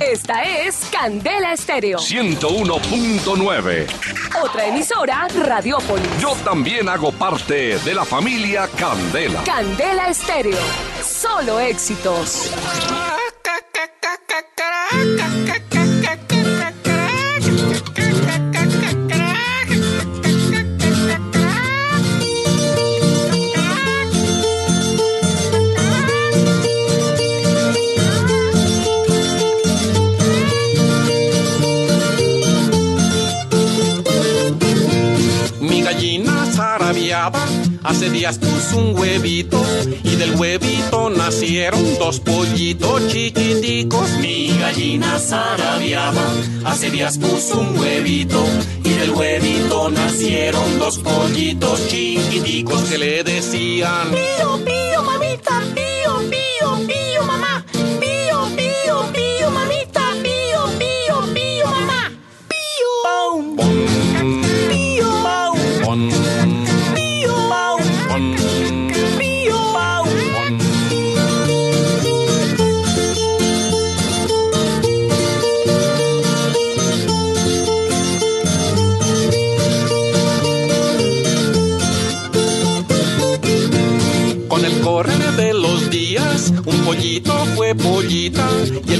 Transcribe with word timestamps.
Esta 0.00 0.42
es 0.44 0.88
Candela 0.92 1.52
Estéreo. 1.52 1.98
101.9. 1.98 3.86
Otra 4.42 4.66
emisora, 4.66 5.26
Radiópolis. 5.28 6.06
Yo 6.20 6.34
también 6.44 6.88
hago 6.88 7.10
parte 7.10 7.78
de 7.78 7.94
la 7.94 8.04
familia 8.04 8.68
Candela. 8.78 9.42
Candela 9.42 10.08
Estéreo. 10.08 10.58
Solo 11.02 11.58
éxitos. 11.58 12.52
Hace 37.82 38.10
días 38.10 38.38
puso 38.38 38.78
un 38.78 38.98
huevito 38.98 39.62
y 40.04 40.16
del 40.16 40.34
huevito 40.36 41.10
nacieron 41.10 41.82
dos 41.98 42.20
pollitos 42.20 43.08
chiquiticos. 43.08 44.10
Mi 44.20 44.56
gallina 44.58 45.18
zarabiaba 45.18 46.22
hace 46.64 46.90
días 46.90 47.18
puso 47.18 47.60
un 47.60 47.78
huevito 47.78 48.44
y 48.84 48.90
del 48.90 49.10
huevito 49.10 49.90
nacieron 49.90 50.78
dos 50.78 50.98
pollitos 50.98 51.88
chiquiticos 51.88 52.82
que 52.82 52.98
le 52.98 53.24
decían 53.24 54.10
Pío, 54.10 54.64
pío, 54.64 55.02
mamita, 55.02 55.62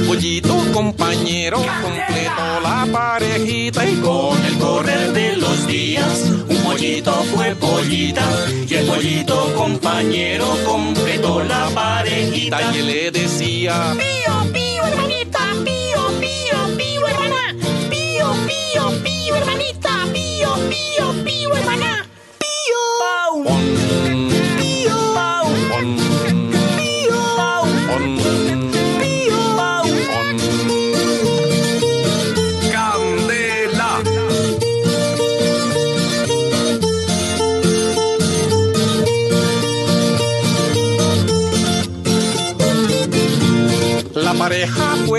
pollito 0.09 0.55
compañero 0.73 1.57
completó 1.57 2.59
la 2.63 2.87
parejita 2.91 3.87
y 3.87 3.95
Con 3.97 4.43
el 4.43 4.57
correr 4.57 5.13
de 5.13 5.37
los 5.37 5.67
días, 5.67 6.31
un 6.49 6.57
pollito 6.63 7.11
fue 7.35 7.53
pollita 7.55 8.25
y 8.67 8.73
el 8.73 8.87
pollito 8.87 9.53
compañero 9.55 10.47
completó 10.65 11.43
la 11.43 11.69
parejita. 11.75 12.59
y 12.75 12.81
le 12.81 13.11
decía 13.11 13.95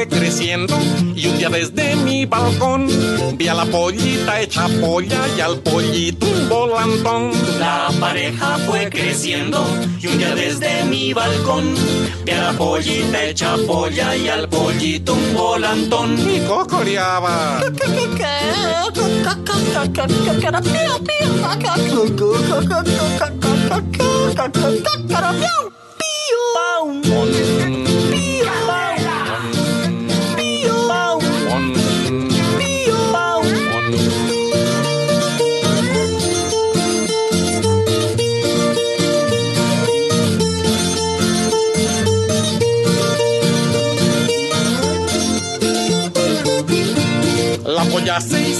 fue 0.00 0.08
creciendo 0.08 0.78
y 1.14 1.26
un 1.26 1.36
día 1.36 1.50
desde 1.50 1.94
mi 1.96 2.24
balcón 2.24 2.86
vi 3.36 3.48
a 3.48 3.54
la 3.54 3.66
pollita 3.66 4.40
hecha 4.40 4.66
polla 4.80 5.20
y 5.36 5.40
al 5.42 5.58
pollito 5.58 6.26
un 6.26 6.48
volantón. 6.48 7.32
La 7.58 7.90
pareja 8.00 8.56
fue 8.66 8.88
creciendo 8.88 9.62
y 10.00 10.06
un 10.06 10.16
día 10.16 10.34
desde 10.34 10.84
mi 10.84 11.12
balcón 11.12 11.74
vi 12.24 12.32
a 12.32 12.44
la 12.44 12.52
pollita 12.54 13.24
hecha 13.24 13.56
polla 13.66 14.16
y 14.16 14.28
al 14.28 14.48
pollito 14.48 15.12
un 15.12 15.34
volantón. 15.34 16.16
Y 16.18 16.40
cocoreaba. 16.46 17.60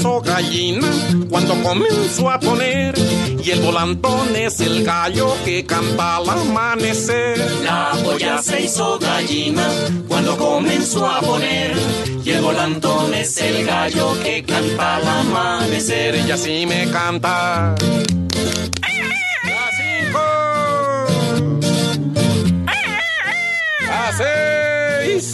Hizo 0.01 0.21
gallina 0.23 0.89
cuando 1.29 1.63
comenzó 1.63 2.31
a 2.31 2.41
poner 2.41 2.95
y 3.45 3.51
el 3.51 3.61
volantón 3.61 4.35
es 4.35 4.59
el 4.61 4.83
gallo 4.83 5.37
que 5.45 5.67
canta 5.67 6.17
al 6.17 6.31
amanecer. 6.31 7.39
La 7.63 7.93
polla 8.03 8.41
se 8.41 8.63
hizo 8.63 8.99
gallina 8.99 9.69
cuando 10.09 10.39
comenzó 10.39 11.07
a 11.07 11.21
poner 11.21 11.77
y 12.25 12.31
el 12.31 12.41
volantón 12.41 13.13
es 13.13 13.37
el 13.43 13.67
gallo 13.67 14.19
que 14.23 14.43
canta 14.43 14.97
al 14.97 15.07
amanecer. 15.07 16.15
Ella 16.15 16.39
sí 16.39 16.65
me 16.67 16.91
canta. 16.91 17.75
Las 19.45 19.71
cinco. 19.77 20.23
Las 23.87 24.17
seis. 24.17 25.33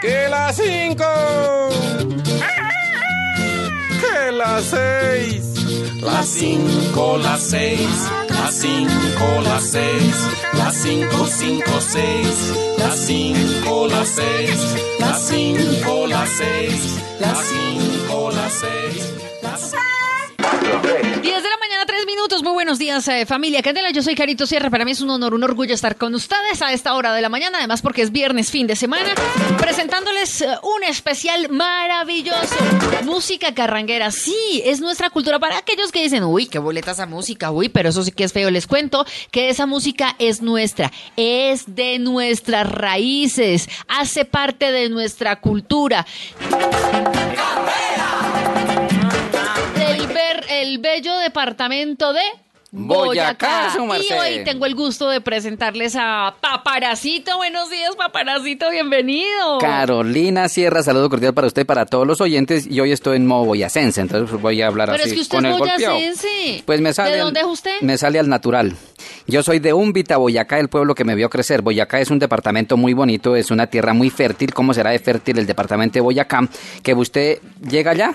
Que 0.00 0.28
las 0.30 0.56
cinco. 0.56 1.81
Que 4.32 4.38
las 4.38 4.64
seis. 4.64 6.00
Las 6.00 6.26
cinco, 6.26 7.18
las 7.18 7.40
seis, 7.42 7.88
las 8.28 8.54
cinco, 8.54 9.40
las 9.44 9.62
seis, 9.62 10.28
las 10.54 10.74
cinco, 10.74 11.26
cinco, 11.26 11.80
seis, 11.80 12.52
las 12.78 12.96
cinco, 12.96 13.86
las 13.88 14.08
seis, 14.08 14.74
las 14.98 15.28
cinco, 15.28 16.06
las 16.06 16.28
seis, 16.30 16.98
las 17.20 17.38
cinco, 17.38 18.30
las 18.32 18.52
seis, 18.52 19.12
las 19.42 19.74
10 21.22 21.42
de 21.42 21.48
la 22.02 22.06
mañana, 22.06 22.06
3 22.06 22.06
minutos. 22.06 22.42
Muy 22.42 22.52
buenos 22.52 22.78
días, 22.78 23.06
eh, 23.08 23.26
familia 23.26 23.62
Candela. 23.62 23.90
Yo 23.90 24.02
soy 24.02 24.14
Carito 24.14 24.46
Sierra. 24.46 24.70
Para 24.70 24.84
mí 24.84 24.90
es 24.90 25.00
un 25.00 25.10
honor, 25.10 25.34
un 25.34 25.44
orgullo 25.44 25.74
estar 25.74 25.96
con 25.96 26.14
ustedes 26.14 26.60
a 26.60 26.72
esta 26.72 26.94
hora 26.94 27.12
de 27.14 27.22
la 27.22 27.28
mañana. 27.28 27.58
Además, 27.58 27.80
porque 27.82 28.02
es 28.02 28.10
viernes, 28.10 28.50
fin 28.50 28.66
de 28.66 28.74
semana, 28.74 29.14
presentándoles 29.58 30.42
eh, 30.42 30.48
un 30.62 30.82
especial 30.84 31.48
maravilloso. 31.50 32.56
Música 33.04 33.54
carranguera. 33.54 34.10
Sí, 34.10 34.62
es 34.64 34.80
nuestra 34.80 35.10
cultura. 35.10 35.38
Para 35.38 35.58
aquellos 35.58 35.92
que 35.92 36.02
dicen, 36.02 36.24
uy, 36.24 36.46
qué 36.46 36.58
boleta 36.58 36.90
esa 36.90 37.06
música, 37.06 37.50
uy, 37.50 37.68
pero 37.68 37.90
eso 37.90 38.02
sí 38.02 38.10
que 38.10 38.24
es 38.24 38.32
feo. 38.32 38.50
Les 38.50 38.66
cuento 38.66 39.06
que 39.30 39.48
esa 39.48 39.66
música 39.66 40.16
es 40.18 40.42
nuestra, 40.42 40.90
es 41.16 41.74
de 41.74 41.98
nuestras 41.98 42.70
raíces, 42.70 43.68
hace 43.86 44.24
parte 44.24 44.72
de 44.72 44.88
nuestra 44.88 45.40
cultura. 45.40 46.06
Del 46.50 46.60
ver 46.60 47.91
el 50.72 50.78
bello 50.78 51.18
departamento 51.18 52.14
de 52.14 52.22
Boyacá, 52.74 53.68
Y 53.76 54.12
hoy 54.14 54.44
tengo 54.44 54.64
el 54.64 54.74
gusto 54.74 55.10
de 55.10 55.20
presentarles 55.20 55.94
a 55.94 56.34
Paparacito. 56.40 57.36
Buenos 57.36 57.68
días, 57.68 57.94
Paparacito, 57.94 58.70
bienvenido. 58.70 59.58
Carolina 59.60 60.48
Sierra, 60.48 60.82
saludo 60.82 61.10
cordial 61.10 61.34
para 61.34 61.48
usted 61.48 61.66
para 61.66 61.84
todos 61.84 62.06
los 62.06 62.22
oyentes. 62.22 62.66
Y 62.66 62.80
hoy 62.80 62.90
estoy 62.92 63.18
en 63.18 63.26
modo 63.26 63.44
boyacense, 63.44 64.00
entonces 64.00 64.40
voy 64.40 64.62
a 64.62 64.68
hablar 64.68 64.88
Pero 64.88 65.02
así 65.02 65.10
es 65.10 65.14
que 65.16 65.20
usted 65.20 65.36
con 65.36 65.44
es 65.44 65.58
boyacense. 65.58 66.62
Pues 66.64 66.80
me 66.80 66.94
sale 66.94 67.10
¿De 67.10 67.18
dónde 67.18 67.40
es 67.40 67.46
usted? 67.46 67.82
Me 67.82 67.98
sale 67.98 68.18
al 68.18 68.30
natural. 68.30 68.74
Yo 69.26 69.42
soy 69.42 69.58
de 69.58 69.74
Úmbita, 69.74 70.16
Boyacá, 70.16 70.58
el 70.58 70.70
pueblo 70.70 70.94
que 70.94 71.04
me 71.04 71.14
vio 71.14 71.28
crecer. 71.28 71.60
Boyacá 71.60 72.00
es 72.00 72.10
un 72.10 72.18
departamento 72.18 72.78
muy 72.78 72.94
bonito, 72.94 73.36
es 73.36 73.50
una 73.50 73.66
tierra 73.66 73.92
muy 73.92 74.08
fértil. 74.08 74.54
¿Cómo 74.54 74.72
será 74.72 74.92
de 74.92 74.98
fértil 74.98 75.38
el 75.38 75.46
departamento 75.46 75.94
de 75.94 76.00
Boyacá? 76.00 76.48
Que 76.82 76.94
usted 76.94 77.38
llega 77.60 77.90
allá 77.90 78.14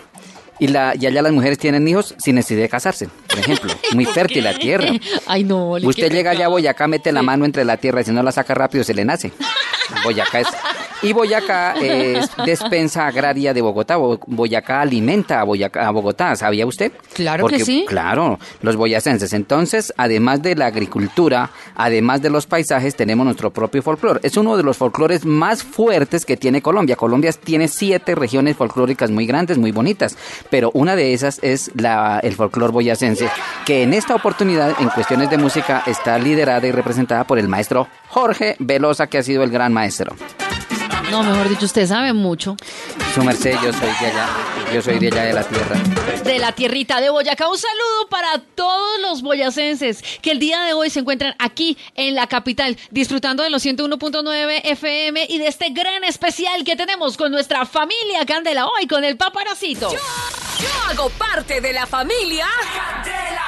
y, 0.59 0.67
la, 0.67 0.93
y 0.99 1.05
allá 1.05 1.21
las 1.21 1.31
mujeres 1.31 1.57
tienen 1.57 1.87
hijos 1.87 2.15
sin 2.17 2.35
necesidad 2.35 2.61
de 2.61 2.69
casarse, 2.69 3.09
por 3.27 3.39
ejemplo. 3.39 3.73
Muy 3.93 4.05
fértil 4.05 4.43
la 4.43 4.57
tierra. 4.57 4.89
Ay, 5.25 5.43
no. 5.43 5.71
Usted 5.71 6.11
llega 6.11 6.31
allá 6.31 6.45
a. 6.45 6.49
Boyacá, 6.49 6.87
mete 6.87 7.11
la 7.11 7.21
mano 7.21 7.45
entre 7.45 7.63
la 7.65 7.77
tierra 7.77 8.01
y 8.01 8.03
si 8.05 8.11
no 8.11 8.23
la 8.23 8.31
saca 8.31 8.53
rápido 8.53 8.83
se 8.83 8.93
le 8.93 9.05
nace. 9.05 9.31
Boyacá 10.03 10.39
es, 10.39 10.47
Y 11.01 11.13
Boyacá 11.13 11.73
es 11.73 12.29
despensa 12.45 13.07
agraria 13.07 13.53
de 13.53 13.61
Bogotá. 13.61 13.97
Boyacá 13.97 14.81
alimenta 14.81 15.41
a, 15.41 15.43
Boyacá, 15.43 15.87
a 15.87 15.91
Bogotá, 15.91 16.35
¿sabía 16.35 16.65
usted? 16.65 16.91
Claro 17.13 17.47
que 17.47 17.59
sí. 17.59 17.85
Claro, 17.87 18.39
los 18.61 18.75
boyacenses. 18.75 19.33
Entonces, 19.33 19.93
además 19.97 20.41
de 20.41 20.55
la 20.55 20.65
agricultura, 20.65 21.51
además 21.75 22.21
de 22.21 22.29
los 22.29 22.47
paisajes, 22.47 22.95
tenemos 22.95 23.25
nuestro 23.25 23.51
propio 23.51 23.83
folclore. 23.83 24.19
Es 24.23 24.37
uno 24.37 24.57
de 24.57 24.63
los 24.63 24.77
folclores 24.77 25.25
más 25.25 25.63
fuertes 25.63 26.25
que 26.25 26.37
tiene 26.37 26.61
Colombia. 26.61 26.95
Colombia 26.95 27.31
tiene 27.31 27.67
siete 27.67 28.15
regiones 28.15 28.57
folclóricas 28.57 29.11
muy 29.11 29.27
grandes, 29.27 29.57
muy 29.57 29.71
bonitas, 29.71 30.17
pero 30.49 30.71
una 30.73 30.95
de 30.95 31.13
esas 31.13 31.39
es 31.43 31.71
la, 31.75 32.19
el 32.19 32.33
folclore 32.33 32.73
boyacense, 32.73 33.29
que 33.65 33.83
en 33.83 33.93
esta 33.93 34.15
oportunidad, 34.15 34.73
en 34.79 34.89
cuestiones 34.89 35.29
de 35.29 35.37
música, 35.37 35.83
está 35.85 36.17
liderada 36.17 36.65
y 36.67 36.71
representada 36.71 37.25
por 37.25 37.37
el 37.37 37.47
maestro 37.47 37.87
Jorge 38.09 38.55
Velosa, 38.59 39.07
que 39.07 39.19
ha 39.19 39.23
sido 39.23 39.43
el 39.43 39.51
gran 39.51 39.73
maestro. 39.73 40.15
No, 41.09 41.23
mejor 41.23 41.47
dicho, 41.49 41.65
usted 41.65 41.87
sabe 41.87 42.11
mucho. 42.13 42.57
Su 43.13 43.23
merced, 43.23 43.55
yo 43.63 43.71
soy 43.71 43.89
de 44.01 44.07
allá. 44.07 44.27
Yo 44.73 44.81
soy 44.81 44.99
de 44.99 45.07
allá 45.07 45.23
de 45.23 45.33
la 45.33 45.43
tierra. 45.43 45.75
De 46.23 46.39
la 46.39 46.51
tierrita 46.51 46.99
de 46.99 47.09
Boyacá. 47.09 47.47
Un 47.47 47.57
saludo 47.57 48.09
para 48.09 48.39
todos 48.55 48.99
los 49.01 49.21
boyacenses 49.21 50.03
que 50.21 50.31
el 50.31 50.39
día 50.39 50.61
de 50.63 50.73
hoy 50.73 50.89
se 50.89 50.99
encuentran 50.99 51.33
aquí 51.39 51.77
en 51.95 52.15
la 52.15 52.27
capital, 52.27 52.77
disfrutando 52.91 53.43
de 53.43 53.49
los 53.49 53.65
101.9 53.65 54.61
FM 54.63 55.27
y 55.29 55.37
de 55.37 55.47
este 55.47 55.69
gran 55.69 56.03
especial 56.03 56.65
que 56.65 56.75
tenemos 56.75 57.15
con 57.15 57.31
nuestra 57.31 57.65
familia 57.65 58.25
Candela 58.25 58.67
hoy, 58.67 58.87
con 58.87 59.03
el 59.05 59.15
paparacito. 59.15 59.91
Yo, 59.91 59.99
yo 60.59 60.69
hago 60.91 61.09
parte 61.11 61.61
de 61.61 61.71
la 61.71 61.85
familia 61.85 62.45
Candela. 62.75 63.46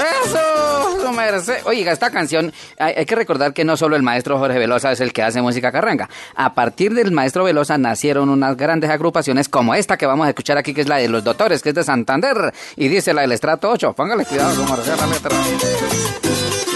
Eso, 0.00 1.00
su 1.02 1.12
merced. 1.12 1.58
Oiga, 1.64 1.92
esta 1.92 2.10
canción, 2.10 2.52
hay, 2.78 3.04
que 3.04 3.14
recordar 3.14 3.52
que 3.52 3.64
no 3.64 3.76
solo 3.76 3.96
el 3.96 4.02
maestro 4.02 4.38
Jorge 4.38 4.58
Velosa 4.58 4.92
es 4.92 5.00
el 5.00 5.12
que 5.12 5.22
hace 5.22 5.42
música 5.42 5.72
carranga. 5.72 6.08
A 6.34 6.54
partir 6.54 6.94
del 6.94 7.12
maestro 7.12 7.44
Velosa 7.44 7.78
nacieron 7.78 8.28
unas 8.28 8.56
grandes 8.56 8.90
agrupaciones 8.90 9.48
como 9.48 9.74
esta 9.74 9.96
que 9.96 10.06
vamos 10.06 10.26
a 10.26 10.30
escuchar 10.30 10.58
aquí, 10.58 10.74
que 10.74 10.82
es 10.82 10.88
la 10.88 10.96
de 10.96 11.08
los 11.08 11.24
doctores, 11.24 11.62
que 11.62 11.70
es 11.70 11.74
de 11.74 11.84
Santander. 11.84 12.52
Y 12.76 12.88
dice 12.88 13.12
la 13.12 13.22
del 13.22 13.32
estrato 13.32 13.70
8. 13.70 13.92
Póngale 13.94 14.24
cuidado, 14.24 14.54
su 14.54 14.64
merced, 14.64 14.96
la 14.96 15.06
letra. 15.06 16.69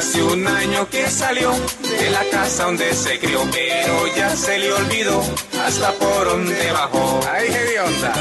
Hace 0.00 0.22
un 0.22 0.46
año 0.46 0.88
que 0.88 1.10
salió 1.10 1.52
de 1.52 2.10
la 2.10 2.24
casa 2.30 2.64
donde 2.64 2.94
se 2.94 3.18
crió, 3.18 3.42
pero 3.52 4.06
ya 4.16 4.34
se 4.34 4.58
le 4.58 4.72
olvidó 4.72 5.22
hasta 5.62 5.92
por 5.92 6.24
donde 6.24 6.72
bajó. 6.72 7.20
¡Ay, 7.30 7.48
qué 7.48 7.80
onda! 7.80 8.12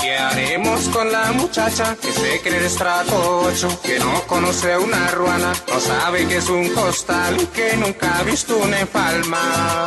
¿Qué 0.00 0.16
haremos 0.16 0.88
con 0.90 1.10
la 1.10 1.32
muchacha 1.32 1.96
que 2.00 2.12
se 2.12 2.40
cree 2.42 2.60
de 2.60 2.66
estrato 2.68 3.40
8? 3.44 3.80
Que 3.82 3.98
no 3.98 4.22
conoce 4.28 4.78
una 4.78 5.10
ruana, 5.10 5.52
no 5.66 5.80
sabe 5.80 6.28
que 6.28 6.36
es 6.36 6.48
un 6.48 6.68
costal 6.68 7.40
y 7.42 7.46
que 7.46 7.76
nunca 7.76 8.20
ha 8.20 8.22
visto 8.22 8.56
una 8.56 8.78
empalma. 8.78 9.86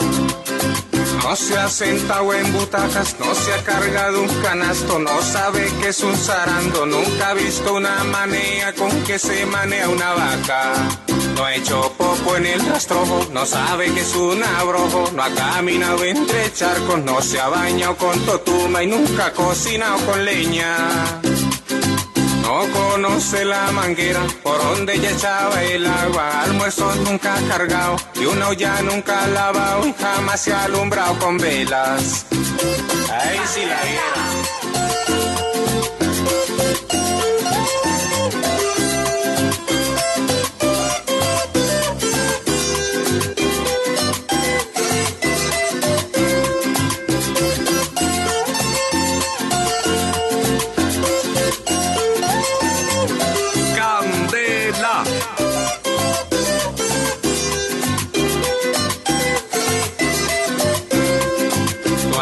No 1.23 1.35
se 1.35 1.57
ha 1.57 1.67
sentado 1.67 2.33
en 2.33 2.53
butacas, 2.53 3.15
no 3.19 3.33
se 3.35 3.53
ha 3.53 3.63
cargado 3.63 4.21
un 4.21 4.29
canasto, 4.41 4.99
no 4.99 5.21
sabe 5.21 5.71
que 5.81 5.89
es 5.89 6.01
un 6.01 6.15
zarando, 6.15 6.85
nunca 6.85 7.29
ha 7.29 7.33
visto 7.33 7.73
una 7.73 8.03
manea 8.05 8.73
con 8.73 8.89
que 9.03 9.19
se 9.19 9.45
manea 9.45 9.89
una 9.89 10.13
vaca. 10.13 10.73
No 11.35 11.43
ha 11.43 11.55
hecho 11.55 11.93
popo 11.97 12.35
en 12.37 12.45
el 12.45 12.65
rastrojo, 12.65 13.27
no 13.31 13.45
sabe 13.45 13.93
que 13.93 14.01
es 14.01 14.15
un 14.15 14.43
abrojo, 14.43 15.11
no 15.13 15.23
ha 15.23 15.29
caminado 15.29 16.03
entre 16.03 16.53
charcos, 16.53 16.99
no 17.03 17.21
se 17.21 17.39
ha 17.39 17.49
bañado 17.49 17.95
con 17.97 18.19
totuma 18.25 18.83
y 18.83 18.87
nunca 18.87 19.27
ha 19.27 19.33
cocinado 19.33 19.97
con 20.05 20.23
leña. 20.23 21.21
No 22.47 22.61
conoce 22.71 23.43
la 23.43 23.73
manguera 23.73 24.25
por 24.41 24.57
donde 24.57 24.97
ya 24.97 25.11
echaba 25.11 25.61
el 25.63 25.85
agua. 25.85 26.43
Almuerzo 26.43 26.95
nunca 27.03 27.35
cargado 27.49 27.97
y 28.15 28.23
una 28.23 28.47
olla 28.47 28.81
nunca 28.83 29.27
lavado 29.27 29.93
jamás 29.99 30.39
se 30.39 30.53
ha 30.53 30.63
alumbrado 30.63 31.19
con 31.19 31.37
velas. 31.37 32.25
Ay, 33.11 33.39
si 33.53 33.65
la. 33.65 34.56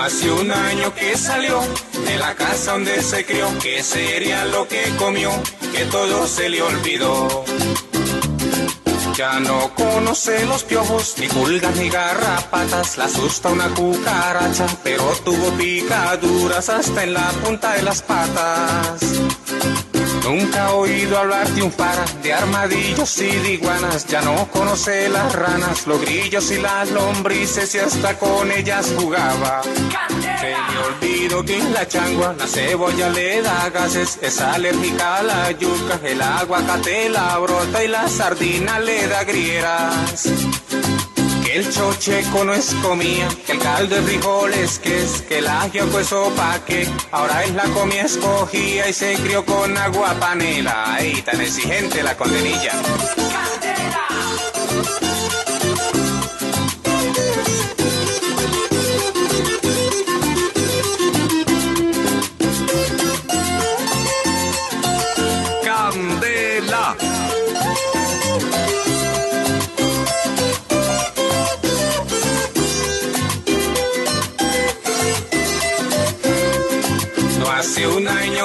Hace 0.05 0.29
un 0.29 0.51
año 0.51 0.93
que 0.93 1.17
salió 1.17 1.59
de 2.05 2.17
la 2.19 2.35
casa 2.35 2.73
donde 2.73 3.01
se 3.01 3.25
crió, 3.25 3.47
que 3.57 3.81
sería 3.81 4.45
lo 4.45 4.67
que 4.67 4.83
comió, 4.99 5.31
que 5.73 5.83
todo 5.85 6.27
se 6.27 6.47
le 6.47 6.61
olvidó. 6.61 7.43
Ya 9.17 9.39
no 9.39 9.73
conoce 9.73 10.45
los 10.45 10.63
piojos, 10.63 11.15
ni 11.17 11.27
pulgas 11.27 11.75
ni 11.77 11.89
garrapatas, 11.89 12.99
la 12.99 13.05
asusta 13.05 13.49
una 13.49 13.67
cucaracha, 13.69 14.67
pero 14.83 15.05
tuvo 15.25 15.49
picaduras 15.57 16.69
hasta 16.69 17.03
en 17.03 17.13
la 17.15 17.27
punta 17.43 17.73
de 17.73 17.81
las 17.81 18.03
patas. 18.03 18.99
Nunca 20.25 20.65
ha 20.65 20.73
oído 20.73 21.19
hablar 21.19 21.47
de 21.49 21.61
un 21.61 21.71
par 21.71 22.03
de 22.23 22.33
armadillos 22.33 23.21
y 23.21 23.27
de 23.27 23.53
iguanas, 23.53 24.07
ya 24.07 24.21
no 24.21 24.47
conoce 24.47 25.07
las 25.07 25.35
ranas, 25.35 25.85
los 25.85 26.01
grillos 26.01 26.49
y 26.49 26.57
las 26.57 26.89
lombrices 26.89 27.75
y 27.75 27.77
hasta 27.77 28.17
con 28.17 28.51
ellas 28.51 28.91
jugaba. 28.97 29.61
Se 29.61 30.49
le 30.49 30.79
olvidó 30.87 31.45
que 31.45 31.59
la 31.71 31.87
changua, 31.87 32.33
la 32.33 32.47
cebolla 32.47 33.09
le 33.09 33.43
da 33.43 33.69
gases, 33.69 34.17
es 34.19 34.41
alérgica 34.41 35.17
a 35.17 35.23
la 35.23 35.51
yuca, 35.51 35.99
el 36.03 36.19
aguacate 36.19 37.07
la 37.09 37.37
brota 37.37 37.83
y 37.83 37.87
la 37.87 38.07
sardina 38.07 38.79
le 38.79 39.07
da 39.07 39.23
grieras. 39.25 40.23
El 41.55 41.71
chocheco 41.71 42.43
no 42.43 42.53
es 42.53 42.75
comida, 42.81 43.29
el 43.47 43.59
caldo 43.59 43.95
de 43.95 44.01
frijoles 44.01 44.77
que 44.77 45.01
es, 45.01 45.21
que 45.21 45.37
el 45.37 45.47
ajiaco 45.47 46.01
es 46.01 46.07
sopa 46.07 46.59
que 46.65 46.85
ahora 47.11 47.45
es 47.45 47.53
la 47.53 47.63
comida 47.69 48.01
escogida 48.01 48.89
y 48.89 48.91
se 48.91 49.13
crió 49.13 49.45
con 49.45 49.77
agua 49.77 50.15
panela. 50.19 50.95
Ay, 50.95 51.21
tan 51.21 51.39
exigente 51.39 52.03
la 52.03 52.17
condenilla. 52.17 52.73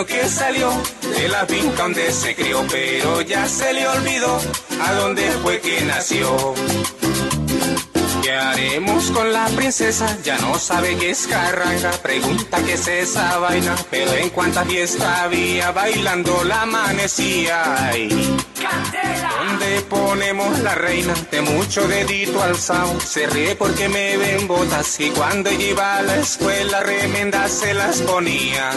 Que 0.07 0.28
salió 0.28 0.71
de 1.16 1.28
la 1.28 1.47
finca 1.47 1.83
donde 1.83 2.12
se 2.12 2.35
crió, 2.35 2.64
pero 2.71 3.21
ya 3.23 3.47
se 3.49 3.73
le 3.73 3.87
olvidó 3.87 4.40
a 4.80 4.92
dónde 4.95 5.23
fue 5.42 5.61
que 5.61 5.83
nació. 5.83 6.54
¿Qué 8.23 8.33
haremos 8.33 9.11
con 9.11 9.33
la 9.33 9.47
princesa? 9.49 10.16
Ya 10.23 10.38
no 10.38 10.59
sabe 10.59 10.97
qué 10.97 11.11
es 11.11 11.26
carranga, 11.26 11.90
pregunta 12.02 12.62
qué 12.64 12.75
es 12.75 12.87
esa 12.87 13.38
vaina, 13.38 13.75
pero 13.90 14.12
en 14.14 14.30
cuánta 14.30 14.64
fiesta 14.64 15.25
había 15.25 15.71
bailando 15.73 16.45
la 16.45 16.62
amanecía. 16.62 17.88
Ay. 17.88 18.09
¿Dónde 19.38 19.80
ponemos 19.88 20.59
la 20.61 20.75
reina? 20.75 21.14
De 21.30 21.40
mucho 21.40 21.88
dedito 21.88 22.42
alzado, 22.42 23.00
se 23.00 23.26
ríe 23.26 23.57
porque 23.57 23.88
me 23.88 24.16
ven 24.16 24.47
botas 24.47 25.00
y 25.00 25.11
cuando 25.11 25.50
ella 25.50 25.64
iba 25.64 25.97
a 25.97 26.02
la 26.02 26.16
escuela 26.16 26.80
remendas 26.80 27.50
se 27.50 27.75
las 27.75 28.02
ponía. 28.02 28.71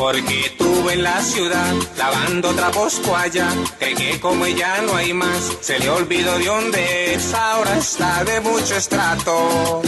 Porque 0.00 0.46
estuve 0.46 0.94
en 0.94 1.02
la 1.02 1.20
ciudad 1.20 1.74
lavando 1.98 2.54
trapos 2.54 3.02
allá, 3.14 3.46
cree 3.78 3.94
que 3.94 4.18
como 4.18 4.46
ella 4.46 4.80
no 4.80 4.96
hay 4.96 5.12
más, 5.12 5.52
se 5.60 5.78
le 5.78 5.90
olvidó 5.90 6.38
de 6.38 6.46
dónde 6.46 7.14
es, 7.14 7.34
ahora 7.34 7.76
está 7.76 8.24
de 8.24 8.40
mucho 8.40 8.76
estrato. 8.76 9.82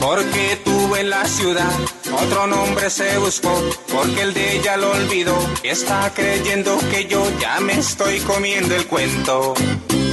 Porque 0.00 0.58
tuve 0.64 1.02
en 1.02 1.10
la 1.10 1.24
ciudad, 1.26 1.72
otro 2.12 2.48
nombre 2.48 2.90
se 2.90 3.16
buscó, 3.18 3.62
porque 3.86 4.22
el 4.22 4.34
de 4.34 4.56
ella 4.56 4.76
lo 4.76 4.90
olvidó, 4.90 5.38
está 5.62 6.12
creyendo 6.12 6.76
que 6.90 7.06
yo 7.06 7.22
ya 7.38 7.60
me 7.60 7.74
estoy 7.74 8.18
comiendo 8.22 8.74
el 8.74 8.84
cuento. 8.88 9.54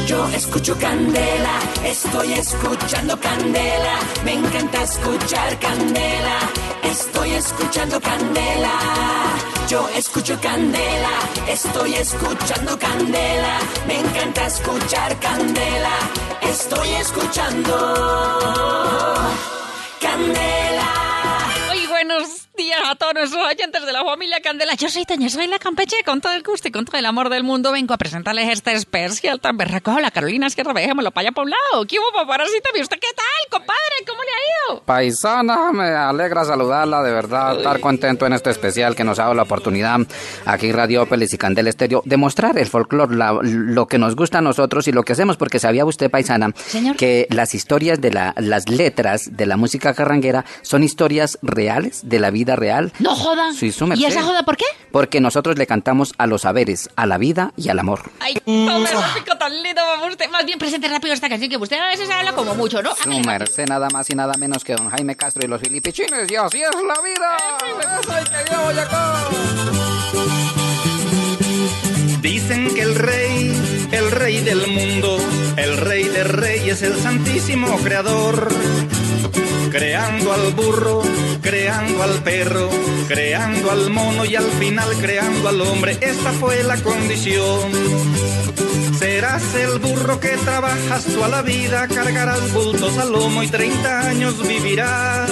Yo 0.05 0.27
escucho 0.29 0.77
candela, 0.77 1.59
estoy 1.83 2.33
escuchando 2.33 3.19
candela, 3.19 3.99
me 4.23 4.33
encanta 4.33 4.83
escuchar 4.83 5.59
candela, 5.59 6.39
Estoy 6.95 7.31
escuchando 7.33 7.99
Candela. 7.99 8.71
Yo 9.67 9.85
escucho 9.97 10.39
Candela. 10.39 11.09
Estoy 11.45 11.93
escuchando 11.95 12.79
Candela. 12.79 13.59
Me 13.85 13.99
encanta 13.99 14.45
escuchar 14.45 15.19
Candela. 15.19 15.91
Estoy 16.41 16.87
escuchando 16.93 17.75
Candela. 19.99 20.89
Buenos 21.89 22.44
días 22.55 22.79
a 22.85 22.95
todos 22.95 23.13
nuestros 23.13 23.45
oyentes 23.45 23.85
de 23.85 23.91
la 23.91 24.03
familia 24.03 24.39
Candela. 24.41 24.75
Yo 24.75 24.89
soy 24.89 25.05
Toña, 25.05 25.29
soy 25.29 25.47
la 25.47 25.59
Campeche. 25.59 25.97
Con 26.05 26.21
todo 26.21 26.33
el 26.33 26.43
gusto 26.43 26.67
y 26.67 26.71
con 26.71 26.85
todo 26.85 26.97
el 26.97 27.05
amor 27.05 27.29
del 27.29 27.43
mundo 27.43 27.71
vengo 27.71 27.93
a 27.93 27.97
presentarles 27.97 28.49
este 28.49 28.73
especial 28.73 29.39
tan 29.39 29.57
berraco. 29.57 29.99
La 29.99 30.11
Carolina 30.11 30.49
Sierra, 30.49 30.73
dejémoslo 30.73 31.11
para 31.11 31.27
allá 31.27 31.31
para 31.33 31.45
un 31.45 31.51
lado. 31.51 31.85
¿Qué 31.87 31.99
hubo, 31.99 32.11
paparacita? 32.13 32.69
¿Y 32.75 32.81
usted 32.81 32.97
qué 32.99 33.07
tal, 33.15 33.59
compadre? 33.59 33.79
¿Cómo 34.07 34.21
le 34.23 34.29
ha 34.29 34.73
ido? 34.73 34.83
Paisana, 34.83 35.71
me 35.73 35.89
alegra 35.89 36.45
saludarla, 36.45 37.01
de 37.03 37.11
verdad, 37.11 37.57
estar 37.57 37.79
contento 37.79 38.25
en 38.25 38.33
este 38.33 38.51
especial 38.51 38.95
que 38.95 39.03
nos 39.03 39.19
ha 39.19 39.23
dado 39.23 39.35
la 39.35 39.43
oportunidad 39.43 39.99
aquí 40.45 40.71
Radiópolis 40.71 41.33
y 41.33 41.37
Candela 41.37 41.69
Estéreo 41.69 42.03
de 42.05 42.17
mostrar 42.17 42.57
el 42.57 42.67
folclore, 42.67 43.15
lo 43.15 43.87
que 43.87 43.97
nos 43.97 44.15
gusta 44.15 44.37
a 44.37 44.41
nosotros 44.41 44.87
y 44.87 44.91
lo 44.91 45.03
que 45.03 45.13
hacemos, 45.13 45.37
porque 45.37 45.59
sabía 45.59 45.85
usted, 45.85 46.09
paisana, 46.09 46.53
Señor. 46.55 46.95
que 46.95 47.27
las 47.29 47.55
historias 47.55 47.99
de 47.99 48.11
la, 48.11 48.33
las 48.37 48.69
letras 48.69 49.35
de 49.35 49.45
la 49.45 49.57
música 49.57 49.93
carranguera 49.93 50.45
son 50.61 50.83
historias 50.83 51.37
reales, 51.41 52.01
de 52.07 52.19
la 52.19 52.31
vida 52.31 52.44
real. 52.55 52.91
No 52.99 53.15
joda. 53.15 53.53
Sí, 53.53 53.71
su 53.71 53.85
¿Y 53.95 54.05
esa 54.05 54.21
joda 54.23 54.43
por 54.43 54.57
qué? 54.57 54.65
Porque 54.91 55.21
nosotros 55.21 55.57
le 55.57 55.65
cantamos 55.67 56.13
a 56.17 56.27
los 56.27 56.41
saberes, 56.41 56.89
a 56.95 57.05
la 57.05 57.17
vida 57.17 57.53
y 57.55 57.69
al 57.69 57.79
amor. 57.79 58.11
Ay, 58.19 58.33
ese 58.35 59.19
pico 59.19 59.37
tan 59.37 59.63
lindo, 59.63 59.81
usted. 60.09 60.29
Más 60.29 60.45
bien 60.45 60.59
presente 60.59 60.87
rápido 60.87 61.13
esta 61.13 61.29
canción 61.29 61.49
que 61.49 61.57
usted 61.57 61.79
a 61.79 61.87
veces 61.87 62.09
habla 62.09 62.33
como 62.33 62.55
mucho, 62.55 62.81
¿no? 62.81 62.95
Su 62.95 63.09
merced 63.21 63.67
nada 63.67 63.89
más 63.89 64.09
y 64.09 64.15
nada 64.15 64.33
menos 64.37 64.63
que 64.63 64.75
don 64.75 64.89
Jaime 64.89 65.15
Castro 65.15 65.45
y 65.45 65.47
los 65.47 65.61
filipichines, 65.61 66.29
y 66.29 66.35
así 66.35 66.61
es 66.61 66.69
la 66.75 67.01
vida. 67.01 67.37
Eso 68.01 68.17
es 68.17 68.29
que 68.29 68.51
yo 68.51 68.61
voy 68.61 68.77
acá. 68.77 69.29
Dicen 72.21 72.73
que 72.73 72.81
el 72.81 72.95
rey, 72.95 73.87
el 73.91 74.11
rey 74.11 74.43
del 74.43 74.67
mundo, 74.67 75.17
el 75.57 75.77
rey 75.77 76.05
de 76.05 76.23
reyes, 76.23 76.81
el 76.81 76.95
santísimo 76.99 77.77
creador, 77.77 78.49
creando 79.71 80.33
al 80.33 80.53
burro, 80.53 81.01
creando 81.41 82.03
al 82.03 82.23
perro, 82.23 82.69
creando 83.07 83.71
al 83.71 83.89
mono 83.89 84.25
y 84.25 84.35
al 84.35 84.49
final 84.51 84.89
creando 85.01 85.49
al 85.49 85.61
hombre, 85.61 85.97
esta 86.01 86.31
fue 86.33 86.63
la 86.63 86.77
condición. 86.77 87.71
Serás 88.97 89.43
el 89.55 89.79
burro 89.79 90.19
que 90.19 90.37
trabajas 90.37 91.05
toda 91.05 91.27
la 91.27 91.41
vida, 91.41 91.87
cargarás 91.87 92.53
bultos 92.53 92.97
al 92.97 93.11
lomo 93.11 93.43
y 93.43 93.47
30 93.47 94.07
años 94.07 94.47
vivirás. 94.47 95.29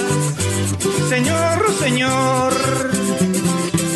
Señor, 1.08 1.72
señor, 1.80 2.54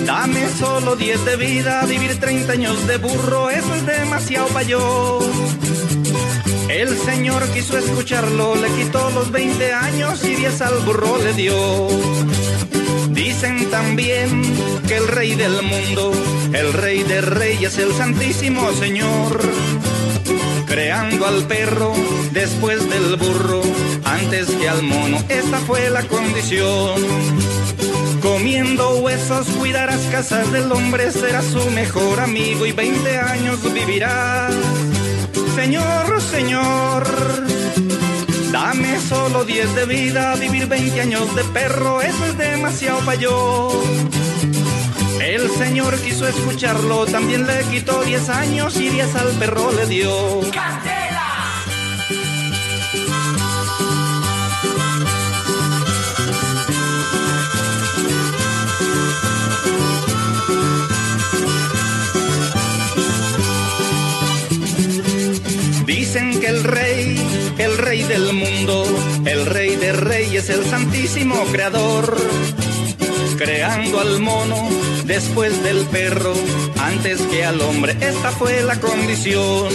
Dame 0.08 0.48
solo 0.58 0.96
10 0.96 1.24
de 1.26 1.36
vida, 1.36 1.84
vivir 1.84 2.18
30 2.18 2.50
años 2.54 2.86
de 2.86 2.96
burro, 2.96 3.50
eso 3.50 3.74
es 3.74 3.84
demasiado 3.84 4.48
para 4.48 4.66
yo. 4.66 5.18
El 6.68 6.96
señor 6.98 7.48
quiso 7.50 7.78
escucharlo, 7.78 8.54
le 8.54 8.68
quitó 8.70 9.10
los 9.10 9.30
20 9.30 9.72
años 9.72 10.22
y 10.24 10.34
10 10.34 10.60
al 10.60 10.78
burro 10.80 11.16
le 11.18 11.32
dio. 11.32 11.88
Dicen 13.10 13.70
también 13.70 14.42
que 14.86 14.96
el 14.96 15.08
rey 15.08 15.34
del 15.34 15.62
mundo, 15.62 16.12
el 16.52 16.72
rey 16.74 17.02
de 17.04 17.22
reyes, 17.22 17.78
el 17.78 17.92
santísimo 17.94 18.70
señor, 18.72 19.40
creando 20.66 21.26
al 21.26 21.46
perro 21.46 21.94
después 22.32 22.88
del 22.90 23.16
burro, 23.16 23.62
antes 24.04 24.48
que 24.50 24.68
al 24.68 24.82
mono, 24.82 25.24
esta 25.28 25.58
fue 25.60 25.88
la 25.88 26.02
condición. 26.02 27.00
Comiendo 28.20 28.98
huesos 28.98 29.46
cuidarás 29.58 30.02
casas 30.12 30.52
del 30.52 30.70
hombre, 30.70 31.10
serás 31.12 31.46
su 31.46 31.70
mejor 31.70 32.20
amigo 32.20 32.66
y 32.66 32.72
20 32.72 33.18
años 33.18 33.72
vivirás. 33.72 34.54
Señor, 35.58 36.22
señor, 36.22 37.04
dame 38.52 39.00
solo 39.00 39.44
10 39.44 39.74
de 39.74 39.86
vida, 39.86 40.36
vivir 40.36 40.68
20 40.68 41.00
años 41.00 41.34
de 41.34 41.42
perro, 41.42 42.00
eso 42.00 42.26
es 42.26 42.38
demasiado 42.38 43.00
para 43.00 43.18
yo. 43.18 43.82
El 45.20 45.50
señor 45.50 45.98
quiso 45.98 46.28
escucharlo, 46.28 47.06
también 47.06 47.44
le 47.44 47.64
quitó 47.72 48.04
10 48.04 48.28
años 48.28 48.76
y 48.76 48.88
10 48.88 49.16
al 49.16 49.32
perro 49.32 49.72
le 49.72 49.86
dio. 49.86 50.42
Dicen 66.10 66.40
que 66.40 66.46
el 66.46 66.64
rey, 66.64 67.54
el 67.58 67.76
rey 67.76 68.02
del 68.02 68.32
mundo, 68.32 68.86
el 69.26 69.44
rey 69.44 69.76
de 69.76 69.92
reyes, 69.92 70.48
el 70.48 70.64
santísimo 70.64 71.34
creador, 71.52 72.16
creando 73.36 74.00
al 74.00 74.18
mono 74.18 74.70
después 75.04 75.62
del 75.62 75.84
perro, 75.88 76.32
antes 76.80 77.20
que 77.20 77.44
al 77.44 77.60
hombre, 77.60 77.94
esta 78.00 78.30
fue 78.30 78.62
la 78.62 78.80
condición. 78.80 79.68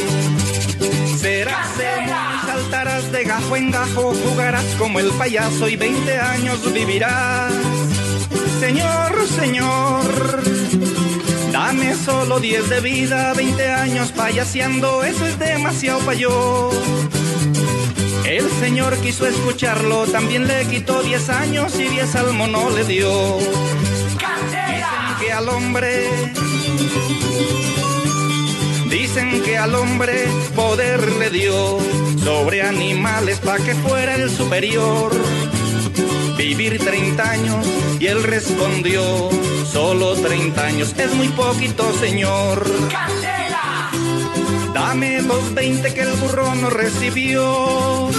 Serás 1.22 1.68
y 1.78 2.48
saltarás 2.48 3.12
de 3.12 3.26
gajo 3.26 3.56
en 3.56 3.70
gajo, 3.70 4.16
jugarás 4.26 4.66
como 4.80 5.00
el 5.00 5.12
payaso 5.12 5.70
y 5.70 5.76
20 5.76 6.18
años 6.18 6.74
vivirás. 6.74 7.54
Señor, 8.60 9.28
señor, 9.40 10.44
Dame 11.74 11.96
solo 11.96 12.40
10 12.40 12.70
de 12.70 12.82
vida, 12.82 13.34
20 13.34 13.68
años 13.72 14.12
payaseando, 14.12 15.04
eso 15.04 15.26
es 15.26 15.40
demasiado 15.40 15.98
pa' 16.02 16.14
yo. 16.14 16.70
El 18.26 18.48
señor 18.60 18.96
quiso 18.98 19.26
escucharlo, 19.26 20.06
también 20.06 20.48
le 20.48 20.68
quitó 20.68 21.02
10 21.02 21.30
años 21.30 21.74
y 21.80 21.86
10 21.86 22.16
al 22.16 22.34
mono 22.34 22.70
le 22.70 22.84
dio. 22.84 23.40
Dicen 23.40 25.20
que 25.20 25.32
al 25.32 25.50
hombre, 25.50 26.10
dicen 28.92 29.42
que 29.42 29.58
al 29.58 29.74
hombre 29.74 30.28
poder 30.56 31.14
le 31.14 31.32
dio 31.32 31.80
sobre 32.24 32.62
animales 32.62 33.40
pa' 33.40 33.58
que 33.58 33.74
fuera 33.74 34.14
el 34.14 34.30
superior 34.30 35.12
vivir 36.44 36.78
30 36.78 37.24
años 37.24 37.66
y 38.02 38.08
él 38.08 38.22
respondió, 38.22 39.02
solo 39.72 40.14
30 40.16 40.62
años 40.62 40.94
es 40.98 41.16
muy 41.16 41.30
poquito, 41.30 41.90
señor. 42.00 42.70
Dame 44.74 45.22
los 45.22 45.54
20 45.54 45.94
que 45.94 46.02
el 46.02 46.12
burro 46.14 46.54
no 46.56 46.70
recibió. 46.70 48.10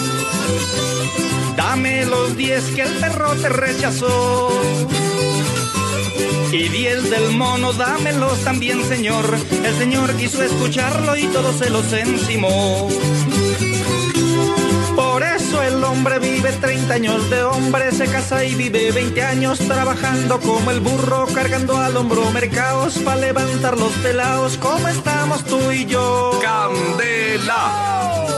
Dame 1.54 2.06
los 2.06 2.34
10 2.34 2.64
que 2.74 2.80
el 2.80 2.92
perro 2.94 3.30
te 3.32 3.50
rechazó. 3.50 4.48
Y 6.50 6.68
10 6.68 7.10
del 7.10 7.30
mono, 7.32 7.74
dámelos 7.74 8.38
también, 8.42 8.82
señor. 8.88 9.36
El 9.64 9.74
señor 9.76 10.16
quiso 10.16 10.42
escucharlo 10.42 11.14
y 11.14 11.24
todo 11.24 11.52
se 11.52 11.68
los 11.68 11.92
encimó. 11.92 12.88
El 15.62 15.82
hombre 15.84 16.18
vive 16.18 16.52
30 16.52 16.94
años 16.94 17.30
de 17.30 17.42
hombre, 17.42 17.92
se 17.92 18.06
casa 18.06 18.44
y 18.44 18.54
vive 18.54 18.92
20 18.92 19.22
años 19.22 19.58
trabajando 19.58 20.40
como 20.40 20.70
el 20.70 20.80
burro, 20.80 21.26
cargando 21.34 21.76
al 21.76 21.96
hombro 21.96 22.30
mercados 22.30 22.98
para 22.98 23.20
levantar 23.20 23.78
los 23.78 23.92
pelados, 23.94 24.56
como 24.58 24.88
estamos 24.88 25.44
tú 25.44 25.70
y 25.70 25.86
yo. 25.86 26.38
Candela. 26.42 28.33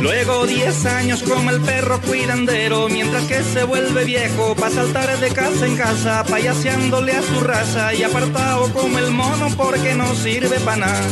Luego 0.00 0.46
10 0.46 0.86
años 0.86 1.22
como 1.22 1.50
el 1.50 1.60
perro 1.60 2.00
cuidandero, 2.00 2.88
mientras 2.88 3.24
que 3.24 3.42
se 3.42 3.64
vuelve 3.64 4.04
viejo 4.04 4.54
para 4.54 4.74
saltar 4.74 5.18
de 5.18 5.28
casa 5.30 5.66
en 5.66 5.76
casa, 5.76 6.24
payaseándole 6.24 7.12
a 7.12 7.22
su 7.22 7.40
raza 7.40 7.94
y 7.94 8.04
apartado 8.04 8.72
como 8.72 8.98
el 8.98 9.10
mono 9.10 9.48
porque 9.56 9.94
no 9.94 10.14
sirve 10.14 10.60
para 10.60 10.86
nada. 10.86 11.06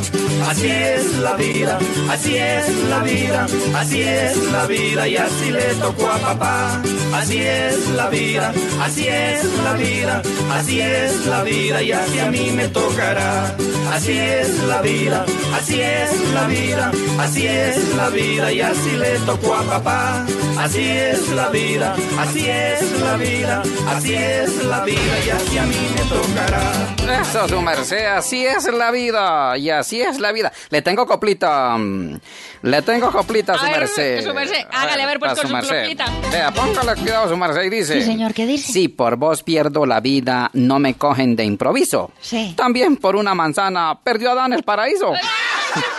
Así 0.48 0.68
es 0.68 1.18
la 1.18 1.34
vida, 1.34 1.78
así 2.10 2.36
es 2.36 2.68
la 2.88 3.02
vida, 3.02 3.46
así 3.74 4.02
es 4.02 4.36
la 4.52 4.66
vida 4.66 5.08
y 5.08 5.16
así 5.16 5.50
le 5.50 5.74
tocó 5.80 6.08
a 6.08 6.18
papá. 6.18 6.82
Así 7.12 7.38
es 7.38 7.88
la 7.90 8.08
vida, 8.08 8.52
así 8.80 9.08
es 9.08 9.44
la 9.64 9.72
vida, 9.72 10.22
así 10.52 10.80
es 10.80 11.26
la 11.26 11.42
vida 11.42 11.82
y 11.82 11.92
así 11.92 12.18
a 12.18 12.30
mí 12.30 12.50
me 12.54 12.68
tocará. 12.68 13.56
Así 13.92 14.12
es 14.18 14.62
la 14.64 14.82
vida, 14.82 15.24
así 15.54 15.80
es 15.80 16.10
la 16.34 16.46
vida, 16.46 16.92
así 17.18 17.46
es 17.46 17.94
la 17.94 18.08
vida 18.10 18.52
y 18.52 18.60
así 18.60 18.90
le 18.92 19.18
tocó 19.20 19.54
a 19.54 19.62
papá. 19.62 20.24
así 20.58 20.82
es 20.88 21.28
la 21.30 21.48
vida, 21.48 21.94
así 22.18 22.48
es 22.48 23.00
la 23.00 23.16
vida, 23.16 23.62
así 23.88 24.14
es 24.14 24.64
la 24.64 24.84
vida 24.84 25.00
y 25.26 25.30
así 25.30 25.58
a 25.58 25.62
mí 25.64 25.76
me 25.94 26.02
tocará. 26.04 27.20
Eso, 27.20 27.48
su 27.48 27.60
merced, 27.60 28.04
así 28.06 28.44
es 28.46 28.64
la 28.72 28.90
vida 28.90 29.56
y 29.58 29.70
así 29.70 30.00
es 30.00 30.18
la 30.18 30.32
vida. 30.32 30.52
Le 30.70 30.82
tengo 30.82 31.06
coplita, 31.06 31.76
mm, 31.76 32.18
le 32.62 32.82
tengo 32.82 33.10
coplita 33.12 33.54
a 33.54 33.58
su 33.58 33.64
A 33.66 33.70
ver, 33.70 33.80
merced. 33.80 34.24
su 34.24 34.34
merced, 34.34 34.64
hágale, 34.72 35.02
a 35.02 35.06
ver, 35.06 35.18
pues, 35.18 35.32
con 35.34 35.46
su 35.46 35.52
merced. 35.52 35.80
coplita. 35.82 36.04
Vea, 36.32 36.50
póngale 36.52 36.94
cuidado, 37.00 37.28
su 37.28 37.36
merced, 37.36 37.62
y 37.62 37.70
dice. 37.70 37.94
Sí, 38.00 38.02
señor, 38.02 38.34
¿qué 38.34 38.46
dice? 38.46 38.72
Si 38.72 38.88
por 38.88 39.16
vos 39.16 39.42
pierdo 39.42 39.86
la 39.86 40.00
vida, 40.00 40.50
no 40.54 40.78
me 40.78 40.94
cogen 40.94 41.36
de 41.36 41.44
improviso. 41.44 42.10
Sí. 42.20 42.54
También 42.56 42.96
por 42.96 43.14
una 43.16 43.34
manzana 43.34 43.98
perdió 44.02 44.32
Adán 44.32 44.52
el 44.52 44.62
paraíso. 44.64 45.12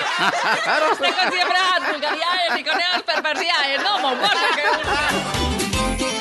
Usted 0.91 1.13
con 1.15 1.31
siempre 1.33 1.57
esas 1.57 1.91
vulgaridades 1.91 2.59
y 2.59 2.63
perversidades, 3.03 3.81
no, 3.83 3.97
que 4.55 4.63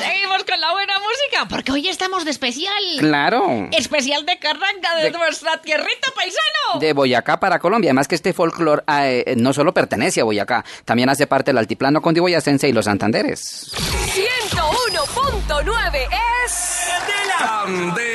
Seguimos 0.03 0.43
con 0.43 0.59
la 0.61 0.71
buena 0.71 0.93
música, 0.99 1.47
porque 1.49 1.71
hoy 1.71 1.87
estamos 1.87 2.23
de 2.25 2.31
especial. 2.31 2.73
Claro. 2.99 3.67
Especial 3.71 4.25
de 4.25 4.37
carranga 4.39 4.95
de, 4.97 5.03
De- 5.11 5.11
nuestra 5.17 5.57
tierrita 5.61 6.11
paisano. 6.15 6.79
De 6.79 6.93
Boyacá 6.93 7.39
para 7.39 7.59
Colombia. 7.59 7.89
Además 7.89 8.07
que 8.07 8.15
este 8.15 8.33
folclore 8.33 8.83
eh, 8.87 9.35
no 9.37 9.53
solo 9.53 9.73
pertenece 9.73 10.21
a 10.21 10.23
Boyacá, 10.25 10.63
también 10.85 11.09
hace 11.09 11.27
parte 11.27 11.49
del 11.51 11.57
altiplano 11.57 12.01
condiboyacense 12.01 12.67
y 12.67 12.73
los 12.73 12.85
Santanderes. 12.85 13.71
101.9 14.17 16.07
es... 16.45 16.87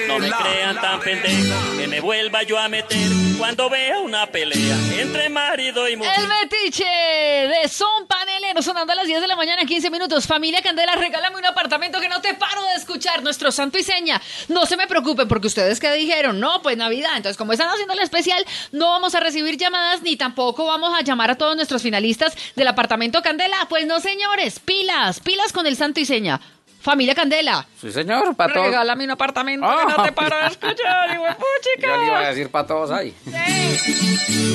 No 0.08 0.18
me 0.18 0.30
crean 0.30 0.80
tan 0.80 0.98
pendejo 1.00 1.76
que 1.78 1.86
me 1.86 2.00
vuelva 2.00 2.42
yo 2.42 2.58
a 2.58 2.68
meter 2.68 3.08
cuando 3.38 3.70
vea 3.70 4.00
una 4.00 4.26
pelea 4.26 4.76
entre 4.98 5.28
marido 5.28 5.88
y 5.88 5.94
mujer. 5.96 6.12
El 6.18 6.26
metiche 6.26 6.84
de 6.84 7.68
Son 7.68 8.06
Panelero 8.08 8.62
sonando 8.62 8.92
a 8.92 8.96
las 8.96 9.06
10 9.06 9.20
de 9.20 9.28
la 9.28 9.36
mañana, 9.36 9.64
15 9.64 9.90
minutos. 9.90 10.26
Familia 10.26 10.60
Candela, 10.60 10.96
regálame 10.96 11.36
un 11.36 11.46
apartamento 11.46 12.00
que 12.00 12.08
no 12.08 12.20
te 12.20 12.34
paro 12.34 12.62
de 12.64 12.74
escuchar. 12.74 13.22
Nuestro 13.22 13.52
santo 13.52 13.78
y 13.78 13.84
seña. 13.84 14.20
No 14.48 14.66
se 14.66 14.76
me 14.76 14.88
preocupen 14.88 15.28
porque 15.28 15.46
ustedes 15.46 15.78
que 15.78 15.92
dijeron, 15.92 16.40
no, 16.40 16.62
pues 16.62 16.76
Navidad. 16.76 17.12
Entonces, 17.16 17.36
como 17.36 17.52
están 17.52 17.68
haciendo 17.68 17.94
la 17.94 18.02
especial, 18.02 18.44
no 18.72 18.88
vamos 18.90 19.14
a 19.14 19.20
recibir 19.20 19.56
llamadas 19.56 20.02
ni 20.02 20.16
tampoco 20.16 20.66
vamos 20.66 20.98
a 20.98 21.02
llamar 21.02 21.30
a 21.30 21.36
todos 21.36 21.54
nuestros 21.54 21.82
finalistas 21.82 22.36
del 22.56 22.66
apartamento 22.66 23.22
Candela. 23.22 23.66
Pues 23.68 23.86
no, 23.86 24.00
señores, 24.00 24.58
pilas, 24.58 25.20
pilas 25.20 25.52
con 25.52 25.66
el 25.66 25.76
santo 25.76 25.91
y 26.00 26.04
seña. 26.04 26.40
Familia 26.80 27.14
Candela, 27.14 27.64
Sí, 27.80 27.92
señor, 27.92 28.34
para 28.34 28.52
todos. 28.52 28.66
regálame 28.66 29.04
un 29.04 29.12
apartamento 29.12 29.64
que 29.68 29.84
no 29.92 29.94
Ah. 29.98 30.02
te 30.02 30.10
paro 30.12 30.36
de 30.36 30.46
escuchar, 30.48 31.12
hijo 31.14 31.22
de 31.24 31.34
puchica. 31.36 31.86
Yo 31.86 31.96
le 31.96 32.06
iba 32.06 32.18
a 32.18 32.28
decir 32.30 32.50
para 32.50 32.66
todos 32.66 32.90
ahí. 32.90 33.14
Candela. 33.24 34.52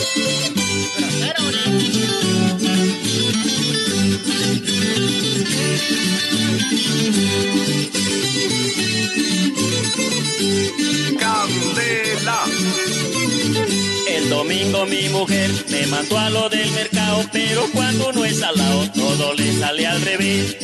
Domingo 14.29 14.85
mi 14.85 15.07
mujer 15.09 15.49
me 15.69 15.87
mandó 15.87 16.17
a 16.17 16.29
lo 16.29 16.49
del 16.49 16.69
mercado, 16.71 17.23
pero 17.31 17.65
cuando 17.73 18.11
no 18.11 18.25
es 18.25 18.39
salado, 18.39 18.91
todo 18.91 19.33
le 19.33 19.53
sale 19.57 19.87
al 19.87 20.01
revés. 20.01 20.57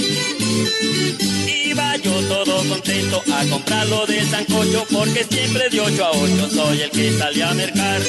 Iba 1.65 1.95
yo 1.97 2.11
todo 2.27 2.57
contento 2.67 3.23
a 3.33 3.45
comprar 3.45 3.87
lo 3.87 4.05
del 4.05 4.29
sancocho, 4.29 4.85
porque 4.91 5.23
siempre 5.23 5.69
de 5.69 5.79
8 5.79 6.05
a 6.05 6.11
8 6.11 6.49
soy 6.49 6.81
el 6.81 6.91
que 6.91 7.17
sale 7.17 7.43
a 7.43 7.53
mercar. 7.53 8.01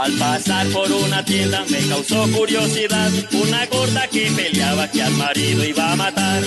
Al 0.00 0.12
pasar 0.12 0.66
por 0.68 0.90
una 0.90 1.24
tienda 1.24 1.64
me 1.70 1.78
causó 1.86 2.28
curiosidad 2.32 3.10
una 3.32 3.66
gorda 3.66 4.08
que 4.08 4.30
peleaba 4.32 4.90
que 4.90 5.02
al 5.02 5.12
marido 5.12 5.64
iba 5.64 5.92
a 5.92 5.96
matar. 5.96 6.42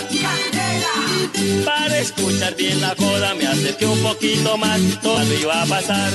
Para 1.65 2.00
escuchar 2.00 2.55
bien 2.55 2.81
la 2.81 2.95
joda 2.98 3.33
me 3.36 3.48
acerqué 3.48 3.86
un 3.86 4.00
poquito 4.00 4.57
más, 4.57 4.79
todo 5.01 5.33
iba 5.39 5.62
a 5.62 5.65
pasar. 5.65 6.12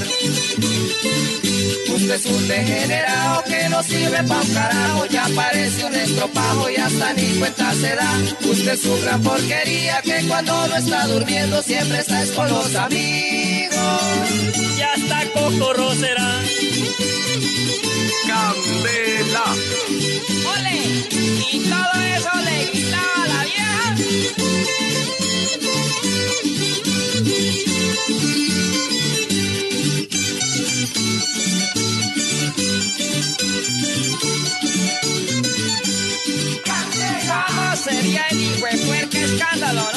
Usted 1.94 2.14
es 2.14 2.26
un 2.26 2.48
degenerado 2.48 3.44
que 3.44 3.68
no 3.68 3.82
sirve 3.84 4.22
pa' 4.24 4.40
un 4.40 4.54
carajo, 4.54 5.06
ya 5.06 5.28
parece 5.34 5.84
un 5.84 5.94
estropajo 5.94 6.68
y 6.68 6.76
hasta 6.76 7.12
ni 7.12 7.38
cuenta 7.38 7.72
se 7.74 7.94
da. 7.94 8.20
Usted 8.50 8.72
es 8.72 8.84
una 8.84 9.00
gran 9.02 9.22
porquería 9.22 10.02
que 10.02 10.24
cuando 10.26 10.66
no 10.68 10.76
está 10.76 11.06
durmiendo 11.06 11.62
siempre 11.62 12.00
está 12.00 12.22
es 12.22 12.30
con 12.32 12.48
los 12.48 12.74
amigos. 12.74 14.02
Y 14.76 14.82
hasta 14.82 15.30
cocorro 15.32 15.94
será. 15.94 16.40
Candela. 18.26 19.44
¡Ole! 20.52 21.03
Y 21.54 21.58
todo 21.60 21.92
eso 22.16 22.30
le 22.44 22.66
gritaba 22.66 23.22
a 23.22 23.28
la 23.28 23.44
vieja. 23.44 23.94
¿Cómo 37.46 37.76
sería 37.76 38.26
el 38.30 38.40
hijo 38.40 38.66
de 38.66 39.24
escándalo, 39.24 39.93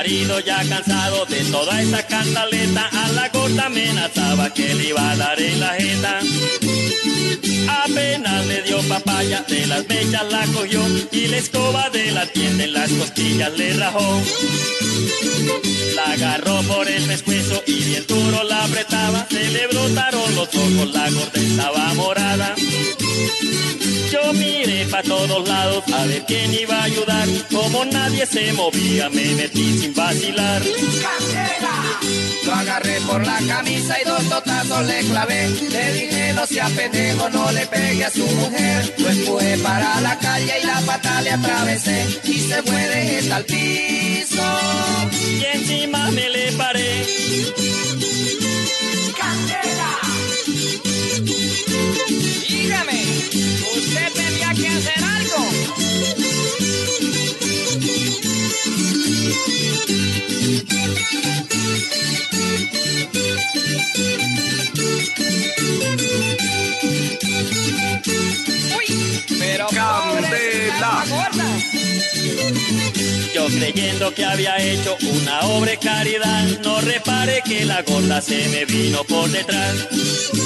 marido 0.00 0.40
ya 0.40 0.64
cansado 0.66 1.26
de 1.26 1.40
toda 1.52 1.82
esa 1.82 2.02
cantaleta 2.06 2.88
a 2.90 3.08
la 3.12 3.28
gorda 3.28 3.66
amenazaba 3.66 4.48
que 4.54 4.74
le 4.74 4.88
iba 4.88 5.10
a 5.10 5.14
dar 5.14 5.38
en 5.38 5.60
la 5.60 5.74
jeta. 5.74 6.20
Apenas 7.84 8.46
le 8.46 8.62
dio 8.62 8.78
papaya, 8.88 9.44
de 9.46 9.66
las 9.66 9.86
mechas 9.86 10.24
la 10.32 10.46
cogió 10.54 10.82
y 11.12 11.26
la 11.26 11.36
escoba 11.36 11.90
de 11.90 12.12
la 12.12 12.24
tienda 12.24 12.64
en 12.64 12.72
las 12.72 12.90
costillas 12.90 13.52
le 13.58 13.74
rajó. 13.74 14.22
La 15.96 16.12
agarró 16.14 16.62
por 16.62 16.88
el 16.88 17.02
pescuezo 17.02 17.62
y 17.66 17.84
bien 17.84 18.06
duro 18.08 18.42
la 18.44 18.64
apretaba, 18.64 19.26
se 19.28 19.50
le 19.50 19.66
brotaron 19.66 20.34
los 20.34 20.48
ojos, 20.48 20.94
la 20.94 21.10
gorda 21.10 21.40
estaba 21.42 21.92
morada. 21.92 22.54
Yo 24.12 24.32
miré 24.32 24.86
pa' 24.86 25.02
todos 25.02 25.48
lados 25.48 25.84
a 25.92 26.04
ver 26.04 26.24
quién 26.26 26.52
iba 26.54 26.76
a 26.76 26.84
ayudar. 26.84 27.28
Como 27.50 27.84
nadie 27.84 28.26
se 28.26 28.52
movía, 28.52 29.08
me 29.10 29.24
metí 29.34 29.78
sin 29.78 29.94
vacilar. 29.94 30.62
Lo 32.44 32.54
agarré 32.54 33.00
por 33.02 33.24
la 33.24 33.38
camisa 33.46 33.96
y 34.00 34.04
dos 34.08 34.28
totazos 34.28 34.86
le 34.86 35.00
clavé. 35.00 35.48
Le 35.48 35.92
dije 35.92 36.32
no 36.34 36.46
sea 36.46 36.66
pendejo, 36.68 37.28
no 37.30 37.52
le 37.52 37.66
pegue 37.66 38.04
a 38.04 38.10
su 38.10 38.26
mujer. 38.26 38.94
Lo 38.98 39.08
empujé 39.10 39.58
para 39.58 40.00
la 40.00 40.18
calle 40.18 40.54
y 40.62 40.66
la 40.66 40.80
pata 40.80 41.22
le 41.22 41.30
atravesé. 41.30 42.06
Y 42.24 42.38
se 42.40 42.62
fue 42.62 42.88
de 42.88 43.32
al 43.32 43.44
piso. 43.44 44.58
Y 45.38 45.44
encima 45.56 46.10
me 46.10 46.28
le 46.28 46.52
paré. 46.52 47.06
Dígame, 52.10 53.04
usted 53.76 54.12
tenía 54.14 54.52
que 54.54 54.68
hacer 54.68 55.04
algo. 55.04 55.48
Uy, 68.76 68.86
pero 69.38 69.66
Candela. 69.68 71.04
gorda. 71.08 71.50
Yo 73.32 73.46
creyendo 73.46 74.12
que 74.14 74.24
había 74.24 74.56
hecho 74.58 74.96
una 75.00 75.40
obra 75.42 75.70
de 75.70 75.76
caridad, 75.78 76.44
no 76.64 76.80
reparé 76.80 77.42
que 77.44 77.64
la 77.64 77.82
gorda 77.82 78.20
se 78.20 78.48
me 78.48 78.64
vino 78.64 79.04
por 79.04 79.30
detrás. 79.30 80.39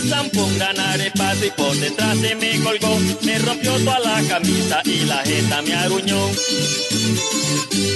Me 0.00 0.08
zampó 0.08 0.44
un 0.44 0.56
gran 0.56 0.78
arepazo 0.78 1.44
y 1.44 1.50
por 1.50 1.74
detrás 1.74 2.16
se 2.18 2.36
me 2.36 2.60
colgó, 2.60 3.00
me 3.22 3.36
rompió 3.40 3.72
toda 3.78 3.98
la 3.98 4.22
camisa 4.28 4.80
y 4.84 5.00
la 5.00 5.16
jeta 5.24 5.60
me 5.62 5.74
aruñó. 5.74 6.30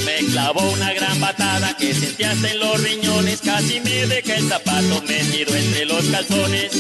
Me 0.05 0.27
clavó 0.33 0.69
una 0.69 0.93
gran 0.95 1.21
patada 1.21 1.77
que 1.77 1.95
sentí 1.95 2.25
hasta 2.25 2.51
en 2.51 2.59
los 2.59 2.83
riñones, 2.83 3.41
casi 3.43 3.79
me 3.83 4.07
deja 4.09 4.35
el 4.35 4.49
zapato 4.49 5.01
metido 5.07 5.55
entre 5.55 5.85
los 5.85 6.05
calzones. 6.07 6.73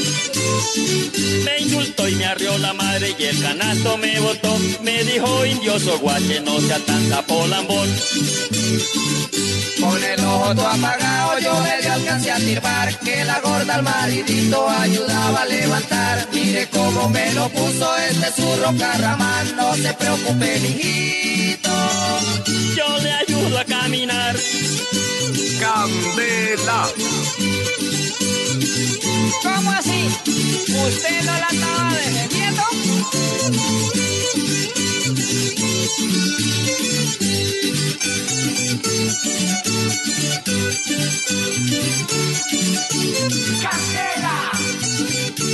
Me 1.44 1.58
insultó 1.60 2.08
y 2.08 2.16
me 2.16 2.24
arrió 2.24 2.58
la 2.58 2.72
madre 2.72 3.14
y 3.16 3.22
el 3.22 3.40
canasto 3.40 3.96
me 3.98 4.18
botó. 4.18 4.58
Me 4.82 5.04
dijo 5.04 5.46
indioso 5.46 6.00
guache, 6.00 6.40
no 6.40 6.60
sea 6.62 6.80
tan 6.80 7.08
zapolambón. 7.08 7.88
Con 9.82 10.02
el 10.02 10.24
ojo 10.24 10.54
todo 10.54 10.68
apagado 10.68 11.38
yo 11.40 11.60
medio 11.60 11.92
alcancé 11.92 12.30
a 12.30 12.36
tirbar 12.36 12.98
Que 13.00 13.24
la 13.24 13.40
gorda 13.40 13.74
al 13.74 13.82
maridito 13.82 14.68
ayudaba 14.68 15.42
a 15.42 15.46
levantar 15.46 16.28
Mire 16.32 16.68
cómo 16.68 17.08
me 17.08 17.32
lo 17.34 17.48
puso 17.48 17.96
este 17.96 18.30
zurro 18.32 18.72
carramán 18.78 19.56
No 19.56 19.74
se 19.74 19.92
preocupe 19.94 20.60
mijito 20.60 21.70
Yo 22.76 22.98
le 22.98 23.12
ayudo 23.12 23.58
a 23.58 23.64
caminar. 23.64 24.36
Candela. 25.60 26.88
¿Cómo 29.42 29.70
así? 29.72 30.08
¿Usted 30.86 31.22
no 31.24 31.32
la 31.32 31.48
estaba 31.50 31.94
defendiendo? 31.94 32.62
¡Candela! 43.22 44.50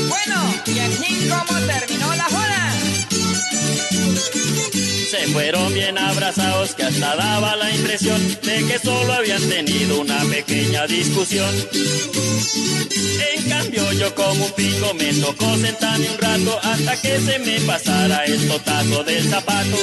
Bueno, 0.09 0.55
¿y 0.67 0.79
aquí 0.79 1.29
cómo 1.29 1.61
terminó 1.67 2.15
la 2.15 2.25
joda? 2.25 2.73
Se 5.11 5.27
fueron 5.29 5.75
bien 5.75 5.99
abrazados 5.99 6.75
que 6.75 6.85
hasta 6.85 7.17
daba 7.17 7.57
la 7.57 7.71
impresión 7.75 8.21
de 8.43 8.65
que 8.65 8.79
solo 8.79 9.13
habían 9.13 9.43
tenido 9.51 10.01
una 10.01 10.19
pequeña 10.25 10.87
discusión. 10.87 11.55
En 13.37 13.49
cambio 13.51 13.93
yo 13.93 14.15
como 14.15 14.47
un 14.47 14.53
pico 14.53 14.95
me 14.95 15.13
tocó 15.15 15.57
sentarme 15.59 16.09
un 16.09 16.19
rato 16.19 16.59
hasta 16.63 17.01
que 17.03 17.21
se 17.21 17.39
me 17.39 17.61
pasara 17.61 18.25
el 18.25 18.49
totazo 18.49 19.05
del 19.05 19.29
zapato. 19.29 19.77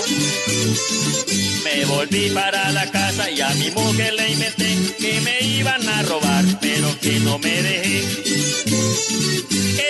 Me 1.65 1.83
volví 1.85 2.29
para 2.29 2.71
la 2.73 2.85
casa 2.91 3.29
y 3.31 3.41
a 3.41 3.49
mi 3.55 3.71
mujer 3.71 4.13
le 4.13 4.31
inventé 4.33 4.77
que 4.99 5.19
me 5.21 5.39
iban 5.57 5.89
a 5.89 6.03
robar, 6.03 6.45
pero 6.61 6.87
que 7.01 7.19
no 7.21 7.39
me 7.39 7.61
dejé. 7.63 8.03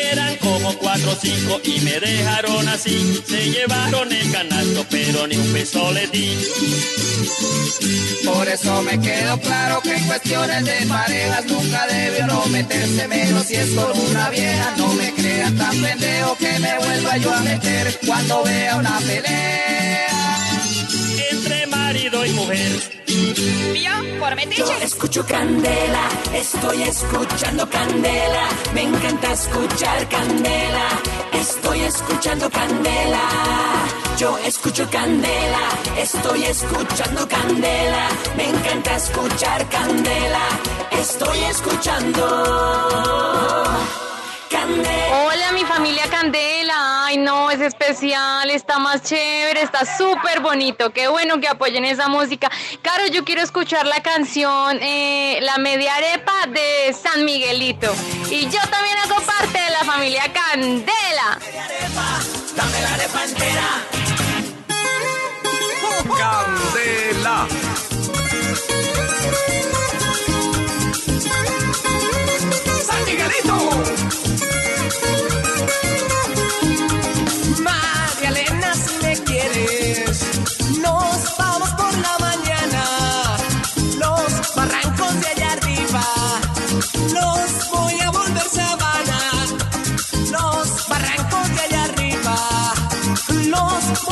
Eran 0.09 0.37
como 0.37 0.73
cuatro 0.77 1.11
o 1.11 1.15
cinco 1.21 1.59
y 1.65 1.81
me 1.81 1.99
dejaron 1.99 2.69
así. 2.69 3.21
Se 3.27 3.51
llevaron 3.51 4.09
el 4.09 4.31
canasto, 4.31 4.85
pero 4.89 5.27
ni 5.27 5.35
un 5.35 5.51
peso 5.51 5.91
le 5.91 6.07
di. 6.07 6.37
Por 8.23 8.47
eso 8.47 8.81
me 8.83 8.97
quedó 9.01 9.37
claro 9.41 9.81
que 9.81 9.95
en 9.95 10.05
cuestiones 10.05 10.63
de 10.63 10.85
parejas 10.87 11.45
nunca 11.45 11.87
debió 11.87 12.25
no 12.27 12.45
meterse 12.45 13.07
menos 13.09 13.45
si 13.47 13.55
es 13.55 13.69
con 13.71 13.99
una 13.99 14.29
vieja. 14.29 14.73
No 14.77 14.93
me 14.93 15.13
crean 15.13 15.57
tan 15.57 15.81
pendejo 15.81 16.37
que 16.37 16.57
me 16.59 16.77
vuelva 16.79 17.17
yo 17.17 17.33
a 17.33 17.41
meter 17.41 17.99
cuando 18.05 18.43
vea 18.43 18.77
una 18.77 18.97
pelea. 18.99 20.24
Marido 21.85 22.25
y 22.25 22.31
mujer. 22.31 22.81
¿Vio? 23.73 24.19
Por 24.19 24.35
metiche. 24.35 24.63
Yo 24.63 24.73
escucho 24.81 25.23
candela, 25.23 26.09
estoy 26.33 26.81
escuchando 26.81 27.69
candela, 27.69 28.47
me 28.73 28.81
encanta 28.81 29.33
escuchar 29.33 30.09
candela, 30.09 30.87
estoy 31.33 31.81
escuchando 31.81 32.49
candela. 32.49 33.21
Yo 34.17 34.35
escucho 34.39 34.89
candela, 34.89 35.69
estoy 35.99 36.45
escuchando 36.45 37.27
candela, 37.27 38.09
me 38.35 38.49
encanta 38.49 38.95
escuchar 38.95 39.69
candela, 39.69 40.45
estoy 40.99 41.37
escuchando 41.43 42.25
candela. 42.89 44.14
Hola, 45.11 45.51
mi 45.53 45.63
familia 45.63 46.03
Candela. 46.09 47.05
Ay, 47.05 47.17
no, 47.17 47.51
es 47.51 47.61
especial, 47.61 48.49
está 48.49 48.79
más 48.79 49.03
chévere, 49.03 49.61
está 49.61 49.85
súper 49.97 50.39
bonito. 50.41 50.91
Qué 50.91 51.07
bueno 51.07 51.39
que 51.39 51.47
apoyen 51.47 51.85
esa 51.85 52.07
música. 52.07 52.49
Caro, 52.81 53.07
yo 53.07 53.23
quiero 53.23 53.41
escuchar 53.41 53.85
la 53.85 54.01
canción 54.01 54.79
eh, 54.81 55.39
La 55.41 55.57
Media 55.57 55.95
Arepa 55.95 56.47
de 56.47 56.93
San 56.93 57.25
Miguelito. 57.25 57.93
Y 58.29 58.45
yo 58.49 58.59
también 58.69 58.97
hago 58.99 59.15
parte 59.21 59.59
de 59.59 59.69
la 59.71 59.83
familia 59.83 60.23
Candela. 60.33 61.39
Candela. 66.17 67.94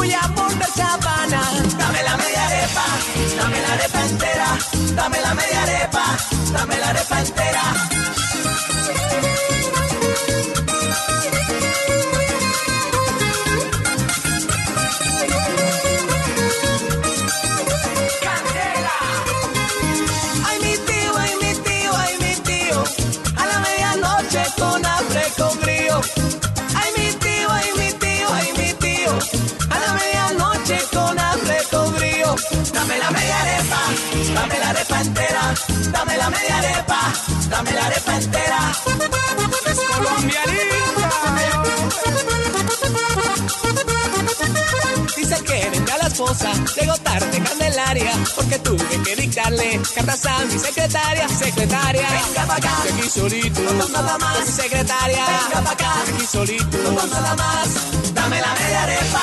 Voy 0.03 0.13
a 0.13 0.27
volver 0.35 0.67
sabana. 0.67 1.41
Dame 1.77 2.03
la 2.03 2.17
media 2.17 2.45
arepa, 2.47 2.85
dame 3.37 3.61
la 3.61 3.73
arepa 3.73 4.05
entera. 4.05 4.57
Dame 4.95 5.21
la 5.21 5.33
media 5.33 5.63
arepa, 5.63 6.05
dame 6.51 6.77
la 6.77 6.89
arepa 6.89 7.19
entera. 7.19 8.02
Dame 32.83 32.99
la 32.99 33.11
media 33.11 33.39
arepa, 33.39 33.79
dame 34.35 34.59
la 34.59 34.69
arepa 34.71 34.99
entera. 34.99 35.53
Dame 35.89 36.17
la 36.17 36.29
media 36.29 36.57
arepa, 36.57 37.13
dame 37.49 37.71
la 37.71 37.85
arepa 37.85 38.15
entera. 38.15 38.59
Es 39.65 39.77
Dice 45.15 45.43
que 45.45 45.69
venga 45.69 45.97
la 45.97 46.07
esposa, 46.07 46.51
llegó 46.75 46.97
tarde 46.97 47.32
Candelaria, 47.73 48.11
porque 48.35 48.59
tuve 48.59 49.01
que 49.03 49.15
dictarle 49.15 49.81
cartas 49.95 50.25
a 50.27 50.45
mi 50.45 50.59
secretaria, 50.59 51.27
secretaria. 51.27 52.07
Venga 52.07 52.45
pa' 52.45 52.55
acá. 52.57 52.69
Aquí 52.83 53.09
solito, 53.09 53.61
No 53.61 53.87
nada 53.89 54.17
más. 54.19 54.45
mi 54.45 54.51
secretaria. 54.51 55.25
Venga 55.25 55.61
pa' 55.63 55.71
acá. 55.71 55.93
Aquí 56.01 56.25
solito, 56.27 56.77
No 56.77 57.07
nada 57.07 57.35
más. 57.35 58.13
Dame 58.13 58.39
la 58.41 58.53
media 58.53 58.83
arepa, 58.83 59.21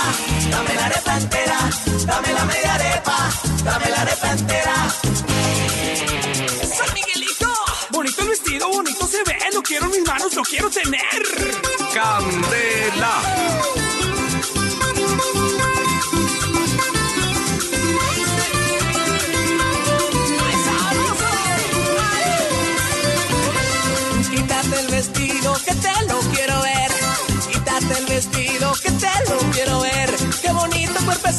dame 0.50 0.74
la 0.74 0.84
arepa 0.86 1.16
entera. 1.16 1.58
Dame 2.06 2.32
la 2.32 2.44
media 2.44 2.74
arepa, 2.74 3.30
dame 3.62 3.90
la 3.90 4.00
arepa 4.00 4.30
entera. 4.32 4.74
San 6.76 6.94
Miguelito, 6.94 7.48
bonito 7.92 8.22
el 8.22 8.28
vestido, 8.30 8.68
bonito 8.68 9.06
se 9.06 9.22
ve, 9.30 9.38
lo 9.52 9.62
quiero 9.62 9.84
en 9.86 9.90
mis 9.92 10.08
manos, 10.08 10.34
lo 10.34 10.42
quiero 10.42 10.68
tener. 10.70 11.22
Candela. 11.94 13.29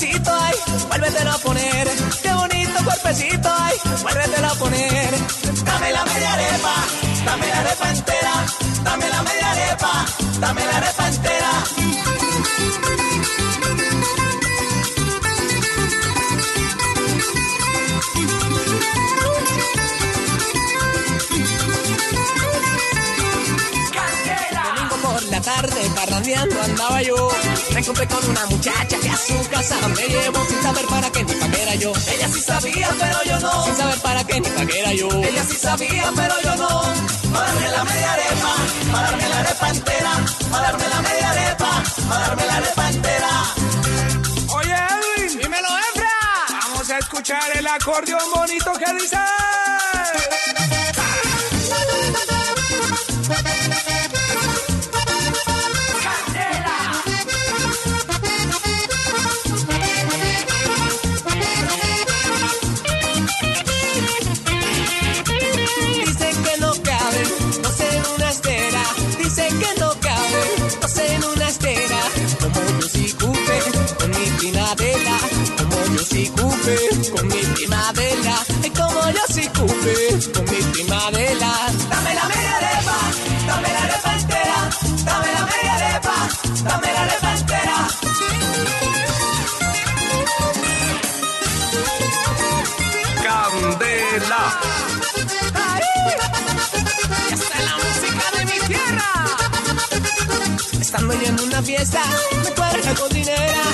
Cuerpecito 0.01 0.33
hay, 0.33 0.55
vuélvetelo 0.87 1.31
a 1.31 1.37
poner. 1.37 1.87
Qué 2.23 2.33
bonito 2.33 2.83
cuerpecito 2.83 3.49
hay, 3.49 3.77
vuélvetelo 4.01 4.47
a 4.47 4.55
poner. 4.55 5.13
Dame 5.63 5.91
la 5.91 6.05
media 6.05 6.33
arepa, 6.33 6.75
dame 7.25 7.47
la 7.47 7.59
arepa 7.59 7.89
entera. 7.89 8.45
Dame 8.83 9.09
la 9.09 9.21
media 9.21 9.51
arepa, 9.51 10.05
dame 10.39 10.65
la 10.65 10.77
arepa 10.77 11.07
entera. 11.07 11.51
Domingo 24.63 24.95
por 25.03 25.23
la 25.23 25.41
tarde, 25.41 25.91
andaba 26.63 27.01
yo. 27.03 27.40
Encontré 27.81 28.07
con 28.07 28.29
una 28.29 28.45
muchacha 28.45 28.95
que 28.99 29.09
a 29.09 29.17
su 29.17 29.49
casa 29.49 29.75
me 29.87 30.07
llevó 30.07 30.45
sin 30.45 30.61
saber 30.61 30.85
para 30.85 31.09
qué 31.09 31.23
ni 31.23 31.33
pa' 31.33 31.47
qué 31.47 31.63
era 31.63 31.73
yo. 31.73 31.91
Ella 32.13 32.27
sí 32.31 32.39
sabía, 32.39 32.89
pero 32.99 33.23
yo 33.23 33.39
no. 33.39 33.65
Sin 33.65 33.75
saber 33.75 33.99
para 34.01 34.23
qué 34.23 34.39
ni 34.39 34.49
pa' 34.49 34.65
qué 34.67 34.79
era 34.81 34.93
yo. 34.93 35.07
Ella 35.09 35.43
sí 35.49 35.55
sabía, 35.55 36.11
pero 36.15 36.35
yo 36.43 36.55
no. 36.57 36.83
Para 37.33 37.47
darme 37.47 37.71
la 37.71 37.83
media 37.83 38.13
arepa, 38.13 38.55
para 38.91 39.07
darme 39.09 39.29
la 39.29 39.39
arepa 39.39 39.69
entera. 39.69 40.11
Para 40.51 40.71
darme 40.71 40.89
la 40.89 41.01
media 41.01 41.29
arepa, 41.31 41.83
para 42.07 42.27
darme 42.27 42.45
la 42.45 42.55
arepa 42.57 42.89
entera. 42.91 43.29
Oye, 44.53 44.75
Edwin, 45.17 45.39
dímelo, 45.39 45.69
Efra. 45.95 46.59
Vamos 46.61 46.87
a 46.91 46.97
escuchar 46.99 47.57
el 47.57 47.65
acordeón 47.65 48.31
bonito 48.31 48.73
que 48.73 48.93
dice. 48.93 49.17
Prima 74.41 74.71
Adela, 74.71 75.17
como 75.55 75.95
yo 75.95 76.03
sí 76.03 76.27
cupe 76.29 76.75
con 77.11 77.27
mi 77.27 77.43
prima 77.53 77.89
Adela, 77.89 78.35
es 78.63 78.71
como 78.71 79.11
yo 79.11 79.21
sí 79.29 79.47
cupe 79.49 80.31
con 80.33 80.45
mi 80.45 80.61
prima 80.71 81.07
Adela. 81.07 81.51
Dame 81.91 82.15
la 82.15 82.25
media 82.25 82.57
arepa, 82.57 82.97
dame 83.45 83.69
la 83.69 83.83
arepa 83.83 84.13
entera, 84.15 84.69
dame 85.05 85.27
la 85.31 85.45
media 85.45 85.73
arepa, 85.75 86.15
dame 86.63 86.87
la 86.91 87.01
arepa 87.03 87.31
entera. 87.37 87.77
Candela. 93.23 94.43
Esta 97.31 97.57
es 97.59 97.65
la 97.69 97.75
música 97.77 98.25
de 98.37 98.45
mi 98.45 98.59
tierra. 98.67 99.09
Estando 100.81 101.13
yo 101.13 101.27
en 101.27 101.39
una 101.41 101.61
fiesta, 101.61 102.01
me 102.43 102.51
cuadra 102.55 102.79
la 102.83 102.95
cocinera. 102.95 103.70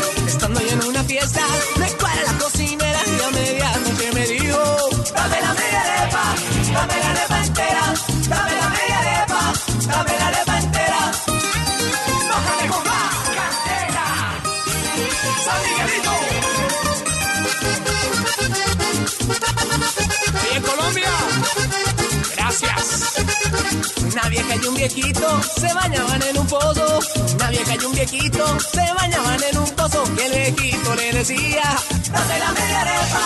Viejito 25.08 25.41
se 25.43 25.74
bañaban 25.74 26.22
en 26.22 26.38
un 26.38 26.48
pozo. 26.48 27.00
Una 27.36 27.50
vieja 27.50 27.76
y 27.76 27.86
un 27.86 27.93
viejito 27.93 28.60
se 28.60 28.93
bañaban 28.93 29.39
en 29.52 29.58
un 29.58 29.70
pozo. 29.72 30.04
Y 30.17 30.22
el 30.22 30.32
viejito 30.54 30.96
le 30.96 31.13
decía: 31.13 31.63
Dame 32.12 32.39
la 32.39 32.52
media 32.52 32.82
arepa, 32.82 33.24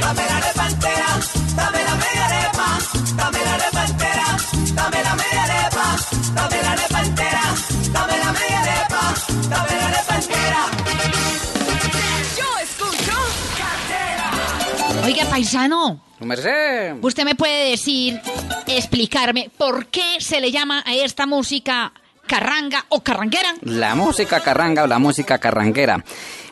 dame 0.00 0.26
la 0.26 0.36
arepa 0.36 0.68
entera, 0.68 1.06
dame 1.56 1.84
la 1.84 1.94
media 1.96 2.26
arepa, 2.26 2.78
dame 3.16 3.38
la 3.44 3.54
arepa 3.54 3.84
entera, 3.84 4.36
dame 4.74 5.02
la 5.02 5.14
media 5.14 5.42
arepa, 5.44 5.96
dame 6.34 6.62
la 6.62 6.72
arepa 6.72 7.00
entera, 7.02 7.42
dame 7.92 8.18
la 8.18 8.32
media 8.32 8.60
arepa, 8.60 9.14
dame 9.48 9.78
la 9.78 9.83
paisano, 15.34 16.00
Su 16.16 16.24
merced. 16.26 16.94
¿usted 17.02 17.24
me 17.24 17.34
puede 17.34 17.70
decir, 17.70 18.20
explicarme 18.68 19.50
por 19.58 19.86
qué 19.86 20.20
se 20.20 20.40
le 20.40 20.52
llama 20.52 20.84
a 20.86 20.94
esta 20.94 21.26
música 21.26 21.92
carranga 22.24 22.84
o 22.88 23.02
carranguera? 23.02 23.52
La 23.62 23.96
música 23.96 24.38
carranga 24.38 24.84
o 24.84 24.86
la 24.86 25.00
música 25.00 25.38
carranguera. 25.38 26.04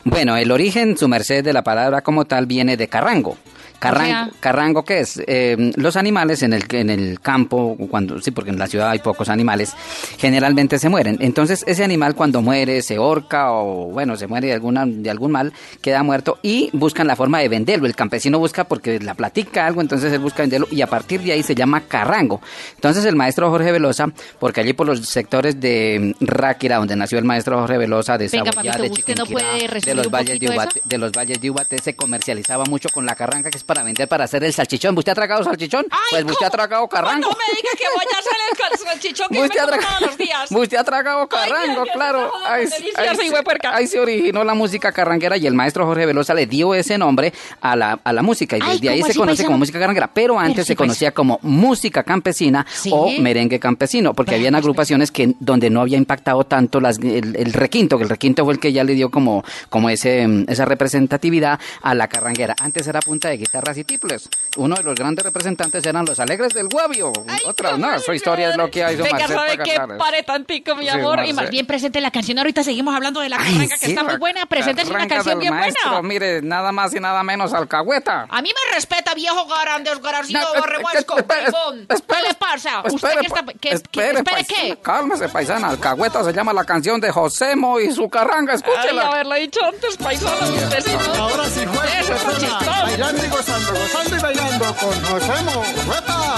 Bueno, 0.03 0.35
el 0.35 0.51
origen, 0.51 0.97
su 0.97 1.07
merced, 1.07 1.45
de 1.45 1.53
la 1.53 1.63
palabra 1.63 2.01
como 2.01 2.25
tal 2.25 2.45
viene 2.45 2.75
de 2.75 2.89
carrango. 2.89 3.37
Carran- 3.83 4.03
O 4.03 4.05
sea- 4.05 4.29
¿Carrango 4.39 4.83
qué 4.83 4.99
es? 5.01 5.21
Eh, 5.27 5.71
los 5.75 5.95
animales 5.95 6.41
en 6.43 6.53
el, 6.53 6.63
en 6.71 6.89
el 6.89 7.19
campo, 7.19 7.75
cuando 7.89 8.19
sí, 8.21 8.31
porque 8.31 8.49
en 8.51 8.59
la 8.59 8.67
ciudad 8.67 8.89
hay 8.89 8.99
pocos 8.99 9.29
animales, 9.29 9.73
generalmente 10.17 10.79
se 10.79 10.89
mueren. 10.89 11.17
Entonces, 11.19 11.63
ese 11.67 11.83
animal 11.83 12.15
cuando 12.15 12.41
muere, 12.41 12.81
se 12.81 12.97
horca 12.99 13.51
o, 13.51 13.87
bueno, 13.91 14.15
se 14.15 14.27
muere 14.27 14.47
de, 14.47 14.53
alguna, 14.53 14.85
de 14.85 15.09
algún 15.09 15.31
mal, 15.31 15.53
queda 15.81 16.03
muerto 16.03 16.39
y 16.41 16.69
buscan 16.73 17.07
la 17.07 17.15
forma 17.15 17.39
de 17.39 17.49
venderlo. 17.49 17.87
El 17.87 17.95
campesino 17.95 18.39
busca 18.39 18.63
porque 18.65 18.99
la 18.99 19.13
platica 19.13 19.65
algo, 19.65 19.81
entonces 19.81 20.11
él 20.13 20.19
busca 20.19 20.43
venderlo 20.43 20.67
y 20.71 20.81
a 20.81 20.87
partir 20.87 21.21
de 21.21 21.33
ahí 21.33 21.43
se 21.43 21.55
llama 21.55 21.81
carrango. 21.81 22.41
Entonces, 22.75 23.05
el 23.05 23.15
maestro 23.15 23.49
Jorge 23.49 23.71
Velosa, 23.71 24.11
porque 24.39 24.61
allí 24.61 24.73
por 24.73 24.87
los 24.87 25.07
sectores 25.07 25.59
de 25.59 26.15
Ráquira, 26.19 26.77
donde 26.77 26.95
nació 26.95 27.17
el 27.17 27.25
maestro 27.25 27.59
Jorge 27.59 27.77
Velosa, 27.77 28.17
de 28.17 28.27
Venga, 28.27 28.51
Saboya, 28.51 28.71
papito, 28.73 28.83
de 28.83 28.89
no 28.89 28.95
Chiquinquirá, 29.25 29.79
de 29.85 29.95
los 29.95 30.09
valles 30.11 30.39
de 30.39 30.53
de 30.85 30.97
los 30.97 31.11
valles 31.11 31.41
de 31.41 31.49
Ubaté 31.51 31.77
se 31.79 31.95
comercializaba 31.95 32.65
mucho 32.65 32.89
con 32.89 33.05
la 33.05 33.15
carranca 33.15 33.49
que 33.49 33.57
es 33.57 33.63
para 33.63 33.72
vender 33.81 34.07
para 34.07 34.25
hacer 34.25 34.43
el 34.43 34.53
salchichón. 34.53 34.95
¿Usted 34.97 35.13
ha 35.13 35.15
tragado 35.15 35.43
salchichón? 35.43 35.85
pues 36.11 36.23
usted 36.25 36.45
ha 36.45 36.49
tragado 36.51 36.87
carrango. 36.87 37.21
No 37.21 37.29
me 37.29 37.55
diga 37.55 37.69
que 37.77 37.85
voy 37.95 38.05
a 38.13 38.19
hacer 38.19 38.71
el 38.71 38.77
salchichón 38.87 39.27
que 39.29 39.39
me 39.41 39.47
tra- 39.49 39.79
todos 39.79 40.01
los 40.01 40.17
días. 40.17 40.51
usted 40.51 40.77
ha 40.77 40.83
tragado 40.83 41.27
carrango, 41.27 41.83
claro. 41.93 42.31
Ahí, 42.45 42.65
ahí 42.65 43.15
se- 43.15 43.67
ahí 43.67 43.87
se 43.87 43.99
originó 43.99 44.43
la 44.43 44.53
música 44.53 44.91
carranguera 44.91 45.37
y 45.37 45.47
el 45.47 45.53
maestro 45.53 45.85
Jorge 45.85 46.05
Velosa 46.05 46.33
le 46.33 46.45
dio 46.45 46.75
ese 46.75 46.97
nombre 46.97 47.33
a 47.61 47.75
la, 47.75 47.99
a 48.03 48.13
la 48.13 48.21
música 48.21 48.57
y 48.57 48.61
Ay, 48.61 48.71
desde 48.77 48.89
ahí 48.89 48.99
¿cómo 49.01 49.13
se 49.13 49.17
conoce 49.19 49.31
paisano? 49.37 49.47
como 49.47 49.57
música 49.59 49.79
carranguera, 49.79 50.11
pero 50.13 50.37
antes 50.37 50.55
Pero 50.55 50.63
sí, 50.65 50.67
se 50.67 50.75
conocía 50.75 51.11
como 51.13 51.39
música 51.41 52.03
campesina 52.03 52.65
Sí. 52.69 52.89
o 52.93 53.09
merengue 53.21 53.59
campesino, 53.59 54.13
porque 54.13 54.35
habían 54.35 54.55
agrupaciones 54.55 55.11
que 55.11 55.33
donde 55.39 55.69
no 55.69 55.81
había 55.81 55.97
impactado 55.97 56.43
tanto 56.43 56.81
las, 56.81 56.97
el, 56.99 57.35
el 57.35 57.53
requinto, 57.53 57.97
que 57.97 58.03
el 58.03 58.09
requinto 58.09 58.43
fue 58.43 58.53
el 58.53 58.59
que 58.59 58.73
ya 58.73 58.83
le 58.83 58.93
dio 58.93 59.09
como, 59.09 59.43
como 59.69 59.89
ese, 59.89 60.27
mm, 60.27 60.45
esa 60.49 60.65
representatividad 60.65 61.59
a 61.81 61.93
la 61.95 62.07
carranguera. 62.07 62.55
Antes 62.59 62.87
era 62.87 62.99
punta 62.99 63.29
de 63.29 63.37
guitarras 63.37 63.62
y 63.77 63.83
tiples. 63.83 64.29
Uno 64.57 64.75
de 64.75 64.83
los 64.83 64.95
grandes 64.95 65.23
representantes 65.23 65.85
eran 65.85 66.05
los 66.05 66.19
alegres 66.19 66.53
del 66.53 66.67
Guavio. 66.67 67.11
Otra, 67.45 67.77
no, 67.77 67.97
su 67.99 68.13
historia 68.13 68.49
es 68.49 68.57
lo 68.57 68.69
que 68.69 68.83
hay. 68.83 68.95
Venga, 68.95 69.27
¿sabe 69.27 69.57
qué? 69.57 69.79
Pare 69.97 70.23
tantico, 70.23 70.75
mi 70.75 70.83
Sí, 70.83 70.89
amor. 70.89 71.19
y 71.19 71.27
merced. 71.27 71.35
más 71.35 71.49
bien 71.49 71.65
presente 71.65 72.01
la 72.01 72.11
canción. 72.11 72.37
Ahorita 72.37 72.63
seguimos 72.63 72.93
hablando 72.95 73.19
de 73.21 73.29
la 73.29 73.37
carranga, 73.37 73.77
que 73.77 73.85
sí, 73.85 73.91
está 73.91 74.03
muy 74.03 74.17
buena. 74.17 74.45
Presente 74.45 74.83
una 74.85 75.07
canción 75.07 75.39
bien 75.39 75.53
maestro, 75.53 75.91
buena. 75.91 76.07
Mire, 76.07 76.41
nada 76.41 76.71
más 76.71 76.93
y 76.93 76.99
nada 76.99 77.23
menos 77.23 77.53
alcahueta. 77.53 78.27
A 78.29 78.41
mí 78.41 78.49
me 78.49 78.75
respeta, 78.75 79.13
viejo 79.15 79.45
gran 79.47 79.83
desgraciado, 79.83 80.53
No, 80.53 80.59
es- 80.59 80.65
espere, 80.65 81.43
bribón. 81.45 81.85
es- 81.89 82.01
¿Qué 82.01 82.27
le 82.27 82.33
pasa? 82.35 82.81
¿Usted 82.85 82.95
Espere, 83.09 83.19
qué 83.21 83.27
está...? 83.27 83.43
¿Qué, 83.45 83.57
qué- 83.59 83.69
espere, 83.69 84.17
espere 84.19 84.45
qué? 84.45 84.55
paisana, 84.55 84.81
Cálmese, 84.81 85.29
paisana. 85.29 85.67
Alcahueta 85.69 86.23
se 86.23 86.33
llama 86.33 86.53
la 86.53 86.65
canción 86.65 86.99
de 87.01 87.11
Josemo 87.11 87.79
y 87.79 87.91
su 87.91 88.09
carranga. 88.09 88.53
Ay, 88.53 88.57
Escúchela. 88.59 89.07
haberlo 89.07 89.35
dicho 89.35 89.59
antes, 89.65 89.97
paisano. 89.97 90.33
Usted 90.55 90.79
sí, 90.81 90.91
¿no? 91.07 91.13
Ahora 91.23 91.45
sí, 91.49 91.65
juez, 91.65 91.89
Eso 91.99 92.13
es 92.13 92.23
persona, 92.23 92.57
chistoso. 92.59 92.97
Gozando, 93.43 93.73
gozando 93.73 94.15
y 94.15 94.19
bailando 94.19 94.65
con 94.75 95.03
Josemo. 95.03 95.63
¡Huepa! 95.87 96.35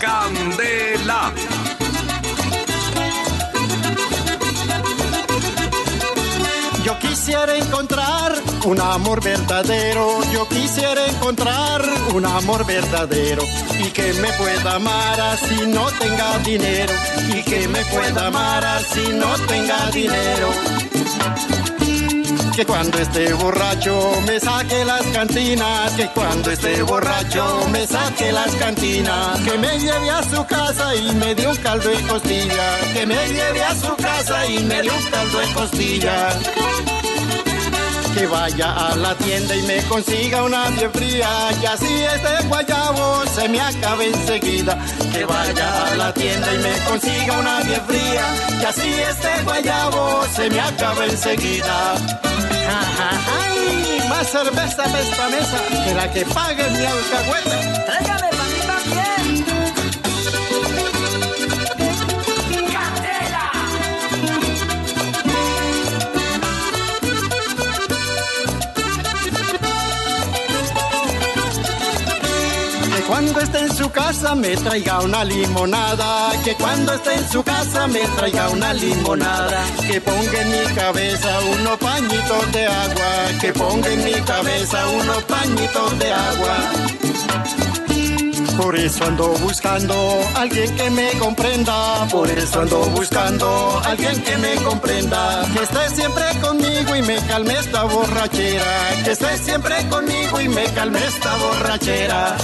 Candela. 0.00 1.32
Yo 6.84 6.98
quisiera 6.98 7.54
encontrar 7.56 8.34
un 8.64 8.80
amor 8.80 9.22
verdadero, 9.22 10.20
yo 10.32 10.48
quisiera 10.48 11.06
encontrar 11.06 11.82
un 12.14 12.24
amor 12.24 12.64
verdadero 12.64 13.42
y 13.78 13.90
que 13.90 14.14
me 14.14 14.28
pueda 14.32 14.76
amar 14.76 15.20
así 15.20 15.66
no 15.66 15.86
tenga 15.92 16.38
dinero 16.38 16.92
y 17.28 17.42
que 17.42 17.68
me 17.68 17.84
pueda 17.84 18.28
amar 18.28 18.64
así 18.64 19.10
no 19.12 19.34
tenga 19.46 19.90
dinero. 19.90 20.48
Que 22.58 22.66
cuando 22.66 22.98
esté 22.98 23.32
borracho 23.34 24.20
me 24.26 24.40
saque 24.40 24.84
las 24.84 25.02
cantinas, 25.12 25.92
que 25.92 26.08
cuando 26.08 26.50
esté 26.50 26.82
borracho 26.82 27.68
me 27.70 27.86
saque 27.86 28.32
las 28.32 28.52
cantinas, 28.56 29.38
que 29.42 29.56
me 29.58 29.78
lleve 29.78 30.10
a 30.10 30.24
su 30.24 30.44
casa 30.44 30.96
y 30.96 31.12
me 31.12 31.36
dé 31.36 31.46
un 31.46 31.54
caldo 31.58 31.88
de 31.88 32.02
costilla, 32.02 32.78
que 32.92 33.06
me 33.06 33.28
lleve 33.28 33.62
a 33.62 33.76
su 33.76 33.94
casa 33.94 34.44
y 34.48 34.64
me 34.64 34.82
dé 34.82 34.90
un 34.90 35.04
caldo 35.04 35.38
de 35.38 35.52
costilla. 35.52 36.30
Que 38.12 38.26
vaya 38.26 38.88
a 38.88 38.96
la 38.96 39.14
tienda 39.14 39.54
y 39.54 39.62
me 39.62 39.80
consiga 39.84 40.42
una 40.42 40.68
bien 40.70 40.90
fría, 40.92 41.28
y 41.62 41.64
así 41.64 42.02
este 42.12 42.48
guayabo 42.48 43.22
se 43.36 43.48
me 43.48 43.60
acabe 43.60 44.08
enseguida. 44.08 44.76
Que 45.12 45.24
vaya 45.24 45.86
a 45.86 45.94
la 45.94 46.12
tienda 46.12 46.52
y 46.52 46.58
me 46.58 46.72
consiga 46.88 47.38
una 47.38 47.60
bien 47.60 47.82
fría, 47.86 48.24
y 48.60 48.64
así 48.64 48.92
este 49.08 49.42
guayabo 49.44 50.24
se 50.34 50.50
me 50.50 50.60
acabe 50.60 51.04
enseguida. 51.04 51.94
¡Ay! 52.68 54.00
Más 54.08 54.30
cerveza 54.30 54.84
para 54.84 55.00
esta 55.00 55.28
mesa 55.28 55.58
que 55.84 55.94
la 55.94 56.10
que 56.10 56.24
pague 56.26 56.68
mi 56.70 56.84
alcahueta. 56.84 57.84
Tráigame 57.84 58.27
esté 73.48 73.60
en 73.60 73.74
su 73.74 73.90
casa 73.90 74.34
me 74.34 74.56
traiga 74.56 75.00
una 75.00 75.24
limonada. 75.24 76.30
Que 76.44 76.54
cuando 76.54 76.92
esté 76.92 77.14
en 77.14 77.28
su 77.28 77.42
casa 77.42 77.86
me 77.86 78.00
traiga 78.16 78.48
una 78.50 78.72
limonada. 78.74 79.64
Que 79.86 80.00
ponga 80.00 80.40
en 80.42 80.50
mi 80.50 80.74
cabeza 80.74 81.40
unos 81.58 81.78
pañitos 81.78 82.52
de 82.52 82.66
agua. 82.66 83.10
Que 83.40 83.52
ponga 83.52 83.88
en 83.88 84.04
mi 84.04 84.14
cabeza 84.22 84.88
unos 84.88 85.22
pañitos 85.24 85.98
de 85.98 86.12
agua. 86.12 86.56
Por 88.58 88.76
eso 88.76 89.04
ando 89.04 89.28
buscando 89.38 90.20
alguien 90.34 90.76
que 90.76 90.90
me 90.90 91.12
comprenda. 91.12 92.06
Por 92.10 92.28
eso 92.28 92.60
ando 92.60 92.80
buscando 92.90 93.80
alguien 93.84 94.20
que 94.22 94.36
me 94.36 94.54
comprenda. 94.56 95.46
Que 95.54 95.62
esté 95.62 95.88
siempre 95.94 96.24
conmigo 96.40 96.96
y 96.96 97.02
me 97.02 97.16
calme 97.26 97.54
esta 97.54 97.84
borrachera. 97.84 99.04
Que 99.04 99.12
esté 99.12 99.38
siempre 99.38 99.88
conmigo 99.88 100.40
y 100.40 100.48
me 100.48 100.64
calme 100.74 100.98
esta 101.06 101.36
borrachera. 101.36 102.36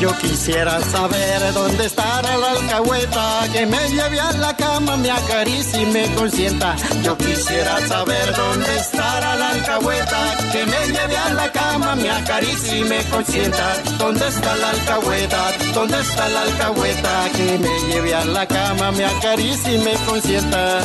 Yo 0.00 0.10
quisiera 0.16 0.80
saber 0.80 1.52
dónde 1.52 1.84
estará 1.84 2.34
la 2.38 2.52
alcahueta 2.52 3.46
que 3.52 3.66
me 3.66 3.88
lleve 3.90 4.18
a 4.18 4.32
la 4.32 4.56
cama, 4.56 4.96
me 4.96 5.10
acaricie 5.10 5.82
y 5.82 5.86
me 5.86 6.14
consienta. 6.14 6.74
Yo 7.02 7.18
quisiera 7.18 7.86
saber 7.86 8.34
dónde 8.34 8.76
estará 8.78 9.36
la 9.36 9.50
alcahueta 9.50 10.36
que 10.52 10.64
me 10.64 10.86
lleve 10.86 11.16
a 11.18 11.34
la 11.34 11.52
cama, 11.52 11.94
me 11.96 12.08
acaricie 12.08 12.78
y 12.78 12.84
me 12.84 13.04
consienta. 13.10 13.76
¿Dónde 13.98 14.26
está 14.26 14.56
la 14.56 14.70
alcahueta? 14.70 15.52
¿Dónde 15.74 16.00
está 16.00 16.28
la 16.30 16.42
alcahueta 16.42 17.28
que 17.36 17.58
me 17.58 17.92
lleve 17.92 18.14
a 18.14 18.24
la 18.24 18.46
cama, 18.46 18.92
me 18.92 19.04
acaricie 19.04 19.74
y 19.74 19.78
me 19.80 19.92
consienta? 20.06 20.80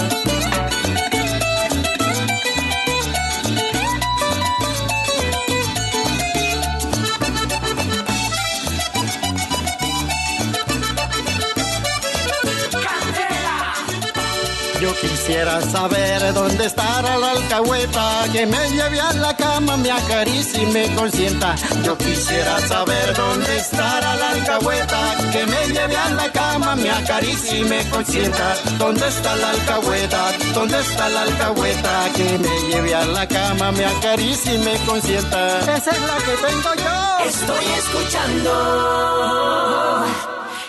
Quisiera 15.01 15.62
saber 15.62 16.34
dónde 16.34 16.65
estará 16.65 17.17
la 17.17 17.31
alcahueta 17.31 18.25
que 18.31 18.45
me 18.45 18.69
lleve 18.69 18.99
a 18.99 19.13
la 19.13 19.36
cama, 19.36 19.77
me 19.77 19.91
acaricie 19.91 20.63
y 20.63 20.65
me 20.67 20.93
consienta. 20.95 21.55
Yo 21.84 21.97
quisiera 21.97 22.60
saber 22.67 23.15
dónde 23.15 23.58
estará 23.58 24.15
la 24.15 24.29
alcahueta 24.31 25.15
que 25.31 25.45
me 25.45 25.67
lleve 25.73 25.97
a 25.97 26.10
la 26.10 26.31
cama, 26.31 26.75
me 26.75 26.89
acaricie 26.89 27.60
y 27.60 27.63
me 27.63 27.88
consienta. 27.89 28.55
¿Dónde 28.77 29.08
está 29.08 29.36
la 29.36 29.49
alcahueta? 29.51 30.31
¿Dónde 30.53 30.79
está 30.79 31.10
la 31.10 31.21
alcahueta 31.23 32.10
que 32.15 32.38
me 32.38 32.69
lleve 32.69 32.95
a 32.95 33.05
la 33.05 33.27
cama, 33.27 33.71
me 33.71 33.86
acaricie 33.86 34.55
y 34.55 34.58
me 34.60 34.77
consienta? 34.86 35.60
Esa 35.60 35.91
es 35.91 36.01
la 36.01 36.17
que 36.17 36.36
tengo 36.47 36.73
yo. 36.75 37.25
Estoy 37.25 37.65
escuchando 37.77 38.51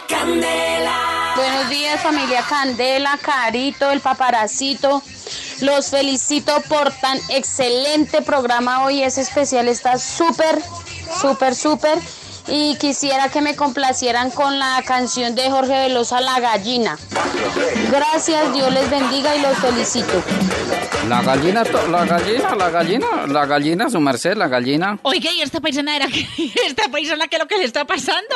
Candela. 0.09 1.16
Buenos 1.37 1.69
días 1.69 2.03
familia 2.03 2.43
Candela, 2.49 3.19
Carito, 3.21 3.91
el 3.91 4.01
paparacito. 4.01 5.03
Los 5.61 5.91
felicito 5.91 6.63
por 6.67 6.91
tan 6.93 7.19
excelente 7.29 8.23
programa 8.23 8.85
hoy. 8.85 9.03
Ese 9.03 9.21
especial 9.21 9.69
está 9.69 9.99
súper, 9.99 10.59
súper, 11.21 11.55
súper. 11.55 11.99
Y 12.49 12.77
quisiera 12.77 13.29
que 13.29 13.43
me 13.43 13.55
complacieran 13.55 14.31
con 14.31 14.59
la 14.59 14.83
canción 14.87 15.35
de 15.35 15.51
Jorge 15.51 15.75
Velosa, 15.75 16.23
La 16.23 16.41
Gallina. 16.41 16.97
Gracias, 17.91 18.55
Dios 18.55 18.73
les 18.73 18.89
bendiga 18.89 19.37
y 19.37 19.43
los 19.43 19.59
felicito. 19.59 20.23
La 21.09 21.23
gallina, 21.23 21.63
la 21.89 22.05
gallina, 22.05 22.55
la 22.57 22.71
gallina, 22.71 23.07
la 23.29 23.47
gallina, 23.47 23.89
su 23.91 24.01
merced, 24.01 24.37
la 24.37 24.49
gallina. 24.49 24.99
Oiga, 25.03 25.31
¿y 25.31 25.41
esta 25.41 25.61
paisana 25.61 25.95
era 25.95 26.09
qué? 26.09 26.27
¿Esta 26.67 26.89
paisana 26.89 27.29
qué 27.29 27.37
es 27.37 27.43
lo 27.43 27.47
que 27.47 27.59
le 27.59 27.65
está 27.65 27.85
pasando? 27.85 28.35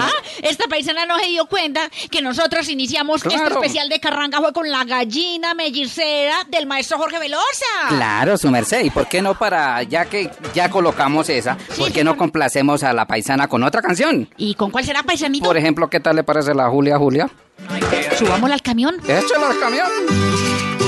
¿Ah? 0.00 0.10
Esta 0.42 0.66
paisana 0.66 1.04
no 1.04 1.18
se 1.18 1.26
dio 1.26 1.44
cuenta 1.46 1.90
que 2.10 2.22
nosotros 2.22 2.70
iniciamos 2.70 3.24
este 3.24 3.36
especial 3.36 3.90
de 3.90 4.00
Carranga 4.00 4.38
fue 4.38 4.54
con 4.54 4.70
la 4.70 4.84
gallina 4.84 5.52
mellicera 5.52 6.36
del 6.48 6.66
maestro 6.66 6.96
Jorge 6.96 7.18
Velosa. 7.18 7.44
Claro, 7.88 8.38
su 8.38 8.50
merced. 8.50 8.84
¿Y 8.84 8.90
por 8.90 9.08
qué 9.08 9.20
no 9.20 9.34
para, 9.34 9.82
ya 9.82 10.06
que 10.06 10.30
ya 10.54 10.70
colocamos 10.70 11.28
esa, 11.28 11.58
por 11.76 11.92
qué 11.92 12.02
no 12.02 12.16
complacemos 12.16 12.82
a 12.82 12.94
la 12.94 13.06
paisana 13.06 13.46
con 13.46 13.62
otra 13.62 13.82
canción? 13.82 14.28
¿Y 14.38 14.54
con 14.54 14.70
cuál 14.70 14.86
será, 14.86 15.02
paisanito? 15.02 15.44
Por 15.44 15.58
ejemplo, 15.58 15.90
¿qué 15.90 16.00
tal 16.00 16.16
le 16.16 16.24
parece 16.24 16.54
la 16.54 16.70
Julia 16.70 16.96
Julia? 16.96 17.28
Subámosla 18.16 18.54
al 18.54 18.62
camión. 18.62 18.96
Échala 19.06 19.50
al 19.50 19.60
camión. 19.60 20.85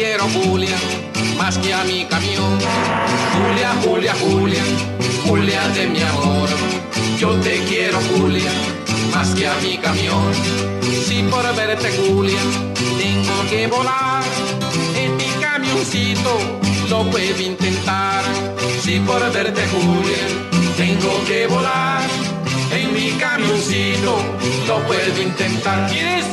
Quiero, 0.00 0.24
Julia, 0.30 0.78
más 1.36 1.58
que 1.58 1.74
a 1.74 1.84
mi 1.84 2.06
camión. 2.06 2.58
Julia, 3.34 3.70
Julia, 3.84 4.14
Julia, 4.14 4.64
Julia 5.26 5.68
de 5.76 5.86
mi 5.88 6.00
amor. 6.00 6.48
Yo 7.18 7.30
te 7.40 7.58
quiero, 7.68 7.98
Julia, 8.10 8.50
más 9.14 9.28
que 9.34 9.46
a 9.46 9.54
mi 9.62 9.76
camión. 9.76 10.32
Si 11.06 11.22
por 11.24 11.44
verte, 11.54 11.88
Julia, 11.98 12.42
tengo 12.98 13.36
que 13.50 13.66
volar 13.66 14.24
en 14.96 15.16
mi 15.18 15.28
camioncito, 15.46 16.32
lo 16.88 17.10
puedo 17.10 17.40
intentar. 17.42 18.24
Si 18.82 19.00
por 19.00 19.20
verte, 19.32 19.62
Julia, 19.74 20.24
tengo 20.78 21.12
que 21.26 21.46
volar 21.46 22.08
en 22.72 22.94
mi 22.94 23.10
camioncito, 23.18 24.16
lo 24.66 24.78
puedo 24.86 25.22
intentar. 25.22 25.90
¿Quieres? 25.90 26.24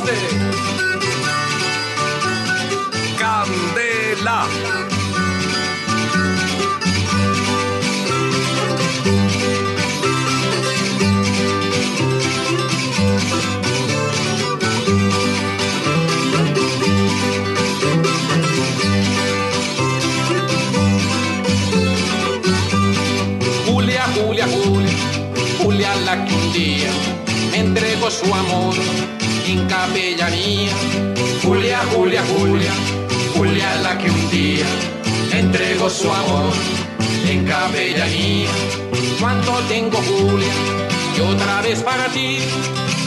Julia, 23.66 24.02
Julia, 24.14 24.46
Julia, 24.48 24.90
Julia 25.62 25.94
la 26.04 26.24
que 26.24 26.34
un 26.34 26.52
día 26.52 26.90
me 27.52 27.58
entregó 27.58 28.10
su 28.10 28.26
amor 28.34 28.74
en 29.46 29.66
capellanía. 29.68 30.72
Julia, 31.42 31.78
Julia, 31.94 32.22
Julia, 32.36 32.72
Julia 33.38 33.76
la 33.82 33.96
que 33.96 34.10
un 34.10 34.30
día 34.30 34.66
entregó 35.32 35.88
su 35.88 36.12
amor 36.12 36.52
en 37.24 37.46
capellanía. 37.46 38.50
Cuando 39.20 39.52
tengo 39.68 39.96
Julia, 39.96 40.52
y 41.16 41.20
otra 41.20 41.62
vez 41.62 41.80
para 41.84 42.06
ti, 42.08 42.38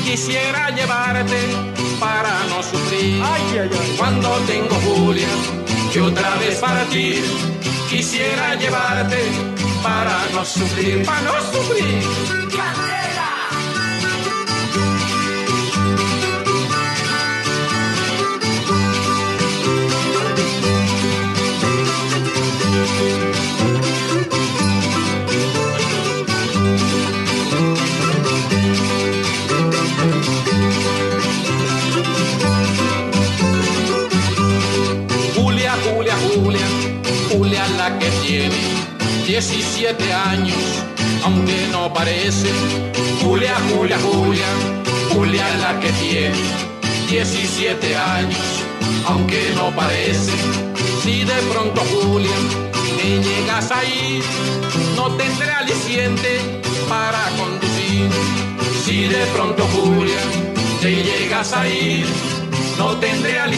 quisiera 0.06 0.70
llevarte 0.70 1.38
para 2.00 2.46
no 2.48 2.64
sufrir. 2.64 3.22
Cuando 3.98 4.30
tengo 4.48 4.76
Julia, 4.76 5.28
y 5.94 6.00
otra 6.00 6.36
vez 6.36 6.60
para 6.60 6.86
ti, 6.86 7.16
quisiera 7.90 8.56
llevarte 8.56 9.18
para 9.84 10.18
no 10.34 10.46
sufrir, 10.46 11.06
para 11.06 11.22
no 11.24 11.34
sufrir. 11.52 12.81
17 39.42 40.14
años, 40.14 40.56
aunque 41.24 41.68
no 41.72 41.92
parece. 41.92 42.48
Julia, 43.24 43.56
Julia, 43.74 43.98
Julia, 43.98 44.46
Julia 45.12 45.46
la 45.58 45.80
que 45.80 45.92
tiene 45.94 46.38
17 47.10 47.98
años, 47.98 48.38
aunque 49.08 49.52
no 49.56 49.72
parece. 49.76 50.32
Si 51.02 51.24
de 51.24 51.42
pronto 51.52 51.82
Julia 51.92 52.38
me 52.98 53.24
llegas 53.24 53.72
a 53.72 53.84
ir, 53.84 54.24
no 54.96 55.10
tendré 55.18 55.52
aliciente 55.52 56.62
para 56.88 57.24
conducir. 57.40 58.12
Si 58.86 59.08
de 59.08 59.26
pronto 59.34 59.64
Julia 59.74 60.22
te 60.82 60.92
llegas 60.92 61.52
a 61.54 61.68
ir, 61.68 62.06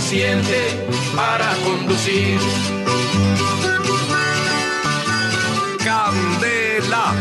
suficiente 0.03 0.85
para 1.15 1.55
conducir. 1.65 2.37
Candela. 6.13 7.15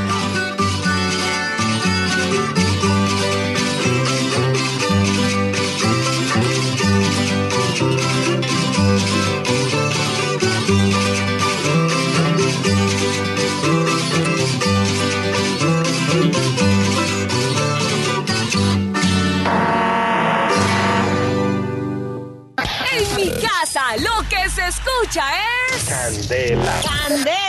En 22.93 23.17
mi 23.17 23.31
casa, 23.31 23.97
lo 23.99 24.29
que 24.29 24.51
se 24.51 24.67
escucha 24.69 25.25
es. 25.75 25.85
Candela. 25.85 26.81
Candela. 26.83 27.42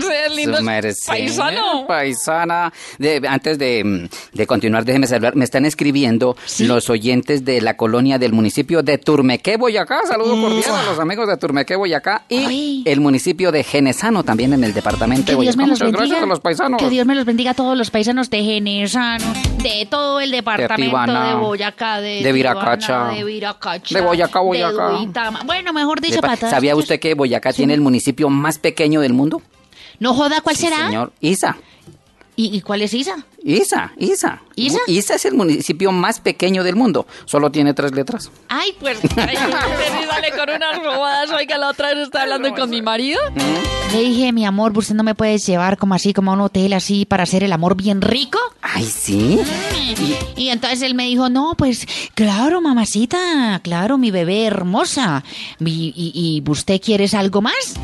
Ay, 0.00 0.02
su 0.02 0.08
merced, 0.08 0.36
lindo. 0.36 0.56
Su 0.58 0.62
merced, 0.64 1.06
Paisano. 1.06 1.86
Paisana. 1.86 2.72
De- 2.98 3.20
antes 3.28 3.58
de, 3.58 3.82
mm, 3.84 4.36
de 4.36 4.46
continuar, 4.46 4.84
déjeme 4.84 5.06
saludar. 5.06 5.36
Me 5.36 5.44
están 5.44 5.64
escribiendo 5.64 6.36
los 6.60 6.90
oyentes 6.90 7.44
de 7.44 7.60
la 7.60 7.76
colonia 7.76 8.18
del 8.18 8.32
municipio 8.32 8.82
de 8.82 8.98
Turmequé, 8.98 9.56
Boyacá. 9.56 10.00
Saludo 10.06 10.40
cordial 10.40 10.74
a 10.74 10.82
los 10.84 10.98
amigos 10.98 11.28
de 11.28 11.36
Turmequé, 11.36 11.76
Boyacá. 11.76 12.24
Y 12.28 12.82
el 12.86 13.00
municipio 13.00 13.52
de 13.52 13.64
Genesano, 13.64 14.22
también 14.24 14.52
en 14.52 14.64
el 14.64 14.72
departamento 14.74 15.26
Que 15.26 15.32
de 15.36 15.42
Dios 15.42 15.56
Boyacá. 15.56 15.62
me 15.62 15.66
los 15.68 15.78
Muchas 15.80 15.86
bendiga. 15.92 16.06
gracias 16.06 16.22
a 16.22 16.26
los 16.26 16.40
paisanos. 16.40 16.82
Que 16.82 16.90
Dios 16.90 17.06
me 17.06 17.14
los 17.14 17.24
bendiga 17.24 17.50
a 17.52 17.54
todos 17.54 17.76
los 17.76 17.90
paisanos 17.90 18.30
de 18.30 18.42
Genesano, 18.42 19.24
de 19.62 19.86
todo 19.90 20.20
el 20.20 20.30
departamento 20.30 20.76
de, 20.82 20.88
Tibana, 20.88 21.34
Boyacá, 21.36 22.00
de, 22.00 22.22
de 22.22 22.32
Viracacha, 22.32 23.08
de 23.08 23.24
Viracacha, 23.24 23.94
de 23.98 24.00
Boyacá, 24.04 24.40
Boyacá. 24.40 24.90
Bueno, 25.44 25.72
mejor 25.72 26.00
dicho, 26.00 26.20
para 26.20 26.36
¿Sabía 26.36 26.74
usted 26.76 26.98
que 27.00 27.14
Boyacá 27.14 27.52
tiene 27.52 27.74
el 27.74 27.80
municipio 27.80 28.28
más 28.30 28.58
pequeño 28.58 29.00
del 29.00 29.12
mundo? 29.12 29.42
No 30.00 30.14
joda, 30.14 30.40
¿cuál 30.40 30.56
Sí, 30.56 30.62
será? 30.66 30.86
señor. 30.86 31.12
Isa. 31.20 31.56
¿Y, 32.36 32.56
y 32.56 32.60
cuál 32.62 32.82
es 32.82 32.92
Isa? 32.94 33.24
Isa, 33.42 33.92
Isa. 33.96 34.42
¿Isa? 34.54 34.78
Isa 34.86 35.14
es 35.14 35.24
el 35.24 35.34
municipio 35.34 35.92
más 35.92 36.20
pequeño 36.20 36.62
del 36.62 36.76
mundo. 36.76 37.06
Solo 37.24 37.50
tiene 37.50 37.72
tres 37.72 37.92
letras. 37.92 38.30
Ay, 38.48 38.74
pues, 38.78 38.98
ay, 39.16 39.36
sale 40.10 40.30
con 40.36 40.50
unas 40.50 40.82
robadas. 40.82 41.30
Oiga, 41.30 41.56
la 41.56 41.68
otra 41.68 41.88
vez 41.88 41.98
estaba 42.04 42.24
hablando 42.24 42.54
con 42.54 42.68
mi 42.68 42.82
marido. 42.82 43.20
Le 43.92 44.00
dije, 44.00 44.32
mi 44.32 44.44
amor, 44.44 44.76
¿usted 44.76 44.94
no 44.94 45.02
me 45.02 45.14
puede 45.14 45.38
llevar 45.38 45.78
como 45.78 45.94
así, 45.94 46.12
como 46.12 46.30
a 46.30 46.34
un 46.34 46.42
hotel 46.42 46.74
así, 46.74 47.06
para 47.06 47.22
hacer 47.22 47.42
el 47.42 47.52
amor 47.52 47.76
bien 47.76 48.02
rico? 48.02 48.38
Ay, 48.60 48.84
sí. 48.84 49.40
Y 50.36 50.48
entonces 50.50 50.82
él 50.82 50.94
me 50.94 51.04
dijo, 51.04 51.28
no, 51.28 51.54
pues 51.56 51.86
claro, 52.14 52.60
mamacita, 52.60 53.60
claro, 53.64 53.98
mi 53.98 54.10
bebé 54.10 54.44
hermosa. 54.46 55.24
¿Y, 55.58 55.92
y, 55.96 56.42
y 56.44 56.50
usted 56.50 56.80
quieres 56.80 57.14
algo 57.14 57.40
más? 57.40 57.74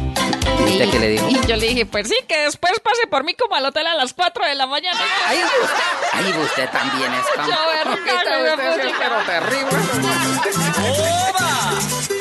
¿Y 0.60 0.72
usted 0.72 0.90
qué 0.90 0.98
le 0.98 1.08
dijo? 1.08 1.28
Y 1.28 1.34
yo 1.46 1.56
le 1.56 1.68
dije, 1.68 1.86
pues 1.86 2.08
sí, 2.08 2.16
que 2.28 2.38
después 2.44 2.72
pase 2.80 3.06
por 3.10 3.24
mí 3.24 3.34
como 3.34 3.56
al 3.56 3.66
hotel 3.66 3.86
a 3.86 3.94
las 3.94 4.12
4 4.14 4.44
de 4.46 4.54
la 4.54 4.66
mañana. 4.66 4.98
Ay, 5.26 5.38
ay, 6.12 6.34
usted 6.38 6.68
también 6.70 7.12
es 7.14 7.34
tan... 7.34 7.46
Mucho 7.46 7.58
vergüenza, 7.68 8.70
Usted- 8.70 8.94
pero 8.98 9.16
terrible. 9.24 9.78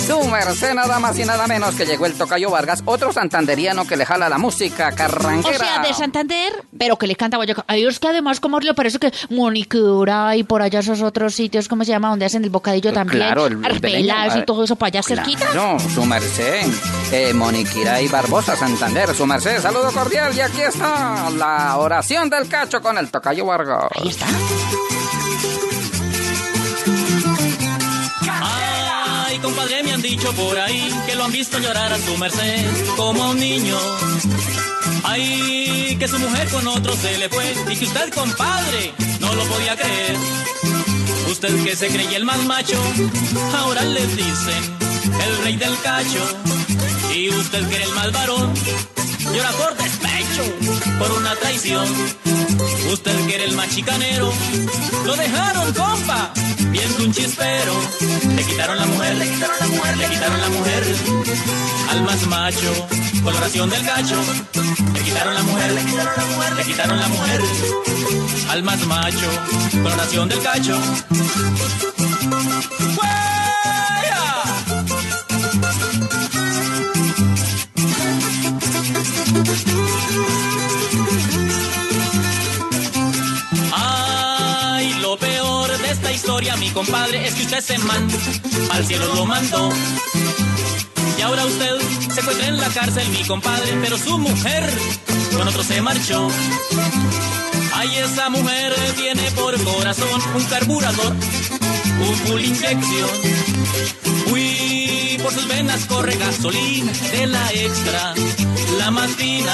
Su 0.08 0.24
merced 0.26 0.74
nada 0.76 1.00
más 1.00 1.18
y 1.18 1.24
nada 1.26 1.48
menos 1.48 1.74
que 1.76 1.86
llegó 1.86 2.06
el 2.06 2.14
Tocayo 2.14 2.52
Vargas, 2.52 2.84
otro 2.86 3.12
santanderiano 3.12 3.86
que 3.88 3.98
le 3.98 4.06
jala 4.06 4.30
la 4.30 4.38
música 4.38 4.90
O 4.94 4.96
carranquera. 4.96 5.58
sea, 5.58 5.80
de 5.80 5.94
Santander, 5.94 6.64
pero 6.78 6.98
que 6.98 7.08
le 7.08 7.16
canta 7.16 7.38
Boyacá. 7.38 7.66
Ay, 7.68 7.86
es 7.86 8.00
que 8.00 8.08
además, 8.10 8.40
como 8.40 8.60
le 8.60 8.74
parece 8.76 9.00
que 9.00 9.12
Monicura 9.30 10.36
y 10.36 10.44
por 10.44 10.62
allá 10.62 10.80
esos 10.80 11.02
otros 11.02 11.34
sitios, 11.34 11.68
¿cómo 11.68 11.84
se 11.84 11.92
llama? 11.92 12.10
Donde 12.10 12.26
hacen 12.26 12.44
el 12.44 12.50
bocadillo 12.52 12.94
también. 12.94 13.24
Claro, 13.24 13.48
el, 13.48 13.54
el 13.54 13.66
Arbelas 13.66 14.36
y 14.38 14.44
todo 14.46 14.64
eso 14.64 14.76
para 14.76 14.90
allá 14.90 15.04
cerquita. 15.04 15.46
No, 15.56 15.80
su 15.80 16.06
merced. 16.06 16.68
Eh, 17.12 17.34
Moniquira 17.34 18.00
y 18.02 18.08
Barbosa, 18.08 18.56
Santander, 18.56 19.14
su 19.16 19.26
merced. 19.26 19.60
Saludo 19.62 19.92
cordial 19.92 20.36
y 20.36 20.42
aquí 20.42 20.62
está 20.62 21.30
la 21.32 21.78
oración 21.78 22.30
del 22.30 22.48
cacho 22.48 22.80
con 22.82 22.98
el 23.00 23.10
Tocayo 23.10 23.46
Vargas. 23.46 23.86
Ahí 24.00 24.10
está. 24.10 24.28
Compadre, 29.46 29.84
me 29.84 29.94
han 29.94 30.02
dicho 30.02 30.34
por 30.34 30.58
ahí 30.58 30.92
que 31.06 31.16
lo 31.16 31.26
han 31.26 31.32
visto 31.32 31.60
llorar 31.60 31.94
a 31.94 32.00
su 32.00 32.18
merced 32.18 32.66
como 32.96 33.24
a 33.24 33.30
un 33.30 33.40
niño. 33.40 33.78
Ay, 35.04 35.96
que 36.00 36.08
su 36.08 36.18
mujer 36.18 36.50
con 36.50 36.68
otro 36.68 36.96
se 36.96 37.18
le 37.20 37.30
fue 37.30 37.54
y 37.70 37.76
que 37.76 37.86
usted, 37.86 38.12
compadre, 38.12 38.92
no 39.20 39.34
lo 39.36 39.44
podía 39.46 39.76
creer. 39.76 40.18
Usted 41.30 41.64
que 41.64 41.76
se 41.76 41.88
creía 41.90 42.18
el 42.18 42.26
más 42.26 42.44
macho, 42.46 42.80
ahora 43.54 43.84
le 43.84 44.06
dicen 44.08 44.85
el 45.06 45.44
rey 45.44 45.56
del 45.56 45.78
cacho. 45.82 46.24
Y 47.14 47.30
usted 47.30 47.68
que 47.70 47.76
era 47.76 47.86
el 47.86 47.94
más 47.94 48.12
varón, 48.12 48.54
llora 49.34 49.52
por 49.52 49.78
despecho, 49.78 50.44
por 51.00 51.12
una 51.14 51.36
traición. 51.36 51.88
Usted 52.92 53.28
que 53.28 53.36
era 53.36 53.44
el 53.46 53.56
más 53.56 53.70
chicanero, 53.70 54.32
lo 55.06 55.16
dejaron, 55.16 55.74
compa, 55.74 56.34
viendo 56.72 57.06
un 57.06 57.14
chispero. 57.14 57.74
Le 58.36 58.44
quitaron 58.44 58.78
la 58.78 58.86
mujer, 58.86 59.16
le 59.16 59.30
quitaron 59.30 59.56
la 59.60 59.68
mujer, 59.68 59.98
le 59.98 60.08
quitaron 60.08 60.42
la 60.42 60.50
mujer. 60.50 60.84
Al 61.92 62.02
más 62.04 62.28
macho, 62.28 62.88
coloración 63.24 63.70
del 63.70 63.86
cacho. 63.86 64.16
Le 64.94 65.02
quitaron 65.02 65.34
la 65.34 65.44
mujer, 65.44 65.72
le 65.72 65.86
quitaron 65.86 66.14
la 66.18 66.26
mujer, 66.26 66.56
le 66.56 66.64
quitaron 66.64 67.00
la 67.00 67.08
mujer. 67.08 67.42
Al 68.50 68.64
más 68.64 68.86
macho, 68.86 69.30
coloración 69.84 70.30
del 70.30 70.42
cacho. 70.42 70.80
Ay, 83.74 84.94
lo 85.02 85.18
peor 85.18 85.78
de 85.78 85.92
esta 85.92 86.12
historia, 86.12 86.56
mi 86.58 86.70
compadre, 86.72 87.28
es 87.28 87.34
que 87.36 87.44
usted 87.44 87.62
se 87.62 87.76
al 88.72 88.86
cielo 88.86 89.14
lo 89.16 89.26
mandó. 89.26 89.70
Y 91.18 91.22
ahora 91.22 91.46
usted 91.46 91.80
se 92.14 92.20
encuentra 92.20 92.48
en 92.48 92.58
la 92.58 92.68
cárcel, 92.70 93.08
mi 93.10 93.24
compadre, 93.24 93.78
pero 93.82 93.98
su 93.98 94.18
mujer 94.18 94.70
con 95.38 95.48
otro 95.48 95.64
se 95.64 95.82
marchó. 95.82 96.30
Ay, 97.74 97.98
esa 97.98 98.30
mujer 98.30 98.74
tiene 98.96 99.32
por 99.32 99.62
corazón 99.64 100.22
un 100.36 100.44
carburador, 100.46 101.14
un 101.14 102.16
full 102.26 102.42
inyección. 102.42 103.10
Uy, 104.32 105.20
por 105.22 105.34
sus 105.34 105.48
venas 105.48 105.86
corre 105.86 106.16
gasolina 106.18 106.92
de 107.12 107.28
la 107.28 107.52
extra, 107.52 108.14
la 108.78 108.92
más 108.92 109.12
fina. 109.12 109.54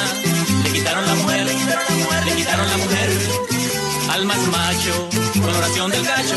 Le 0.64 0.72
quitaron 0.72 1.06
la 1.06 1.16
mujer, 1.16 1.46
le 1.46 1.56
quitaron 2.36 2.70
la 2.70 2.78
mujer. 2.78 3.10
Al 4.12 4.26
más 4.26 4.48
macho, 4.48 5.10
coloración 5.42 5.92
del 5.92 6.04
cacho. 6.06 6.36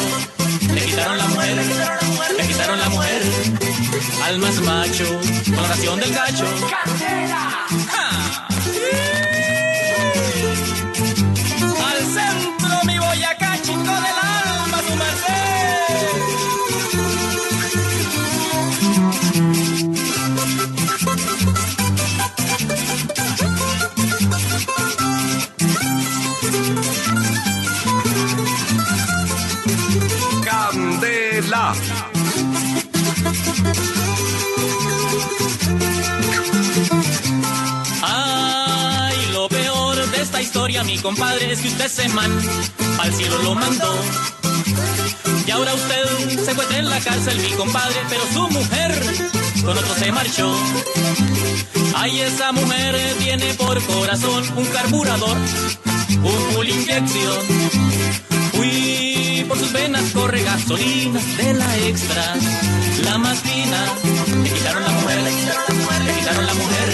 Le 0.74 0.84
quitaron 0.84 1.18
la 1.18 1.26
mujer, 1.28 1.56
le 1.56 1.62
quitaron 1.64 1.98
la 2.00 2.08
mujer, 2.08 2.34
le 2.38 2.46
quitaron 2.46 2.78
la 2.78 2.88
mujer. 2.88 3.22
Al 4.24 4.38
más 4.38 4.60
macho, 4.60 5.04
coloración 5.54 6.00
del 6.00 6.12
cacho. 6.12 6.46
¡Ja! 7.90 8.23
Mi 40.94 41.00
compadre, 41.00 41.52
es 41.52 41.58
que 41.58 41.68
usted 41.68 41.88
se 41.88 42.08
man 42.10 42.30
al 43.00 43.12
cielo 43.12 43.36
lo 43.42 43.56
mandó. 43.56 43.92
Y 45.44 45.50
ahora 45.50 45.74
usted 45.74 46.44
se 46.44 46.52
encuentra 46.52 46.78
en 46.78 46.88
la 46.88 47.00
cárcel, 47.00 47.36
mi 47.40 47.50
compadre, 47.50 47.96
pero 48.08 48.22
su 48.32 48.48
mujer 48.48 48.92
con 49.64 49.76
otro 49.76 49.94
se 49.96 50.12
marchó. 50.12 50.54
Ay, 51.96 52.20
esa 52.20 52.52
mujer 52.52 52.94
tiene 53.18 53.54
por 53.54 53.82
corazón 53.82 54.44
un 54.56 54.66
carburador, 54.66 55.36
un 56.22 56.52
full 56.52 56.68
inyección. 56.68 57.38
Uy, 58.60 59.44
por 59.48 59.58
sus 59.58 59.72
venas 59.72 60.04
corre 60.12 60.44
gasolina 60.44 61.20
de 61.38 61.54
la 61.54 61.76
extra, 61.88 62.34
la 63.04 63.18
más 63.18 63.40
fina. 63.40 63.80
Le 64.44 64.50
quitaron 64.50 64.84
la 64.84 64.90
mujer, 64.90 65.22
le 65.22 65.30
quitaron 65.30 65.64
la 65.66 65.74
mujer, 65.74 66.04
le 66.04 66.12
quitaron 66.20 66.46
la 66.46 66.54
mujer. 66.54 66.88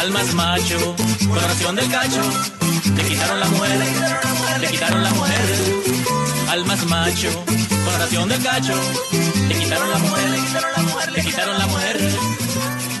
Al 0.00 0.10
más 0.10 0.34
macho, 0.34 0.96
coloración 1.28 1.76
del 1.76 1.90
cacho. 1.90 2.22
Le 2.96 3.04
quitaron 3.04 3.40
la 3.40 3.46
mujer, 3.46 3.78
le 4.60 4.66
quitaron 4.68 5.02
la 5.02 5.10
mujer 5.10 5.44
al 6.50 6.64
más 6.64 6.84
macho, 6.86 7.44
con 7.84 7.94
oración 7.94 8.28
del 8.28 8.42
cacho, 8.42 8.74
le 9.48 9.54
quitaron 9.54 9.90
la 9.90 9.98
mujer, 9.98 10.30
le 11.12 11.20
quitaron 11.22 11.58
la 11.58 11.66
mujer 11.66 12.37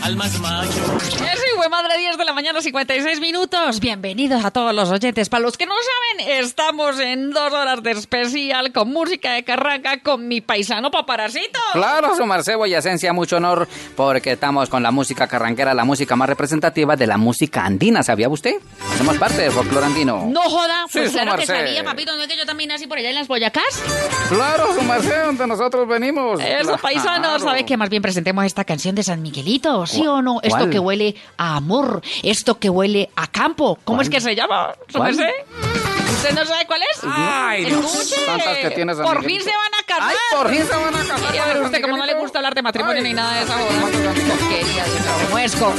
al 0.08 0.16
más 0.16 0.38
macho. 0.40 0.98
Sí, 1.02 1.16
fue 1.54 1.68
madre 1.68 1.98
10 1.98 2.16
de 2.16 2.24
la 2.24 2.32
mañana, 2.32 2.62
56 2.62 3.20
minutos. 3.20 3.78
Bienvenidos 3.78 4.42
a 4.42 4.50
todos 4.50 4.74
los 4.74 4.88
oyentes. 4.90 5.28
Para 5.28 5.42
los 5.42 5.58
que 5.58 5.66
no 5.66 5.74
saben, 5.74 6.30
estamos 6.42 6.98
en 6.98 7.30
dos 7.30 7.52
horas 7.52 7.82
de 7.82 7.90
especial 7.90 8.72
con 8.72 8.90
música 8.90 9.34
de 9.34 9.44
carranca 9.44 10.00
con 10.00 10.26
mi 10.26 10.40
paisano 10.40 10.90
paparacito. 10.90 11.58
Claro, 11.74 12.16
su 12.16 12.24
merced 12.24 12.56
Boyacencia, 12.56 13.12
mucho 13.12 13.36
honor, 13.36 13.68
porque 13.96 14.32
estamos 14.32 14.70
con 14.70 14.82
la 14.82 14.90
música 14.92 15.26
carranquera, 15.26 15.74
la 15.74 15.84
música 15.84 16.16
más 16.16 16.28
representativa 16.30 16.96
de 16.96 17.06
la 17.06 17.18
música 17.18 17.66
andina, 17.66 18.02
¿sabía 18.02 18.30
usted? 18.30 18.54
Hacemos 18.94 19.18
parte 19.18 19.42
del 19.42 19.52
folclore 19.52 19.84
andino. 19.86 20.24
No 20.30 20.40
joda, 20.40 20.86
Sí, 20.88 21.00
pues 21.00 21.12
su 21.12 21.18
claro 21.18 21.36
que 21.38 21.44
sabía, 21.44 21.84
papito, 21.84 22.16
no 22.16 22.22
es 22.22 22.28
que 22.28 22.36
yo 22.38 22.46
también 22.46 22.68
nací 22.70 22.86
por 22.86 22.96
allá 22.96 23.10
en 23.10 23.14
las 23.16 23.28
Boyacás. 23.28 23.82
Claro, 24.30 24.72
su 24.74 24.80
merced, 24.82 25.24
donde 25.26 25.46
nosotros 25.46 25.86
venimos. 25.86 26.40
Eso, 26.40 26.62
Claro. 26.68 26.78
paisano, 26.82 27.38
¿sabe 27.40 27.66
que 27.66 27.76
más 27.76 27.90
bien 27.90 28.00
presentemos 28.00 28.46
esta 28.46 28.64
canción 28.64 28.94
de 28.94 29.02
San 29.02 29.20
Miguelito? 29.20 29.86
¿Sí 29.86 29.97
o 30.06 30.22
no? 30.22 30.40
Esto 30.42 30.58
¿Cuál? 30.58 30.70
que 30.70 30.78
huele 30.78 31.14
a 31.36 31.56
amor, 31.56 32.02
esto 32.22 32.58
que 32.58 32.70
huele 32.70 33.10
a 33.16 33.26
campo. 33.26 33.78
¿Cómo 33.84 33.96
¿Cuál? 33.98 34.02
es 34.02 34.10
que 34.10 34.20
se 34.20 34.34
llama? 34.36 34.74
¿Usted 34.88 36.34
no 36.34 36.44
sabe 36.46 36.66
cuál 36.66 36.80
es? 36.82 37.00
Ay, 37.04 37.64
Dios. 37.64 37.84
Escuche, 37.94 38.26
Tantas 38.26 38.58
que 38.58 38.70
tiene 38.70 38.94
San 38.94 39.04
por 39.04 39.24
fin 39.24 39.40
se 39.40 39.50
van 39.50 39.74
a 39.80 39.86
casar. 39.86 40.10
Ay, 40.10 40.36
por 40.36 40.50
fin 40.50 40.64
se 40.66 40.76
van 40.76 40.94
a 40.94 41.04
casar. 41.06 41.34
Y 41.34 41.38
a 41.38 41.44
ver, 41.46 41.56
San 41.56 41.64
usted 41.66 41.80
como 41.82 41.96
no 41.96 42.06
le 42.06 42.14
gusta 42.14 42.38
hablar 42.38 42.54
de 42.54 42.62
matrimonio 42.62 43.02
ni 43.02 43.12
nada 43.14 43.34
de 43.34 43.42
esa 43.44 43.54
joda. 43.54 43.80
Porquería 44.28 44.84
de 44.84 45.28
muesco. 45.30 45.72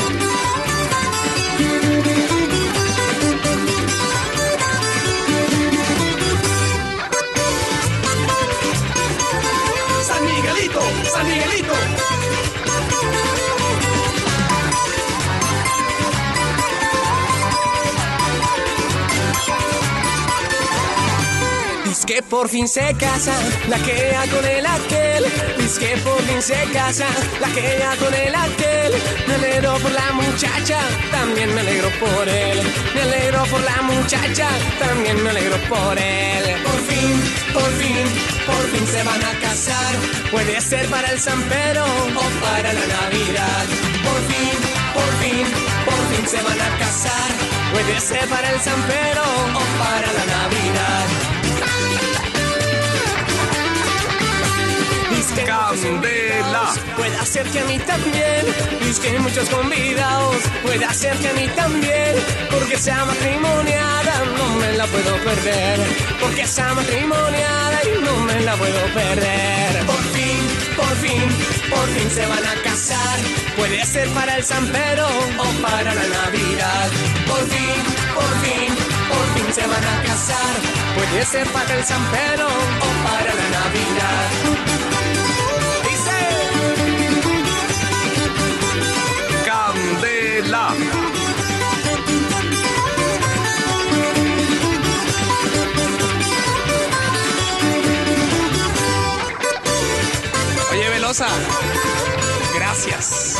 San 10.04 10.26
Miguelito, 10.26 10.82
San 11.14 11.28
Miguelito. 11.28 11.74
Que 22.10 22.24
por 22.24 22.50
fin 22.50 22.68
se 22.68 22.96
casa 22.96 23.36
la 23.68 23.78
que 23.78 24.10
ya 24.12 24.26
con 24.34 24.44
el 24.44 24.66
aquel. 24.66 25.26
Dice 25.60 25.80
que 25.80 25.98
por 25.98 26.20
fin 26.24 26.42
se 26.42 26.60
casa 26.74 27.06
la 27.40 27.48
que 27.50 27.78
ya 27.78 27.96
con 27.98 28.12
el 28.12 28.34
aquel. 28.34 28.92
Me 29.28 29.36
alegro 29.36 29.78
por 29.78 29.92
la 29.92 30.12
muchacha, 30.14 30.80
también 31.12 31.54
me 31.54 31.62
alegro 31.62 31.90
por 32.00 32.28
él. 32.28 32.58
Me 32.96 33.02
alegro 33.04 33.44
por 33.52 33.62
la 33.62 33.80
muchacha, 33.84 34.48
también 34.80 35.22
me 35.22 35.30
alegro 35.30 35.58
por 35.70 35.96
él. 36.00 36.46
Por 36.64 36.80
fin, 36.90 37.14
por 37.54 37.70
fin, 37.80 38.06
por 38.48 38.64
fin 38.72 38.88
se 38.88 39.04
van 39.04 39.24
a 39.24 39.34
casar. 39.46 39.94
Puede 40.32 40.60
ser 40.62 40.88
para 40.88 41.12
el 41.12 41.20
San 41.20 41.40
Pedro 41.44 41.86
o 41.86 42.26
para 42.44 42.74
la 42.74 42.86
Navidad. 42.98 43.66
Por 44.08 44.20
fin, 44.30 44.58
por 44.98 45.12
fin, 45.22 45.46
por 45.86 46.02
fin 46.10 46.28
se 46.28 46.42
van 46.42 46.60
a 46.60 46.70
casar. 46.80 47.30
Puede 47.72 48.00
ser 48.02 48.28
para 48.30 48.50
el 48.50 48.60
San 48.62 48.82
Pedro 48.94 49.22
o 49.22 49.64
para 49.84 50.08
la 50.18 50.26
Navidad. 50.26 51.39
Candela. 55.82 56.74
Puede 56.96 57.26
ser 57.26 57.46
que 57.50 57.60
a 57.60 57.66
mí 57.66 57.80
también. 57.80 58.46
Dice 58.82 59.20
muchos 59.20 59.50
convidados. 59.50 60.38
Puede 60.64 60.94
ser 60.94 61.16
que 61.18 61.30
a 61.30 61.34
mí 61.34 61.48
también. 61.56 62.16
Porque 62.52 62.78
sea 62.78 63.06
matrimoniada, 63.06 64.14
no 64.38 64.56
me 64.56 64.74
la 64.74 64.86
puedo 64.88 65.16
perder. 65.24 65.80
Porque 66.20 66.46
sea 66.48 66.74
matrimoniada 66.74 67.80
y 67.84 68.02
no 68.04 68.16
me 68.26 68.40
la 68.42 68.56
puedo 68.56 68.86
perder. 68.94 69.86
Por 69.86 70.04
fin, 70.16 70.42
por 70.76 70.96
fin, 70.98 71.24
por 71.70 71.88
fin 71.90 72.10
se 72.12 72.26
van 72.26 72.46
a 72.46 72.54
casar. 72.64 73.20
Puede 73.56 73.86
ser 73.86 74.10
para 74.10 74.38
el 74.38 74.44
San 74.44 74.66
Pedro 74.68 75.08
o 75.38 75.62
para 75.62 75.94
la 75.94 76.08
Navidad. 76.08 76.90
Por 77.28 77.44
fin, 77.48 77.84
por 78.16 78.32
fin, 78.44 78.89
por 79.10 79.26
fin 79.34 79.54
se 79.54 79.66
van 79.68 79.84
a 79.84 80.04
casar. 80.04 80.54
Puede 80.96 81.26
ser 81.26 81.48
para 81.50 81.74
el 81.76 81.84
San 81.84 82.04
Pedro 82.12 82.48
o 82.48 82.90
para 83.08 83.34
la 83.40 83.48
Navidad. 83.58 84.30
Dice. 85.88 86.18
Candela. 89.46 90.74
Oye, 100.72 100.90
Velosa. 100.90 101.28
Gracias. 102.56 103.38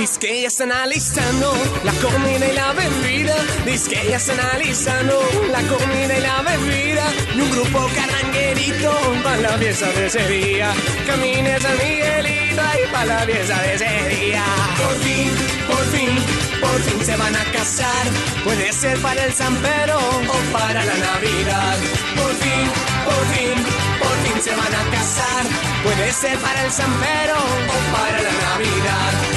Dice 0.00 0.18
que 0.18 0.40
ya 0.40 0.48
están 0.48 0.72
analizando 0.72 1.52
la 1.84 1.92
comida 1.92 2.48
y 2.48 2.54
la 2.54 2.72
bebida. 2.72 3.36
Dice 3.66 3.90
que 3.90 4.08
ya 4.08 4.16
están 4.16 4.40
analizando 4.40 5.20
la 5.52 5.60
comida 5.60 6.16
y 6.16 6.20
la 6.22 6.40
bebida. 6.40 7.04
Y 7.34 7.40
un 7.42 7.50
grupo 7.50 7.86
carranguerito 7.94 8.92
para 9.22 9.36
la 9.36 9.58
fiesta 9.58 9.92
de 9.92 10.06
ese 10.06 10.26
día. 10.26 10.72
Camine 11.06 11.60
San 11.60 11.76
Miguelito 11.76 12.62
y 12.82 12.90
para 12.90 13.04
la 13.04 13.18
fiesta 13.26 13.60
de 13.60 13.74
ese 13.74 14.08
día. 14.08 14.42
Por 14.78 14.94
fin, 15.04 15.30
por 15.68 15.84
fin, 15.92 16.60
por 16.62 16.80
fin 16.80 17.04
se 17.04 17.16
van 17.16 17.36
a 17.36 17.44
casar. 17.52 18.06
Puede 18.42 18.72
ser 18.72 18.98
para 19.02 19.22
el 19.22 19.34
San 19.34 19.54
o 19.54 20.58
para 20.58 20.82
la 20.82 20.96
Navidad. 20.96 21.76
Por 22.16 22.32
fin, 22.36 22.64
por 23.04 23.22
fin, 23.34 23.64
por 23.98 24.16
fin 24.24 24.42
se 24.42 24.50
van 24.56 24.74
a 24.74 24.90
casar. 24.96 25.44
Puede 25.84 26.10
ser 26.10 26.38
para 26.38 26.64
el 26.64 26.72
San 26.72 26.90
o 26.90 27.92
para 27.92 28.22
la 28.22 28.32
Navidad. 28.48 29.29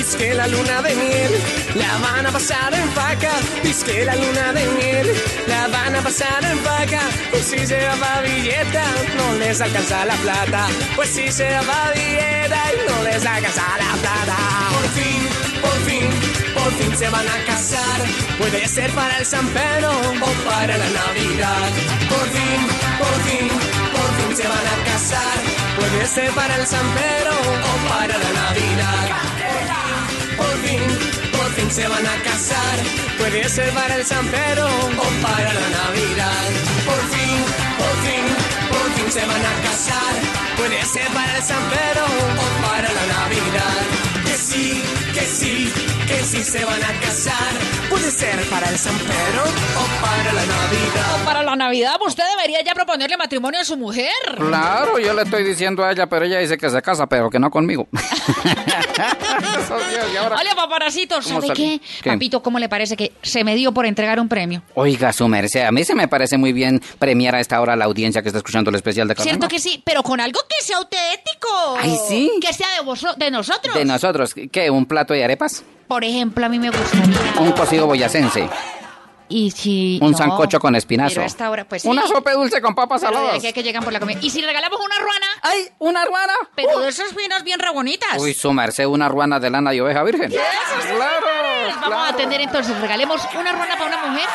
Dice 0.00 0.32
la 0.32 0.46
luna 0.46 0.80
de 0.80 0.94
miel 0.96 1.30
la 1.74 1.98
van 1.98 2.24
a 2.24 2.32
pasar 2.32 2.72
en 2.72 2.90
faca. 2.92 3.32
Dice 3.62 4.02
la 4.06 4.16
luna 4.16 4.50
de 4.54 4.66
miel 4.78 5.12
la 5.46 5.68
van 5.68 5.94
a 5.94 6.00
pasar 6.00 6.42
en 6.42 6.58
faca. 6.60 7.02
Pues 7.30 7.44
si 7.44 7.66
se 7.66 7.86
va 8.00 8.22
billeta, 8.22 8.82
no 9.14 9.34
les 9.34 9.60
alcanza 9.60 10.06
la 10.06 10.14
plata. 10.14 10.68
Pues 10.96 11.10
si 11.10 11.30
se 11.30 11.50
va 11.68 11.92
billeta 11.94 12.60
y 12.72 12.90
no 12.90 13.02
les 13.02 13.26
alcanza 13.26 13.62
la 13.76 13.92
plata. 14.00 14.36
Por 14.72 14.88
fin, 14.96 15.20
por 15.60 15.78
fin, 15.86 16.08
por 16.54 16.72
fin 16.78 16.96
se 16.96 17.08
van 17.10 17.28
a 17.28 17.44
casar. 17.44 18.00
Puede 18.38 18.66
ser 18.68 18.90
para 18.92 19.18
el 19.18 19.26
San 19.26 19.46
Pedro 19.48 19.90
o 19.90 20.48
para 20.48 20.78
la 20.78 20.88
Navidad. 20.88 21.68
Por 22.08 22.26
fin, 22.36 22.60
por 23.00 23.16
fin, 23.26 23.48
por 23.92 24.08
fin 24.16 24.34
se 24.34 24.48
van 24.48 24.66
a 24.66 24.76
casar. 24.90 25.36
Puede 25.76 26.06
ser 26.06 26.30
para 26.30 26.56
el 26.56 26.66
San 26.66 26.88
Pedro 26.94 27.32
o 27.32 27.88
para 27.90 28.16
la 28.16 28.32
Navidad. 28.32 29.39
Por 30.40 30.54
fin, 30.64 30.82
por 31.36 31.48
fin 31.56 31.70
se 31.70 31.86
van 31.86 32.06
a 32.06 32.16
casar. 32.28 32.76
Puede 33.18 33.48
ser 33.48 33.70
para 33.72 33.94
el 33.96 34.04
San 34.04 34.26
Pedro 34.26 34.66
o 34.66 35.06
para 35.26 35.52
la 35.60 35.68
Navidad. 35.80 36.48
Por 36.88 37.02
fin, 37.12 37.36
por 37.80 37.94
fin, 38.04 38.24
por 38.72 38.86
fin 38.94 39.08
se 39.16 39.24
van 39.30 39.44
a 39.52 39.54
casar. 39.66 40.12
Puede 40.56 40.82
ser 40.94 41.08
para 41.18 41.36
el 41.36 41.42
San 41.42 41.64
Pedro 41.74 42.04
o 42.44 42.46
para 42.66 42.88
la 42.98 43.06
Navidad. 43.16 43.80
Que 44.26 44.36
sí, 44.48 44.82
que 45.14 45.24
sí, 45.38 45.72
que 46.08 46.24
sí 46.24 46.42
se 46.42 46.64
van 46.64 46.82
a 46.82 46.92
casar. 47.04 47.39
Ser 48.20 48.38
para 48.50 48.68
el 48.68 48.76
San 48.76 48.94
Pedro 48.98 49.44
o 49.44 49.86
para 50.04 50.32
la 50.34 50.44
Navidad. 50.44 51.14
O 51.14 51.24
para 51.24 51.42
la 51.42 51.56
Navidad, 51.56 51.96
usted 52.06 52.22
debería 52.36 52.62
ya 52.62 52.74
proponerle 52.74 53.16
matrimonio 53.16 53.58
a 53.60 53.64
su 53.64 53.78
mujer. 53.78 54.12
Claro, 54.36 54.98
yo 54.98 55.14
le 55.14 55.22
estoy 55.22 55.42
diciendo 55.42 55.82
a 55.82 55.90
ella, 55.90 56.06
pero 56.06 56.26
ella 56.26 56.38
dice 56.38 56.58
que 56.58 56.68
se 56.68 56.82
casa, 56.82 57.06
pero 57.06 57.30
que 57.30 57.38
no 57.38 57.50
conmigo. 57.50 57.88
Hola, 59.70 60.54
paparacito, 60.54 61.22
¿sabe 61.22 61.48
qué? 61.54 61.80
¿Qué? 62.02 62.10
Papito, 62.10 62.42
¿cómo 62.42 62.58
le 62.58 62.68
parece 62.68 62.94
que 62.94 63.12
se 63.22 63.42
me 63.42 63.54
dio 63.54 63.72
por 63.72 63.86
entregar 63.86 64.20
un 64.20 64.28
premio? 64.28 64.62
Oiga, 64.74 65.14
su 65.14 65.26
merced, 65.26 65.62
a 65.62 65.72
mí 65.72 65.82
se 65.84 65.94
me 65.94 66.06
parece 66.06 66.36
muy 66.36 66.52
bien 66.52 66.82
premiar 66.98 67.34
a 67.36 67.40
esta 67.40 67.58
hora 67.60 67.72
a 67.72 67.76
la 67.76 67.86
audiencia 67.86 68.20
que 68.20 68.28
está 68.28 68.38
escuchando 68.38 68.68
el 68.68 68.76
especial 68.76 69.08
de 69.08 69.14
Cierto 69.14 69.30
Carnaval. 69.30 69.48
que 69.48 69.58
sí, 69.58 69.82
pero 69.84 70.02
con 70.02 70.20
algo 70.20 70.40
que 70.46 70.62
sea 70.62 70.76
auténtico. 70.76 71.48
Ay, 71.80 71.96
¿sí? 72.06 72.30
Que 72.40 72.52
sea 72.52 72.68
de, 72.76 72.82
vos, 72.84 73.06
de 73.16 73.30
nosotros. 73.30 73.74
De 73.74 73.84
nosotros, 73.86 74.34
¿qué? 74.52 74.68
¿Un 74.68 74.84
plato 74.84 75.14
de 75.14 75.24
arepas? 75.24 75.64
Por 75.88 76.04
ejemplo, 76.04 76.46
a 76.46 76.48
mí 76.48 76.58
me 76.60 76.70
gustaría... 76.70 77.16
¿Un 77.40 77.50
cocido 77.50 77.86
boyacense? 77.86 78.09
Sensei. 78.10 78.79
Y 79.30 79.52
si... 79.52 79.98
Un 80.02 80.10
no, 80.10 80.18
sancocho 80.18 80.58
con 80.58 80.74
espinazo. 80.74 81.22
Pero 81.38 81.64
pues 81.64 81.82
sí. 81.82 81.88
Una 81.88 82.06
sopa 82.06 82.32
dulce 82.32 82.60
con 82.60 82.74
papas 82.74 83.00
saladas. 83.00 83.42
a 83.42 83.52
que 83.52 83.62
llegan 83.62 83.82
por 83.84 83.92
la 83.92 84.00
comida. 84.00 84.18
¿Y 84.20 84.28
si 84.28 84.42
regalamos 84.42 84.78
una 84.78 84.98
ruana? 84.98 85.26
¡Ay, 85.42 85.68
una 85.78 86.04
ruana! 86.04 86.34
Pero 86.56 86.80
de 86.80 86.88
esas 86.88 87.14
finas 87.14 87.44
bien 87.44 87.60
re 87.60 87.70
bonitas. 87.70 88.18
Uy, 88.18 88.34
su 88.34 88.52
merced, 88.52 88.86
una 88.86 89.08
ruana 89.08 89.38
de 89.38 89.48
lana 89.48 89.72
y 89.72 89.80
oveja 89.80 90.02
virgen. 90.02 90.30
Pues 90.30 90.98
Vamos 91.80 91.98
a 91.98 92.08
atender 92.08 92.40
entonces, 92.40 92.78
regalemos 92.80 93.22
una 93.38 93.52
ruana 93.52 93.74
para 93.78 93.86
una 93.86 94.06
mujer 94.06 94.28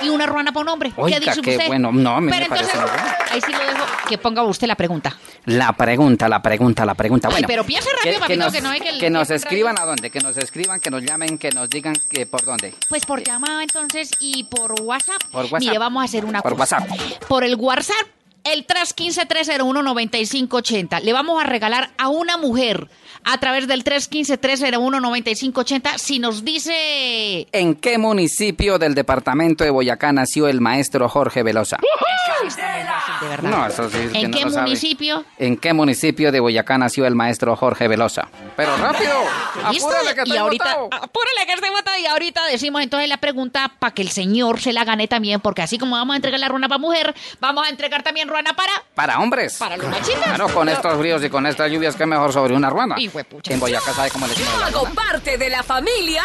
y 0.00 0.08
una 0.08 0.26
ruana 0.26 0.52
para 0.52 0.62
un 0.62 0.68
hombre. 0.68 0.92
Oiga, 0.96 1.18
¿Qué 1.18 1.26
dice 1.26 1.40
qué 1.42 1.50
usted? 1.56 1.66
bueno. 1.66 1.92
No, 1.92 2.16
Pero 2.16 2.20
me 2.20 2.30
parece 2.30 2.54
entonces, 2.72 2.80
bueno. 2.80 3.16
ahí 3.30 3.40
sí 3.40 3.52
lo 3.52 3.58
dejo 3.58 3.84
que 4.08 4.18
ponga 4.18 4.42
usted 4.42 4.66
la 4.66 4.74
pregunta. 4.74 5.16
La 5.44 5.72
pregunta, 5.72 6.28
la 6.28 6.40
pregunta, 6.42 6.84
la 6.86 6.94
pregunta. 6.94 7.28
Ay, 7.28 7.34
Bueno, 7.34 7.48
pero 7.48 7.64
piense 7.64 7.88
rápido, 7.92 8.20
papito, 8.20 8.38
nos, 8.44 8.52
que 8.52 8.60
no 8.60 8.70
hay 8.70 8.80
que 8.80 8.88
el 8.90 8.98
que 9.00 9.10
nos 9.10 9.30
escriban 9.30 9.78
a 9.78 9.84
dónde, 9.84 10.10
que 10.10 10.20
nos 10.20 10.36
escriban, 10.36 10.80
que 10.80 10.90
nos 10.90 11.02
llamen, 11.02 11.38
que 11.38 11.50
nos 11.50 11.68
digan 11.68 11.94
que 12.10 12.26
por 12.26 12.44
dónde. 12.44 12.74
Pues 12.88 13.04
por 13.04 13.22
llamada 13.22 13.62
entonces 13.62 14.10
y 14.20 14.37
por 14.44 14.80
WhatsApp. 14.82 15.22
Por 15.30 15.44
WhatsApp. 15.44 15.60
Mire, 15.60 15.78
vamos 15.78 16.02
a 16.02 16.04
hacer 16.04 16.24
una 16.24 16.42
Por 16.42 16.56
cosa. 16.56 16.78
WhatsApp. 16.80 17.24
Por 17.28 17.44
el 17.44 17.54
WhatsApp, 17.56 18.06
el 18.44 18.66
315-301-9580. 18.66 21.00
Le 21.02 21.12
vamos 21.12 21.42
a 21.42 21.46
regalar 21.46 21.90
a 21.98 22.08
una 22.08 22.36
mujer 22.36 22.88
a 23.24 23.38
través 23.38 23.66
del 23.68 23.84
315-301-9580 23.84 25.98
si 25.98 26.18
nos 26.18 26.44
dice... 26.44 27.46
¿En 27.52 27.74
qué 27.74 27.98
municipio 27.98 28.78
del 28.78 28.94
departamento 28.94 29.64
de 29.64 29.70
Boyacá 29.70 30.12
nació 30.12 30.48
el 30.48 30.60
maestro 30.60 31.08
Jorge 31.08 31.42
Velosa? 31.42 31.78
De 33.20 33.28
verdad. 33.28 33.50
No, 33.50 33.66
eso 33.66 33.90
sí. 33.90 33.98
es 33.98 34.12
que 34.12 34.20
¿En 34.20 34.30
qué 34.30 34.46
municipio? 34.46 35.24
¿En 35.38 35.56
qué 35.56 35.72
municipio 35.72 36.30
de 36.30 36.40
Boyacá 36.40 36.78
nació 36.78 37.06
el 37.06 37.14
maestro 37.14 37.56
Jorge 37.56 37.88
Velosa? 37.88 38.28
Pero 38.56 38.76
rápido, 38.76 39.12
¿Listo? 39.70 39.88
apúrale 39.88 40.14
que 40.14 40.20
y 40.20 40.22
estoy 40.22 40.36
ahorita, 40.38 40.76
botado. 40.76 41.04
apúrale 41.04 41.46
que 41.46 41.52
estoy 41.52 41.70
botado. 41.70 41.98
Y 41.98 42.06
ahorita 42.06 42.46
decimos 42.46 42.82
entonces 42.82 43.08
la 43.08 43.16
pregunta 43.16 43.72
para 43.78 43.92
que 43.92 44.02
el 44.02 44.10
señor 44.10 44.60
se 44.60 44.72
la 44.72 44.84
gane 44.84 45.08
también, 45.08 45.40
porque 45.40 45.62
así 45.62 45.78
como 45.78 45.96
vamos 45.96 46.14
a 46.14 46.16
entregar 46.16 46.40
la 46.40 46.48
ruana 46.48 46.68
para 46.68 46.78
mujer, 46.78 47.14
vamos 47.40 47.66
a 47.66 47.70
entregar 47.70 48.02
también 48.02 48.28
ruana 48.28 48.54
para... 48.54 48.72
Para 48.94 49.18
hombres. 49.18 49.56
Para 49.58 49.76
los 49.76 49.88
machitos. 49.88 50.22
Claro, 50.22 50.48
con 50.54 50.68
estos 50.68 50.96
fríos 50.98 51.24
y 51.24 51.30
con 51.30 51.46
estas 51.46 51.70
lluvias, 51.70 51.96
¿qué 51.96 52.06
mejor 52.06 52.32
sobre 52.32 52.54
una 52.54 52.70
ruana? 52.70 52.96
En 53.48 53.60
Boyacá 53.60 53.92
sabe 53.92 54.10
cómo 54.10 54.26
le 54.26 54.34
decimos 54.34 54.58
la 54.60 54.66
Hago 54.66 54.84
parte 54.94 55.38
de 55.38 55.50
la 55.50 55.62
familia. 55.62 56.22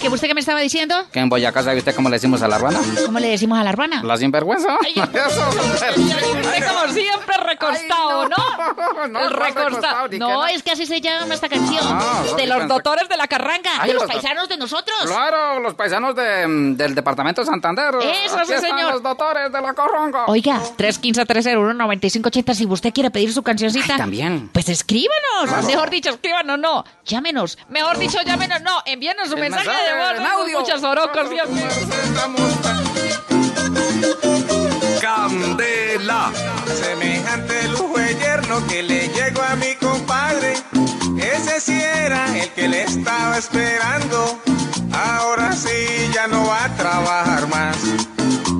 ¿Qué 0.00 0.08
usted 0.08 0.26
qué 0.26 0.34
me 0.34 0.40
estaba 0.40 0.60
diciendo? 0.60 0.94
Que 1.12 1.20
en 1.20 1.28
Boyacá 1.28 1.62
sabe 1.62 1.78
usted 1.78 1.94
cómo 1.94 2.08
le 2.08 2.16
decimos 2.16 2.42
a 2.42 2.48
la 2.48 2.58
ruana. 2.58 2.80
¿Cómo 3.06 3.18
le 3.18 3.28
decimos 3.28 3.58
a 3.58 3.64
la 3.64 3.72
ruana? 3.72 4.02
La 4.02 4.16
sinvergüenza. 4.16 4.76
Eso, 4.94 5.46
mujer. 5.46 5.94
Usted 5.98 6.66
como 6.68 6.92
siempre 6.92 7.36
recostado, 7.44 8.28
¿no? 8.28 9.08
No, 9.08 9.20
El 9.26 9.28
¿cuál 9.36 9.54
recostado. 9.54 10.04
Ni 10.08 10.10
que 10.10 10.18
No, 10.18 10.28
no. 10.30 10.46
es 10.46 10.62
que 10.62 10.72
así 10.72 10.86
se 10.86 11.00
llama 11.00 11.34
esta 11.34 11.48
canción. 11.48 11.84
Ah, 11.88 12.24
de 12.36 12.46
los 12.46 12.58
pensé- 12.58 12.66
doctores 12.68 13.08
de 13.08 13.16
la 13.16 13.26
carranga, 13.28 13.70
Ay, 13.78 13.88
de 13.88 13.94
los 13.94 14.02
los 14.02 14.10
do- 14.10 14.20
paisanos 14.20 14.48
de 14.48 14.56
nosotros. 14.56 14.98
Claro, 15.06 15.60
los 15.60 15.74
paisanos 15.74 16.14
de, 16.16 16.46
mm, 16.48 16.76
del 16.76 16.94
departamento 16.94 17.42
de 17.42 17.46
Santander. 17.46 17.94
Eso, 18.24 18.38
Aquí 18.38 18.46
sí, 18.48 18.54
están 18.54 18.70
señor. 18.76 18.92
los 18.94 19.02
doctores 19.02 19.52
de 19.52 19.60
la 19.60 19.72
corronga. 19.74 20.24
Oiga, 20.26 20.60
315-301-9580, 20.76 22.54
si 22.54 22.66
usted 22.66 22.92
quiere 22.92 23.10
pedir 23.10 23.32
su 23.32 23.42
cancioncita. 23.42 23.96
también. 23.96 24.50
Pues 24.52 24.68
escríbanos. 24.72 25.48
Claro. 25.48 25.66
Mejor 25.66 25.90
dicho, 25.90 26.10
escríbanos, 26.10 26.58
no. 26.58 26.84
Llámenos. 27.04 27.58
Mejor 27.68 27.98
dicho, 27.98 28.18
llámenos, 28.24 28.60
no. 28.62 28.82
Envíenos 28.86 29.28
su 29.28 29.34
El 29.34 29.40
mensaje, 29.40 29.68
mensaje 29.68 29.92
de 30.16 30.20
voz. 30.20 30.32
audio. 30.32 30.60
Muchos 30.60 30.82
orocos, 30.82 31.30
Dios 31.30 31.48
mío. 31.50 31.68
Candela. 35.00 36.32
Semejante 36.80 37.68
lujo 37.68 37.98
de 37.98 38.14
yerno 38.16 38.66
que 38.66 38.82
le 38.82 39.08
llegó 39.08 39.42
a 39.42 39.56
mi 39.56 39.74
compadre. 39.76 40.54
Ese 41.18 41.60
sí 41.60 41.80
era 41.80 42.26
el 42.38 42.48
que 42.50 42.68
le 42.68 42.82
estaba 42.84 43.38
esperando. 43.38 44.40
Ahora 44.92 45.52
sí 45.52 46.10
ya 46.14 46.26
no 46.26 46.46
va 46.46 46.64
a 46.64 46.76
trabajar 46.76 47.46
más. 47.48 47.76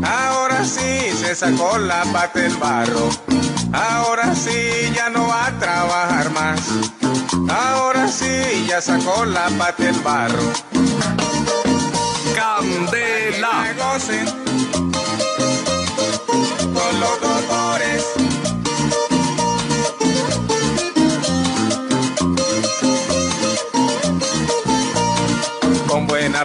Ahora 0.04 0.64
sí 0.64 1.10
se 1.16 1.34
sacó 1.34 1.78
la 1.78 2.02
pata 2.12 2.38
del 2.40 2.56
barro. 2.56 3.08
Ahora 3.72 4.34
sí 4.34 4.92
ya 4.94 5.08
no 5.08 5.26
va 5.26 5.46
a 5.46 5.58
trabajar 5.58 6.30
más. 6.30 6.60
Ahora 7.48 8.08
sí 8.08 8.66
ya 8.68 8.80
sacó 8.80 9.24
la 9.24 9.48
pata 9.58 9.82
del 9.82 9.98
barro. 10.00 10.52
Candela. 12.36 13.64
Que 13.64 13.74
gocen 13.82 14.26
con 16.74 17.00
los 17.00 17.31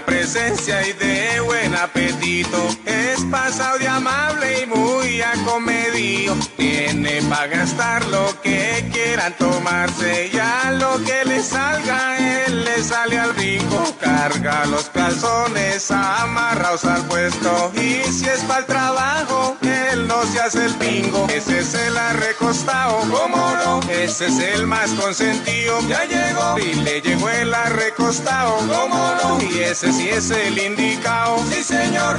presencia 0.05 0.85
y 0.87 0.93
de 0.93 1.39
buen 1.41 1.75
apetito, 1.75 2.57
es 2.85 3.19
pasado 3.31 3.77
de 3.79 3.87
amable 3.87 4.63
y 4.63 4.65
muy 4.65 5.21
acomedido. 5.21 6.35
Tiene 6.55 7.21
para 7.23 7.47
gastar 7.47 8.05
lo 8.07 8.41
que 8.41 8.89
quieran 8.91 9.33
tomarse 9.37 10.29
y 10.31 10.37
a 10.37 10.71
lo 10.71 11.03
que 11.03 11.25
le 11.25 11.41
salga, 11.41 12.45
él 12.45 12.63
le 12.63 12.83
sale 12.83 13.17
al 13.17 13.33
brinco. 13.33 13.95
Carga 13.99 14.65
los 14.65 14.85
calzones 14.89 15.89
amarrados 15.91 16.85
al 16.85 17.05
puesto 17.05 17.71
y 17.75 18.03
si 18.11 18.25
es 18.25 18.41
para 18.41 18.59
el 18.59 18.65
trabajo, 18.65 19.57
él 19.61 20.07
no 20.07 20.23
se 20.25 20.39
hace 20.39 20.65
el 20.65 20.73
pingo. 20.75 21.27
Ese 21.29 21.59
es 21.59 21.73
el 21.73 21.97
arrecostado, 21.97 22.99
¿cómo 23.11 23.53
no? 23.65 23.81
Ese 23.89 24.27
es 24.27 24.39
el 24.39 24.67
más 24.67 24.91
consentido, 24.91 25.79
ya 25.87 26.05
llegó 26.05 26.57
y 26.59 26.73
le 26.75 27.01
llegó 27.01 27.29
el 27.29 27.53
arrecostado, 27.53 28.57
¿cómo 28.57 29.13
no? 29.23 29.39
Y 29.41 29.59
ese 29.59 29.86
sí 29.93 30.09
es 30.09 30.31
el 30.31 30.57
indicado, 30.57 31.37
sí 31.49 31.63
señor. 31.63 32.17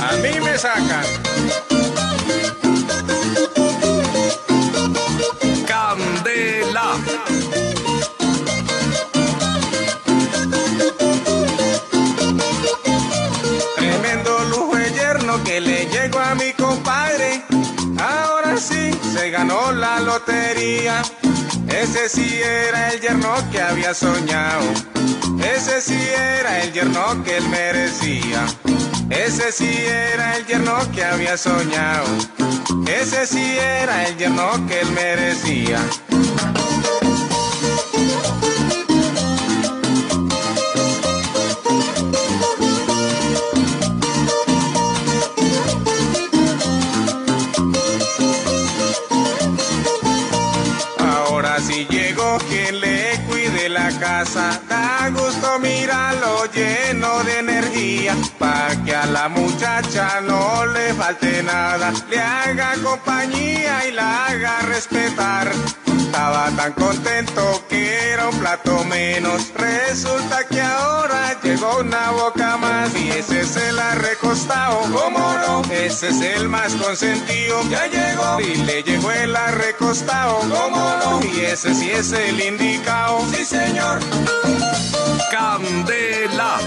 A 0.00 0.16
mí 0.16 0.40
me 0.40 0.58
sacan. 0.58 1.04
Candela. 5.66 6.96
Tremendo 13.76 14.44
lujo 14.50 14.76
de 14.76 14.92
yerno 14.92 15.42
que 15.44 15.60
le 15.60 15.86
llegó 15.86 16.20
a 16.20 16.34
mi 16.34 16.52
compadre. 16.52 17.44
Ahora 17.98 18.56
sí 18.56 18.90
se 19.12 19.30
ganó 19.30 19.72
la 19.72 20.00
lotería. 20.00 21.02
Ese 21.82 22.08
sí 22.08 22.40
era 22.40 22.90
el 22.90 23.00
yerno 23.00 23.34
que 23.50 23.60
había 23.60 23.94
soñado. 23.94 24.64
Ese 25.42 25.80
sí 25.80 25.98
era 26.38 26.62
el 26.62 26.72
yerno 26.72 27.22
que 27.24 27.36
él 27.36 27.48
merecía. 27.48 28.46
Ese 29.10 29.50
sí 29.50 29.70
era 29.86 30.36
el 30.36 30.46
yerno 30.46 30.76
que 30.92 31.04
había 31.04 31.36
soñado. 31.36 32.06
Ese 32.86 33.26
sí 33.26 33.58
era 33.58 34.06
el 34.06 34.16
yerno 34.16 34.66
que 34.68 34.80
él 34.80 34.90
merecía. 34.92 35.80
Sí 51.66 51.86
llegó 51.88 52.38
quien 52.48 52.78
le 52.80 53.18
cuide 53.26 53.70
la 53.70 53.90
casa. 53.98 54.60
Da 54.68 55.08
gusto 55.08 55.58
mirarlo 55.60 56.44
lleno 56.52 57.24
de 57.24 57.38
energía. 57.38 58.14
Pa' 58.38 58.76
que 58.84 58.94
a 58.94 59.06
la 59.06 59.28
muchacha 59.30 60.20
no 60.20 60.66
le 60.66 60.92
falte 60.92 61.42
nada. 61.42 61.90
Le 62.10 62.20
haga 62.20 62.74
compañía 62.82 63.88
y 63.88 63.92
la 63.92 64.26
haga 64.26 64.58
respetar. 64.60 65.50
Estaba 65.96 66.50
tan 66.56 66.72
contento 66.72 67.62
que 67.68 68.12
era 68.12 68.28
un 68.28 68.38
plato 68.38 68.84
menos. 68.84 69.52
Resulta 69.54 70.46
que 70.48 70.60
ahora 70.60 71.40
llegó 71.42 71.78
una 71.78 72.10
boca 72.10 72.56
más. 72.56 72.94
Y 72.96 73.10
ese 73.10 73.40
es 73.40 73.56
el 73.56 73.78
arrecostado, 73.78 74.80
¿cómo 74.92 75.34
no? 75.46 75.62
Ese 75.72 76.08
es 76.08 76.20
el 76.20 76.48
más 76.48 76.74
consentido. 76.74 77.62
Ya 77.70 77.86
llegó 77.86 78.40
y 78.40 78.56
le 78.56 78.82
llegó 78.82 79.10
el 79.10 79.34
arrecostado, 79.36 80.38
¿cómo 80.40 80.94
no? 81.04 81.20
Y 81.24 81.40
ese 81.40 81.74
sí 81.74 81.90
es 81.90 82.12
el 82.12 82.40
indicado. 82.40 83.20
Sí, 83.32 83.44
señor. 83.44 84.00
Candela. 85.30 86.58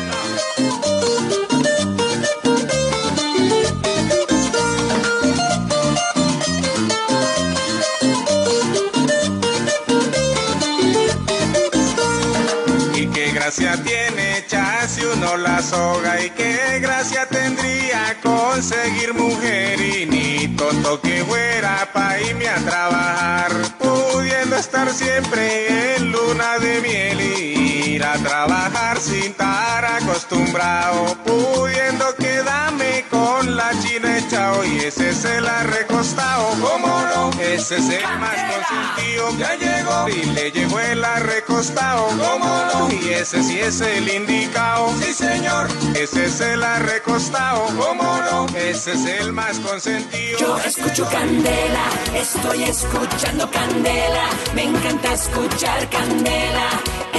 Estar 29.28 29.86
acostumbrado, 29.86 31.18
pudiendo 31.26 32.16
quedarme 32.16 33.06
con 33.10 33.56
la 33.58 33.72
china 33.82 34.18
echao 34.18 34.64
y 34.64 34.80
ese 34.80 35.10
es 35.10 35.26
el 35.26 35.46
arrecostado, 35.46 36.50
¿cómo 36.62 37.02
no? 37.14 37.32
Ese 37.42 37.78
es 37.78 37.90
el 37.90 38.20
más 38.20 38.38
consentido, 38.52 39.38
ya 39.38 39.56
llegó 39.56 40.08
y 40.10 40.26
le 40.34 40.52
llegó 40.52 40.80
el 40.80 41.04
arrecostado, 41.04 42.08
¿cómo 42.08 42.64
no? 42.74 42.90
Y 42.92 43.14
ese 43.14 43.44
sí 43.44 43.60
es 43.60 43.82
el 43.82 44.08
indicado, 44.08 44.94
sí 45.02 45.14
señor, 45.14 45.68
ese 45.96 46.26
es 46.26 46.40
el 46.40 46.64
arrecostado, 46.64 47.66
¿cómo 47.78 48.18
no? 48.32 48.48
Ese 48.56 48.94
es 48.94 49.06
el 49.20 49.34
más 49.34 49.60
consentido. 49.60 50.40
Yo 50.40 50.58
escucho 50.60 51.06
candela, 51.10 51.84
estoy 52.16 52.64
escuchando 52.64 53.50
candela, 53.52 54.30
me 54.56 54.64
encanta 54.64 55.14
escuchar 55.14 55.90
candela, 55.90 56.70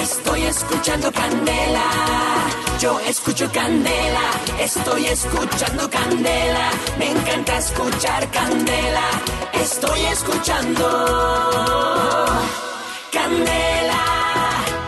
estoy 0.03 0.43
escuchando 0.43 1.11
candela. 1.13 1.85
Yo 2.81 2.99
escucho 3.01 3.51
candela, 3.53 4.31
estoy 4.61 5.07
escuchando 5.07 5.91
candela, 5.91 6.71
me 6.99 7.11
encanta 7.11 7.59
escuchar 7.59 8.31
candela, 8.31 9.11
estoy 9.53 10.01
escuchando 10.13 10.85
candela. 13.13 14.05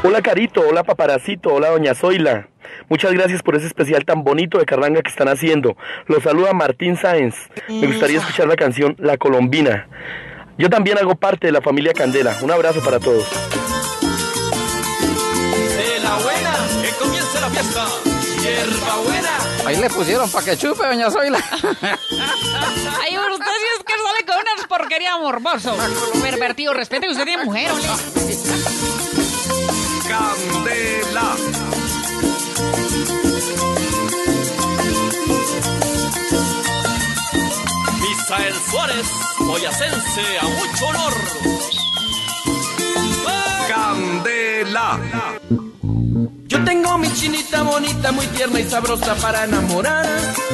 Hola 0.05 0.23
Carito, 0.23 0.63
hola 0.69 0.85
Paparacito, 0.85 1.55
hola 1.55 1.71
Doña 1.71 1.95
Zoila. 1.95 2.49
Muchas 2.89 3.13
gracias 3.13 3.43
por 3.43 3.57
ese 3.57 3.67
especial 3.67 4.05
tan 4.05 4.23
bonito 4.25 4.59
de 4.59 4.65
carranga 4.65 5.03
que 5.03 5.11
están 5.11 5.29
haciendo. 5.29 5.77
Los 6.07 6.23
saluda 6.23 6.53
Martín 6.53 6.97
Sáenz. 6.97 7.37
Me 7.69 7.87
gustaría 7.87 8.19
escuchar 8.19 8.47
la 8.47 8.57
canción 8.57 8.97
La 8.99 9.17
Colombina. 9.17 9.89
Yo 10.59 10.69
también 10.71 10.99
hago 10.99 11.15
parte 11.17 11.49
de 11.49 11.53
la 11.53 11.61
familia 11.61 11.93
Candela. 11.93 12.37
Un 12.43 12.51
abrazo 12.51 12.81
para 12.81 13.01
todos. 13.01 13.60
Hierba 17.63 18.97
buena. 19.05 19.39
Ahí 19.67 19.77
le 19.77 19.91
pusieron 19.91 20.31
para 20.31 20.45
que 20.47 20.57
chupe, 20.57 20.87
doña 20.87 21.11
Zoila. 21.11 21.39
Ay, 21.53 23.19
usted 23.19 23.45
sí 23.45 23.67
es 23.77 23.85
que 23.85 23.93
sale 23.93 24.25
con 24.27 24.37
unas 24.37 24.67
porquerías 24.67 25.19
morboso. 25.21 25.77
Pervertido, 26.23 26.73
respete 26.73 27.05
que 27.07 27.13
usted 27.13 27.25
tiene 27.25 27.45
mujer, 27.45 27.71
ole. 27.71 27.87
Candela. 30.09 31.37
Misael 38.01 38.55
Suárez, 38.71 39.07
boyacense 39.39 40.39
a 40.41 40.45
mucho 40.45 40.87
honor. 40.87 41.15
Candela. 43.69 44.99
Yo 46.49 46.65
tengo 46.65 46.99
mi 46.99 47.13
chinita 47.13 47.63
bonita, 47.63 48.13
muy 48.13 48.27
tierna 48.29 48.61
y 48.61 48.65
sabrosa 48.65 49.15
para 49.17 49.45
enamorar. 49.45 50.07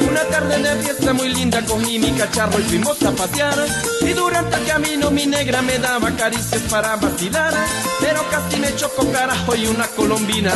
Una 0.07 0.23
tarde 0.25 0.61
de 0.61 0.83
fiesta 0.83 1.13
muy 1.13 1.33
linda, 1.33 1.63
cogí 1.65 1.99
mi 1.99 2.11
cacharro 2.11 2.59
y 2.59 2.63
fuimos 2.63 3.01
a 3.03 3.11
pasear. 3.11 3.57
Y 4.01 4.13
durante 4.13 4.55
el 4.55 4.65
camino 4.65 5.11
mi 5.11 5.25
negra 5.25 5.61
me 5.61 5.77
daba 5.79 6.11
caricias 6.11 6.61
para 6.69 6.95
vacilar. 6.97 7.53
Pero 7.99 8.23
casi 8.29 8.59
me 8.59 8.75
chocó 8.75 9.11
carajo 9.11 9.55
y 9.55 9.67
una 9.67 9.87
colombina 9.87 10.53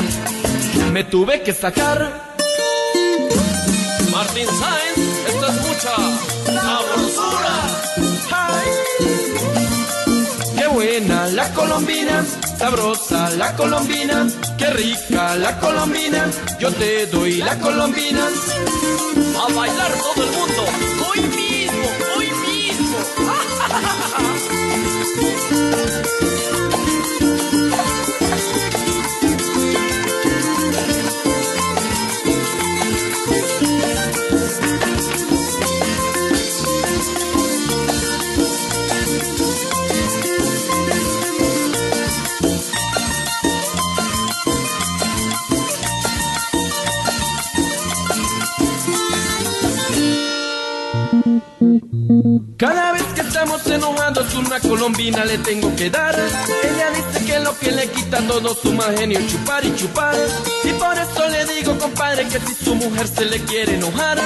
me 0.91 1.03
tuve 1.03 1.41
que 1.41 1.53
sacar. 1.53 2.35
Martín 4.11 4.47
Sáenz, 4.47 5.27
esto 5.27 5.47
es 5.47 5.61
mucha. 5.67 7.10
La 11.33 11.49
colombina, 11.53 12.25
sabrosa 12.57 13.29
la 13.31 13.55
colombina, 13.55 14.27
qué 14.57 14.67
rica 14.67 15.35
la 15.35 15.57
colombina, 15.59 16.29
yo 16.59 16.71
te 16.73 17.07
doy 17.07 17.37
la 17.37 17.57
colombina. 17.59 18.27
A 19.39 19.53
bailar 19.53 19.91
todo 19.93 20.23
el 20.23 20.31
mundo, 20.31 20.65
hoy 21.09 21.21
colombina 54.81 55.23
le 55.25 55.37
tengo 55.37 55.75
que 55.75 55.91
dar. 55.91 56.15
Ella 56.15 56.89
dice 56.89 57.23
que 57.23 57.39
lo 57.39 57.55
que 57.59 57.71
le 57.71 57.87
quita 57.91 58.17
todo 58.27 58.55
su 58.55 58.73
mal 58.73 58.97
genio 58.97 59.19
chupar 59.27 59.63
y 59.63 59.75
chupar. 59.75 60.15
Y 60.63 60.73
por 60.73 60.97
eso 60.97 61.29
le 61.29 61.45
digo, 61.53 61.77
compadre, 61.77 62.27
que 62.27 62.39
si 62.39 62.65
su 62.65 62.73
mujer 62.73 63.07
se 63.07 63.25
le 63.25 63.39
quiere 63.41 63.75
enojar, 63.75 64.17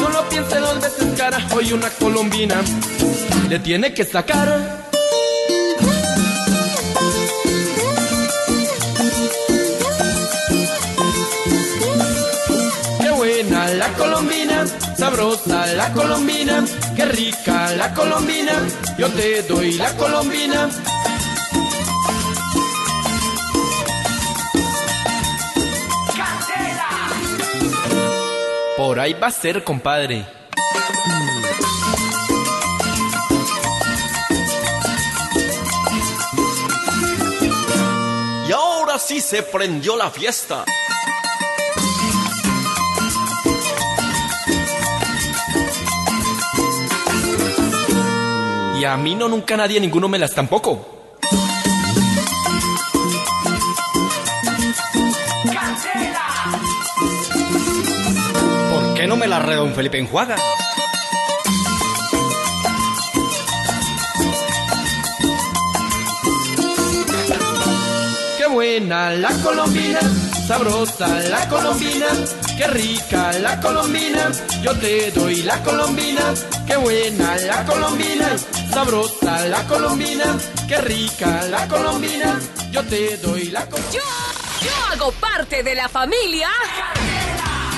no 0.00 0.10
lo 0.10 0.28
piense 0.28 0.58
dos 0.58 0.82
veces, 0.82 1.18
carajo, 1.18 1.62
y 1.62 1.72
una 1.72 1.88
colombina 1.88 2.56
le 3.48 3.58
tiene 3.60 3.94
que 3.94 4.04
sacar. 4.04 4.82
Qué 13.00 13.10
buena 13.12 13.68
la 13.68 13.88
colombina, 13.94 14.66
sabrosa 14.94 15.66
la 15.68 15.90
colombina, 15.94 16.64
qué 17.02 17.08
rica 17.12 17.70
la 17.72 17.92
colombina, 17.94 18.52
yo 18.98 19.08
te 19.10 19.42
doy 19.42 19.72
la 19.72 19.96
colombina. 19.96 20.68
Por 28.76 29.00
ahí 29.00 29.14
va 29.14 29.28
a 29.28 29.30
ser, 29.30 29.64
compadre. 29.64 30.24
Y 38.48 38.52
ahora 38.52 38.98
sí 38.98 39.20
se 39.20 39.42
prendió 39.42 39.96
la 39.96 40.10
fiesta. 40.10 40.64
Y 48.82 48.84
a 48.84 48.96
mí 48.96 49.14
no 49.14 49.28
nunca 49.28 49.56
nadie, 49.56 49.78
ninguno 49.78 50.08
me 50.08 50.18
las 50.18 50.34
tampoco. 50.34 50.84
¿Por 58.72 58.94
qué 58.94 59.06
no 59.06 59.16
me 59.16 59.28
la 59.28 59.38
re 59.38 59.54
don 59.54 59.72
Felipe 59.72 60.00
Enjuaga? 60.00 60.34
Qué 68.36 68.46
buena 68.48 69.10
la 69.12 69.30
colombina, 69.44 70.00
sabrosa 70.48 71.06
la 71.30 71.48
colombina, 71.48 72.08
qué 72.58 72.66
rica 72.66 73.30
la 73.34 73.60
colombina, 73.60 74.32
yo 74.60 74.76
te 74.76 75.12
doy 75.12 75.42
la 75.42 75.62
colombina, 75.62 76.34
qué 76.66 76.76
buena 76.76 77.36
la 77.36 77.64
colombina, 77.64 78.26
sabrosa 78.72 79.46
la 79.48 79.62
colombina, 79.66 80.38
qué 80.66 80.78
rica 80.78 81.42
la 81.50 81.68
colombina, 81.68 82.40
yo 82.70 82.82
te 82.84 83.18
doy 83.18 83.50
la 83.50 83.66
colombina. 83.68 84.02
Yo 84.62 84.70
hago 84.90 85.12
parte 85.12 85.62
de 85.62 85.74
la 85.74 85.88
familia. 85.88 86.48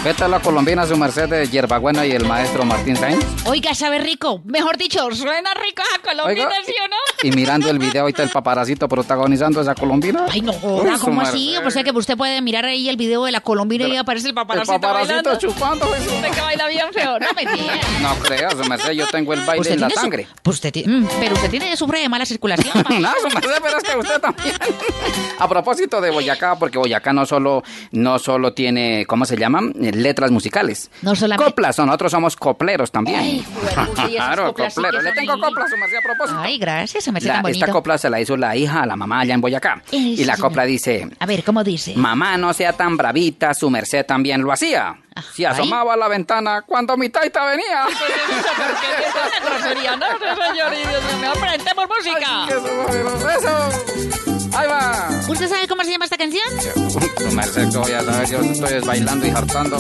¿Qué 0.05 0.13
tal 0.13 0.33
la 0.33 0.41
colombina, 0.41 0.87
su 0.87 0.99
merced 0.99 1.31
de 1.31 1.49
Hierbabuena 1.49 2.05
y 2.05 2.11
el 2.13 2.27
maestro 2.27 2.63
Martín 2.67 2.95
Sainz? 2.95 3.25
Oiga, 3.47 3.75
sabe 3.75 3.99
rico. 3.99 4.43
Mejor 4.45 4.77
dicho, 4.77 4.99
suena 5.13 5.55
rico 5.55 5.83
esa 5.91 6.03
colombina, 6.03 6.47
Oiga. 6.47 6.57
¿sí 6.67 6.75
o 6.85 6.89
no? 6.89 6.97
Y 7.23 7.31
mirando 7.35 7.71
el 7.71 7.79
video, 7.79 8.03
ahorita 8.03 8.23
el 8.23 8.29
paparacito 8.29 8.87
protagonizando 8.87 9.63
esa 9.63 9.75
colombina. 9.75 10.27
Ay, 10.31 10.43
no, 10.43 10.53
su 10.53 10.61
¿cómo 11.01 11.23
así? 11.23 11.57
O 11.57 11.71
sea 11.71 11.83
que 11.85 11.91
usted 11.93 12.19
puede 12.19 12.43
mirar 12.43 12.67
ahí 12.67 12.87
el 12.91 12.99
video 12.99 13.25
de 13.25 13.33
la 13.33 13.41
colombina 13.41 13.89
y 13.89 13.97
aparece 13.97 14.29
el 14.29 14.35
paparacito, 14.35 14.75
El 14.75 14.81
paparacito 14.83 15.15
bailando. 15.15 15.39
chupando. 15.39 15.87
pues. 15.87 16.07
Usted 16.07 16.31
que 16.33 16.41
baila 16.43 16.69
bien 16.69 16.93
feo. 16.93 17.19
No, 17.19 17.27
mentira. 17.35 17.75
No 18.03 18.15
creas, 18.17 18.53
su 18.53 18.65
merced, 18.69 18.93
yo 18.93 19.07
tengo 19.07 19.33
el 19.33 19.41
baile 19.41 19.73
en 19.73 19.81
la 19.81 19.89
su- 19.89 19.95
sangre. 20.01 20.27
Pues 20.43 20.57
usted 20.57 20.71
tiene- 20.71 20.99
mm, 21.01 21.09
pero 21.19 21.35
usted 21.35 21.49
tiene 21.51 21.75
sufre 21.79 22.01
de 22.01 22.11
mala 22.11 22.27
circulación. 22.27 22.75
No, 23.01 23.11
su 23.23 23.29
merced, 23.35 23.59
pero 23.63 23.79
es 23.79 23.85
que 23.85 23.97
usted 23.99 24.21
también. 24.21 24.55
A 25.39 25.49
propósito 25.49 26.03
de 26.03 26.11
Boyacá, 26.11 26.59
porque 26.59 26.77
Boyacá 26.77 27.15
no 27.15 27.25
solo, 27.25 27.63
no 27.91 28.19
solo 28.19 28.53
tiene, 28.53 29.07
¿cómo 29.07 29.25
se 29.25 29.37
llama? 29.39 29.63
Letras 29.97 30.31
musicales. 30.31 30.91
No 31.03 31.15
solamente. 31.15 31.51
Coplas, 31.51 31.79
no, 31.79 31.87
nosotros 31.87 32.13
somos 32.13 32.37
copleros 32.37 32.91
también. 32.91 33.21
Ay, 33.21 33.47
esas 33.71 33.89
claro, 33.91 34.55
sí 34.57 34.63
copleros. 34.63 35.03
Le 35.03 35.13
tengo 35.13 35.41
coplas, 35.41 35.71
su 35.71 35.77
merced, 35.77 35.97
a 35.97 36.01
propósito. 36.03 36.41
Ay, 36.41 36.59
gracias, 36.59 37.05
se 37.05 37.13
me 37.13 37.19
hace 37.19 37.29
La- 37.29 37.35
tan 37.35 37.43
bonito. 37.43 37.65
esta 37.65 37.73
copla 37.73 37.99
se 37.99 38.11
la 38.11 38.21
hizo 38.21 38.37
la 38.37 38.57
hija 38.57 38.83
a 38.83 38.87
la 38.87 38.97
mamá 38.97 39.21
allá 39.21 39.35
en 39.35 39.41
Boyacá. 39.41 39.83
Eso, 39.87 39.97
y 39.97 40.25
la 40.25 40.37
sí, 40.37 40.43
copla 40.43 40.65
dice... 40.65 41.09
A 41.19 41.27
ver, 41.27 41.45
¿cómo 41.45 41.63
dice? 41.65 41.95
Mamá, 41.97 42.37
no 42.37 42.53
sea 42.53 42.73
tan 42.73 42.97
bravita, 42.97 43.55
su 43.55 43.71
merced 43.71 44.05
también 44.07 44.43
lo 44.43 44.53
hacía. 44.53 44.97
Si 45.33 45.45
asomaba 45.45 45.95
a 45.95 45.97
la 45.97 46.09
ventana 46.09 46.63
cuando 46.63 46.97
mi 46.97 47.09
taita 47.09 47.45
venía. 47.47 47.87
Una 47.87 49.49
grosería, 49.59 49.97
no, 49.97 50.07
señor, 50.49 50.73
y 50.75 50.89
Dios 50.89 51.05
mío, 51.21 51.31
aprendemos 51.37 51.87
música. 51.89 52.47
Eso. 53.39 54.34
Ahí 54.57 54.67
va. 54.69 55.11
¿Usted 55.29 55.49
sabe 55.49 55.67
cómo 55.69 55.83
se 55.85 55.91
llama 55.91 56.05
esta 56.05 56.17
canción? 56.17 56.45
Merced, 57.35 57.71
que 57.71 57.77
voy 57.79 57.93
a 57.93 58.03
saber, 58.03 58.29
yo 58.29 58.41
estoy 58.41 58.81
bailando 58.81 59.27
y 59.27 59.31
hartando. 59.31 59.77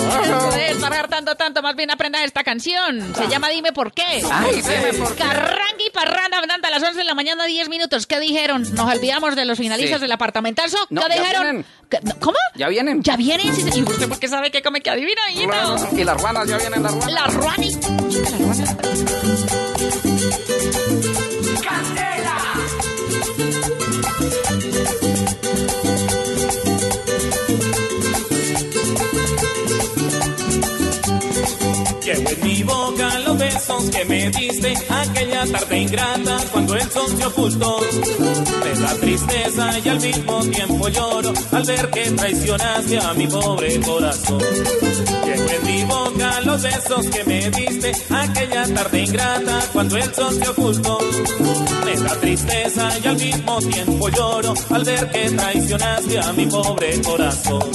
De 0.50 0.70
estar 0.70 0.92
hartando 0.92 1.34
tanto, 1.36 1.62
más 1.62 1.76
bien 1.76 1.90
aprenda 1.90 2.22
esta 2.24 2.42
canción. 2.42 3.14
Se 3.14 3.28
llama 3.28 3.48
Dime 3.50 3.72
por 3.72 3.92
qué. 3.92 4.22
Ay, 4.30 4.62
dime 4.62 4.92
por 4.98 5.14
qué. 5.14 5.22
Carrangui 5.22 5.90
parranda, 5.92 6.38
andando 6.38 6.66
a 6.68 6.70
las 6.70 6.82
11 6.82 6.98
de 6.98 7.04
la 7.04 7.14
mañana, 7.14 7.44
10 7.44 7.68
minutos. 7.68 8.06
¿Qué 8.06 8.18
dijeron? 8.20 8.62
Nos 8.74 8.92
olvidamos 8.92 9.36
de 9.36 9.44
los 9.44 9.58
finalistas 9.58 9.98
Sí. 9.98 10.02
del 10.02 10.12
apartamentazo. 10.12 10.78
No, 10.90 11.02
¿Qué 11.02 11.08
ya 11.16 11.20
dijeron? 11.20 11.42
vienen. 11.42 11.64
¿Qué- 11.90 12.00
no, 12.02 12.14
¿Cómo? 12.18 12.36
¿Ya 12.56 12.68
vienen? 12.68 13.02
¿Ya 13.02 13.16
vienen? 13.16 13.46
¿Y 13.46 13.82
usted 13.82 14.08
por 14.08 14.18
qué 14.18 14.28
sabe 14.28 14.50
que 14.50 14.62
come 14.62 14.80
que 14.80 14.90
adivina, 14.90 15.20
Claro. 15.46 15.76
hijito? 15.76 15.96
Y 16.00 16.04
las 16.04 16.20
ruanas, 16.20 16.48
ya 16.48 16.58
vienen 16.58 16.82
las 16.82 16.92
ruanas. 16.92 17.12
La 17.12 17.26
Ruani. 17.26 17.70
Chica, 17.70 18.30
la 22.22 22.34
Ruani. 22.38 23.83
Llevo 32.14 32.30
en 32.30 32.40
mi 32.44 32.62
boca 32.62 33.18
los 33.20 33.38
besos 33.38 33.90
que 33.90 34.04
me 34.04 34.30
diste 34.30 34.74
aquella 34.88 35.46
tarde 35.46 35.78
ingrata 35.78 36.36
cuando 36.52 36.76
el 36.76 36.88
sol 36.88 37.08
se 37.16 37.26
ocultó. 37.26 37.80
Me 38.62 38.80
da 38.80 38.94
tristeza 38.94 39.78
y 39.84 39.88
al 39.88 40.00
mismo 40.00 40.40
tiempo 40.44 40.88
lloro 40.88 41.32
al 41.50 41.64
ver 41.64 41.90
que 41.90 42.10
traicionaste 42.12 42.98
a 43.00 43.14
mi 43.14 43.26
pobre 43.26 43.80
corazón. 43.80 44.38
Llevo 45.24 45.50
en 45.50 45.66
mi 45.66 45.84
boca 45.84 46.40
los 46.42 46.62
besos 46.62 47.06
que 47.06 47.24
me 47.24 47.50
diste 47.50 47.92
aquella 48.10 48.74
tarde 48.74 49.02
ingrata 49.02 49.60
cuando 49.72 49.96
el 49.96 50.14
sol 50.14 50.34
se 50.34 50.48
ocultó. 50.48 50.98
Me 51.84 51.96
da 51.96 52.20
tristeza 52.20 52.98
y 53.02 53.08
al 53.08 53.16
mismo 53.16 53.58
tiempo 53.58 54.08
lloro 54.10 54.54
al 54.70 54.84
ver 54.84 55.10
que 55.10 55.30
traicionaste 55.30 56.18
a 56.20 56.32
mi 56.32 56.46
pobre 56.46 57.02
corazón. 57.02 57.70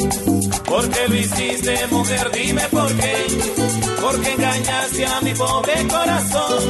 ¿Por 0.65 0.89
qué 0.89 1.07
lo 1.09 1.15
hiciste, 1.15 1.87
mujer? 1.91 2.31
Dime 2.31 2.61
por 2.71 2.87
qué. 2.95 3.68
Porque 4.11 4.31
engañaste 4.31 5.05
a 5.05 5.21
mi 5.21 5.33
pobre 5.35 5.87
corazón. 5.87 6.63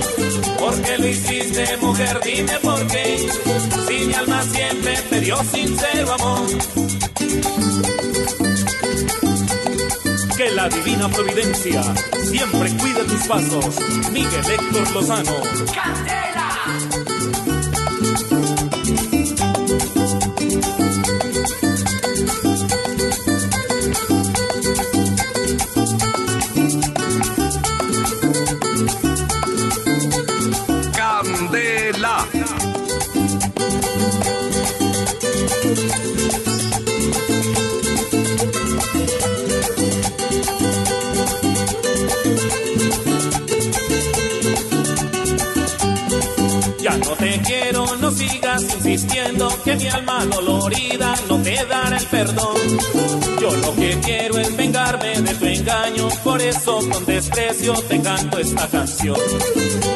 ¿Por 0.59 0.81
qué 0.81 0.97
lo 0.97 1.07
hiciste, 1.07 1.77
mujer? 1.77 2.19
Dime 2.21 2.59
por 2.61 2.85
qué. 2.87 3.29
Si 3.87 4.05
mi 4.07 4.13
alma 4.13 4.43
siempre 4.43 4.97
te 5.09 5.21
dio 5.21 5.37
sincero 5.45 6.13
amor. 6.15 6.47
Que 10.35 10.51
la 10.51 10.67
divina 10.67 11.07
providencia 11.07 11.81
siempre 12.29 12.75
cuide 12.77 13.03
tus 13.05 13.25
pasos. 13.25 13.75
Miguel 14.11 14.45
Héctor 14.45 14.91
Lozano. 14.91 15.35
Candela. 15.73 16.38
Te 47.19 47.39
quiero, 47.41 47.85
no 47.97 48.11
sigas 48.11 48.63
insistiendo 48.63 49.49
que 49.63 49.75
mi 49.75 49.87
alma 49.87 50.25
dolorida 50.25 51.15
no 51.27 51.41
te 51.41 51.65
dará 51.65 51.97
el 51.97 52.05
perdón. 52.05 52.57
Yo 53.41 53.51
lo 53.57 53.75
que 53.75 53.99
quiero 53.99 54.39
es 54.39 54.55
por 56.23 56.41
eso 56.41 56.79
con 56.89 57.05
desprecio 57.05 57.73
te 57.73 58.01
canto 58.01 58.37
esta 58.39 58.67
canción. 58.67 59.17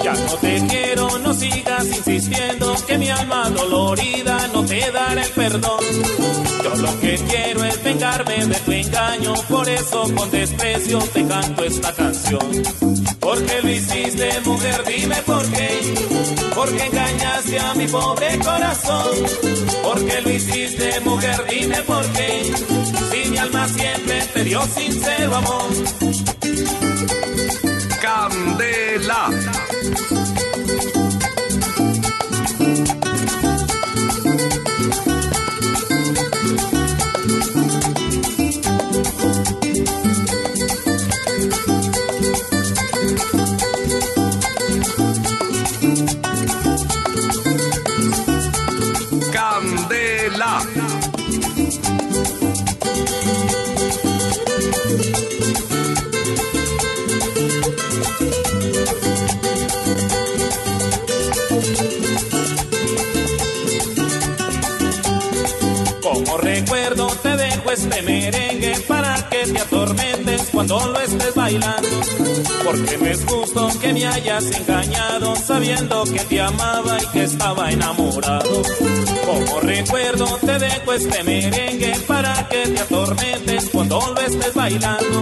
Ya 0.04 0.14
no 0.14 0.34
te 0.36 0.66
quiero, 0.68 1.20
no 1.20 1.34
sigas 1.34 1.86
insistiendo 1.88 2.76
que 2.86 2.98
mi 2.98 3.10
alma 3.10 3.50
dolorida 3.50 4.48
no 4.54 4.66
te 4.66 4.92
dará 4.92 5.24
el 5.24 5.32
perdón. 5.32 5.80
Yo 6.64 6.76
lo 6.76 7.00
que 7.00 7.16
quiero 7.30 7.64
es 7.64 7.84
vengarme 7.84 8.46
de 8.46 8.56
tu 8.56 8.72
engaño, 8.72 9.34
por 9.50 9.68
eso 9.70 10.04
con 10.16 10.32
desprecio 10.32 11.00
te 11.14 11.26
canto 11.26 11.64
esta 11.64 11.94
canción. 11.94 12.64
¿Por 13.20 13.42
qué 13.46 13.62
lo 13.62 13.70
hiciste, 13.70 14.40
mujer? 14.46 14.84
Dime 14.86 15.16
por 15.26 15.46
qué. 15.52 15.94
Porque 16.54 16.86
engañaste 16.86 17.60
a 17.60 17.74
mi 17.74 17.88
pobre 17.88 18.38
corazón. 18.40 19.08
¿Por 19.82 20.06
qué 20.06 20.22
lo 20.22 20.30
hiciste, 20.30 21.00
mujer? 21.02 21.44
Dime 21.50 21.78
por 21.84 22.06
qué. 22.12 22.54
Si 23.12 23.30
mi 23.30 23.38
alma 23.38 23.68
siempre 23.70 24.22
te 24.34 24.44
dio 24.44 24.62
sincero 24.68 25.36
amor. 25.36 26.03
Candela. 28.02 29.30
Cuando 70.66 70.94
lo 70.94 71.00
estés 71.02 71.36
bailando. 71.36 71.90
Porque 72.64 72.98
no 72.98 73.06
es 73.06 73.26
justo 73.26 73.70
que 73.82 73.94
me 73.94 74.08
hayas 74.08 74.46
engañado 74.52 75.36
sabiendo 75.36 76.04
que 76.06 76.20
te 76.20 76.42
amaba 76.42 76.98
y 77.02 77.06
que 77.08 77.24
estaba 77.24 77.72
enamorado. 77.72 78.62
Como 79.26 79.60
recuerdo 79.60 80.26
te 80.38 80.60
dejo 80.60 80.94
este 80.94 81.24
merengue 81.24 81.96
para 82.08 82.48
que 82.48 82.68
te 82.68 82.80
atormentes 82.80 83.70
cuando 83.72 84.00
lo 84.00 84.22
estés 84.22 84.54
bailando. 84.54 85.22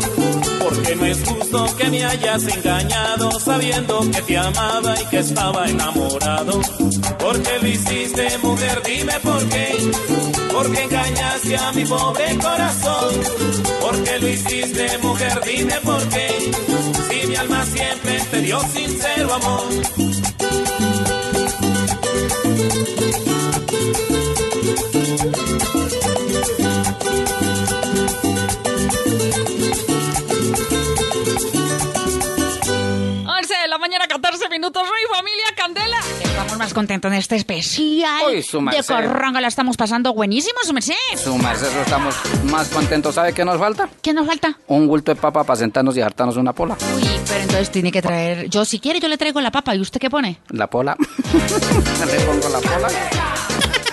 Porque 0.59 0.95
no 0.95 1.05
es 1.05 1.23
justo 1.23 1.75
que 1.75 1.89
me 1.89 2.05
hayas 2.05 2.43
engañado 2.43 3.39
sabiendo 3.39 4.01
que 4.11 4.21
te 4.21 4.37
amaba 4.37 4.95
y 5.01 5.05
que 5.05 5.19
estaba 5.19 5.67
enamorado. 5.67 6.61
Porque 7.17 7.59
lo 7.61 7.67
hiciste, 7.67 8.37
mujer, 8.43 8.81
dime 8.85 9.19
por 9.23 9.43
qué. 9.49 9.75
Porque 10.51 10.83
engañaste 10.83 11.57
a 11.57 11.71
mi 11.71 11.85
pobre 11.85 12.37
corazón. 12.37 13.13
Porque 13.81 14.19
lo 14.19 14.27
hiciste, 14.27 14.97
mujer, 14.99 15.41
dime 15.45 15.75
por 15.83 16.07
qué. 16.09 16.51
Si 17.09 17.27
mi 17.27 17.35
alma 17.35 17.65
siempre 17.65 18.19
te 18.31 18.41
dio 18.41 18.59
sincero 18.61 19.33
amor. 19.33 19.67
Más 36.61 36.73
contentos 36.75 37.11
en 37.11 37.17
este 37.17 37.35
especial 37.37 38.21
Uy, 38.27 38.43
su 38.43 38.57
de 38.57 38.65
merced. 38.65 38.93
Corronga. 38.93 39.41
La 39.41 39.47
estamos 39.47 39.77
pasando 39.77 40.13
buenísimo, 40.13 40.59
su 40.63 40.73
merced. 40.73 40.93
Su 41.17 41.35
merced, 41.35 41.67
eso 41.67 41.81
estamos 41.81 42.15
más 42.51 42.69
contentos. 42.69 43.15
¿Sabe 43.15 43.33
qué 43.33 43.43
nos 43.43 43.57
falta? 43.57 43.89
¿Qué 43.99 44.13
nos 44.13 44.27
falta? 44.27 44.55
Un 44.67 44.87
bulto 44.87 45.11
de 45.11 45.19
papa 45.19 45.43
para 45.43 45.57
sentarnos 45.57 45.97
y 45.97 46.01
hartarnos 46.01 46.37
una 46.37 46.53
pola. 46.53 46.77
Uy, 46.95 47.03
pero 47.27 47.41
entonces 47.41 47.71
tiene 47.71 47.91
que 47.91 48.03
traer. 48.03 48.47
Yo, 48.47 48.63
si 48.63 48.79
quiere, 48.79 48.99
yo 48.99 49.07
le 49.07 49.17
traigo 49.17 49.41
la 49.41 49.51
papa. 49.51 49.75
¿Y 49.75 49.79
usted 49.81 49.99
qué 49.99 50.11
pone? 50.11 50.39
La 50.49 50.67
pola. 50.67 50.95
Le 50.99 52.19
pongo 52.25 52.49
la 52.49 52.59
pola. 52.59 52.89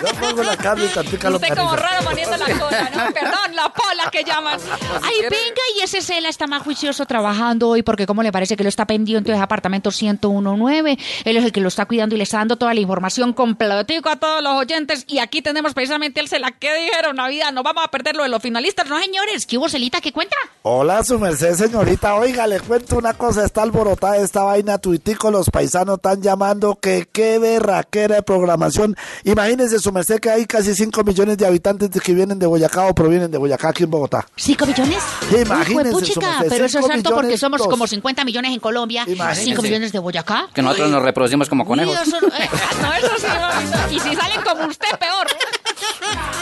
Yo 0.01 0.21
pongo 0.21 0.43
la 0.45 0.57
carne 0.57 0.85
y 0.85 0.89
tantica 0.89 1.31
lo 1.31 1.37
Usted 1.37 1.57
como 1.57 1.75
raro 1.75 2.05
poniendo 2.05 2.37
la 2.37 2.47
cola, 2.47 2.91
¿no? 2.95 3.12
Perdón, 3.14 3.57
la 3.57 3.73
pola. 3.73 3.88
que 4.13 4.25
llaman. 4.25 4.59
Ay, 5.03 5.21
venga, 5.23 5.63
y 5.77 5.83
ese 5.83 6.03
Cela 6.03 6.29
está 6.29 6.47
más 6.47 6.63
juicioso 6.63 7.07
trabajando 7.07 7.69
hoy 7.69 7.83
porque 7.83 8.07
como 8.07 8.23
le 8.23 8.33
parece 8.33 8.57
que 8.57 8.63
lo 8.63 8.69
está 8.69 8.87
pendiente 8.87 9.33
de 9.33 9.39
apartamento 9.39 9.91
1019. 9.91 10.99
Él 11.25 11.37
es 11.37 11.45
el 11.45 11.53
que 11.53 11.61
lo 11.61 11.69
está 11.69 11.87
cuidando 11.87 12.15
y 12.15 12.19
le 12.19 12.25
está 12.25 12.39
dando 12.39 12.57
toda 12.57 12.75
la 12.75 12.81
información 12.81 13.33
completico 13.33 14.09
a 14.09 14.17
todos 14.17 14.43
los 14.43 14.53
oyentes. 14.55 15.05
Y 15.09 15.19
aquí 15.19 15.43
tenemos 15.43 15.75
precisamente 15.75 16.21
el 16.21 16.29
Cela. 16.29 16.53
¿Qué 16.53 16.75
dijeron, 16.75 17.17
Navidad? 17.17 17.53
No 17.53 17.63
vamos 17.63 17.85
a 17.85 17.89
perder 17.89 18.17
lo 18.17 18.23
de 18.23 18.29
los 18.29 18.43
finalistas, 18.43 18.89
¿no, 18.89 18.99
señores? 19.01 19.47
¿Qué 19.47 19.59
hubo, 19.59 19.69
Celita? 19.69 20.01
¿Qué 20.01 20.13
cuenta? 20.13 20.37
Hola, 20.63 21.03
su 21.05 21.19
merced, 21.19 21.55
señorita. 21.55 22.15
Oiga, 22.17 22.47
le 22.47 22.61
cuento 22.61 22.99
una 22.99 23.15
cosa. 23.15 23.45
Está 23.45 23.63
alborotada 23.63 24.17
esta 24.17 24.43
vaina 24.43 24.79
tuitico. 24.79 25.31
Los 25.31 25.51
paisanos 25.51 25.97
están 25.97 26.23
llamando 26.23 26.79
que 26.81 27.09
qué 27.11 27.39
berraquera 27.39 28.17
de 28.17 28.23
programación. 28.23 28.97
Imagínense, 29.25 29.79
su 29.79 29.93
merced, 29.93 30.21
que 30.21 30.31
hay 30.31 30.47
casi 30.47 30.75
5 30.75 31.05
millones 31.05 31.39
de 31.39 31.47
habitantes 31.47 31.91
que 32.01 32.13
vienen 32.13 32.39
de 32.39 32.47
Boyacá 32.47 32.87
o 32.87 32.95
provienen 32.95 33.31
de 33.31 33.39
Boyacá 33.39 33.71
aquí 33.71 33.85
en 33.85 33.91
Bogotá. 33.99 34.27
¿Cinco 34.37 34.67
millones? 34.67 34.99
Imagínense, 35.31 35.89
Uy, 35.89 36.01
puchica, 36.01 36.45
pero 36.49 36.65
eso 36.65 36.79
es 36.79 36.91
alto 36.91 37.15
porque 37.15 37.37
somos 37.39 37.59
dos. 37.59 37.69
como 37.69 37.87
50 37.87 38.25
millones 38.25 38.53
en 38.53 38.61
Colombia, 38.61 39.05
Imagínense. 39.07 39.45
5 39.45 39.63
millones 39.63 39.93
de 39.93 39.99
Boyacá. 39.99 40.49
Que 40.55 40.63
nosotros 40.63 40.91
nos 40.91 41.03
reproducimos 41.03 41.49
como 41.49 41.65
Uy, 41.65 41.69
conejos. 41.69 41.95
eso, 42.01 42.17
eh, 42.19 42.49
no, 42.83 42.95
eso 42.95 43.11
sí. 43.19 43.95
Y 43.97 44.01
si 44.01 44.15
salen 44.17 44.41
como 44.43 44.67
usted, 44.67 44.89
peor. 44.99 45.27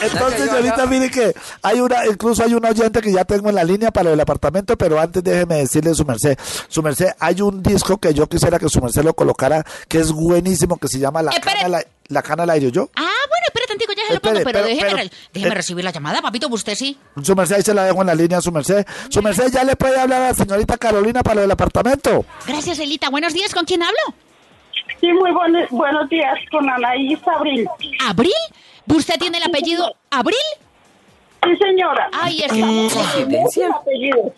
Entonces, 0.02 0.50
señorita, 0.50 0.86
mire 0.86 1.10
que 1.10 1.34
hay 1.62 1.80
una, 1.80 2.06
incluso 2.06 2.44
hay 2.44 2.54
un 2.54 2.64
oyente 2.64 3.00
que 3.00 3.12
ya 3.12 3.24
tengo 3.24 3.48
en 3.48 3.54
la 3.54 3.64
línea 3.64 3.90
para 3.90 4.12
el 4.12 4.20
apartamento, 4.20 4.76
pero 4.76 5.00
antes 5.00 5.24
déjeme 5.24 5.56
decirle 5.56 5.94
su 5.94 6.04
merced, 6.04 6.38
su 6.68 6.82
merced, 6.82 7.08
hay 7.18 7.40
un 7.40 7.62
disco 7.62 7.96
que 7.98 8.12
yo 8.12 8.26
quisiera 8.28 8.58
que 8.58 8.68
su 8.68 8.80
merced 8.80 9.02
lo 9.02 9.14
colocara, 9.14 9.64
que 9.88 9.98
es 9.98 10.12
buenísimo, 10.12 10.76
que 10.76 10.88
se 10.88 10.98
llama 10.98 11.22
La 11.22 11.30
Espere. 11.32 11.56
Cana, 11.56 11.68
la, 11.68 11.84
la 12.08 12.22
Cana 12.22 12.42
al 12.42 12.50
aire, 12.50 12.70
¿yo? 12.70 12.90
Ah, 12.94 13.00
bueno, 13.28 13.35
espere 13.56 13.66
tantico, 13.66 13.92
ya 13.92 14.06
se 14.06 14.14
lo 14.14 14.20
pongo, 14.20 14.34
pero, 14.36 14.44
pero- 14.52 14.64
déjeme, 14.66 14.82
pero- 14.90 14.96
re- 15.02 15.10
déjeme 15.32 15.52
eh. 15.52 15.56
recibir 15.56 15.84
la 15.84 15.90
llamada, 15.92 16.20
papito, 16.22 16.48
usted 16.48 16.74
sí. 16.74 16.98
Su 17.22 17.34
merced, 17.34 17.56
ahí 17.56 17.62
se 17.62 17.74
la 17.74 17.84
dejo 17.84 18.00
en 18.00 18.06
la 18.06 18.14
línea, 18.14 18.40
su 18.40 18.52
merced. 18.52 18.86
Su 19.10 19.22
merced, 19.22 19.52
ya 19.52 19.64
le 19.64 19.76
puede 19.76 19.98
hablar 19.98 20.22
a 20.22 20.26
la 20.28 20.34
señorita 20.34 20.76
Carolina 20.78 21.22
para 21.22 21.36
lo 21.36 21.40
del 21.42 21.50
apartamento. 21.50 22.24
Gracias, 22.46 22.78
Elita. 22.78 23.10
Buenos 23.10 23.32
días, 23.32 23.52
¿con 23.54 23.64
quién 23.64 23.82
hablo? 23.82 23.98
Sí, 25.00 25.08
muy 25.12 25.30
buen- 25.32 25.66
buenos 25.70 26.08
días, 26.08 26.38
con 26.50 26.68
Anaís 26.68 27.18
Abril. 27.26 27.66
¿Abril? 28.06 28.32
¿Usted 28.86 29.14
tiene 29.18 29.38
el 29.38 29.44
apellido 29.44 29.94
Abril? 30.10 30.36
Sí, 31.44 31.56
señora. 31.56 32.08
Ay, 32.12 32.42
es 32.42 32.52
¿Coincidencia? 32.52 33.68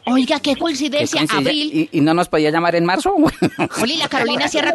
Oiga, 0.06 0.40
qué 0.40 0.54
Qué 0.54 0.56
coincidencia. 0.60 1.22
Abril. 1.30 1.88
¿Y, 1.92 1.98
y 1.98 2.00
no 2.00 2.14
nos 2.14 2.28
podía 2.28 2.50
llamar 2.50 2.74
en 2.74 2.84
marzo? 2.84 3.14
Oli, 3.82 3.96
la 3.96 4.08
Carolina 4.08 4.48
Sierra. 4.48 4.72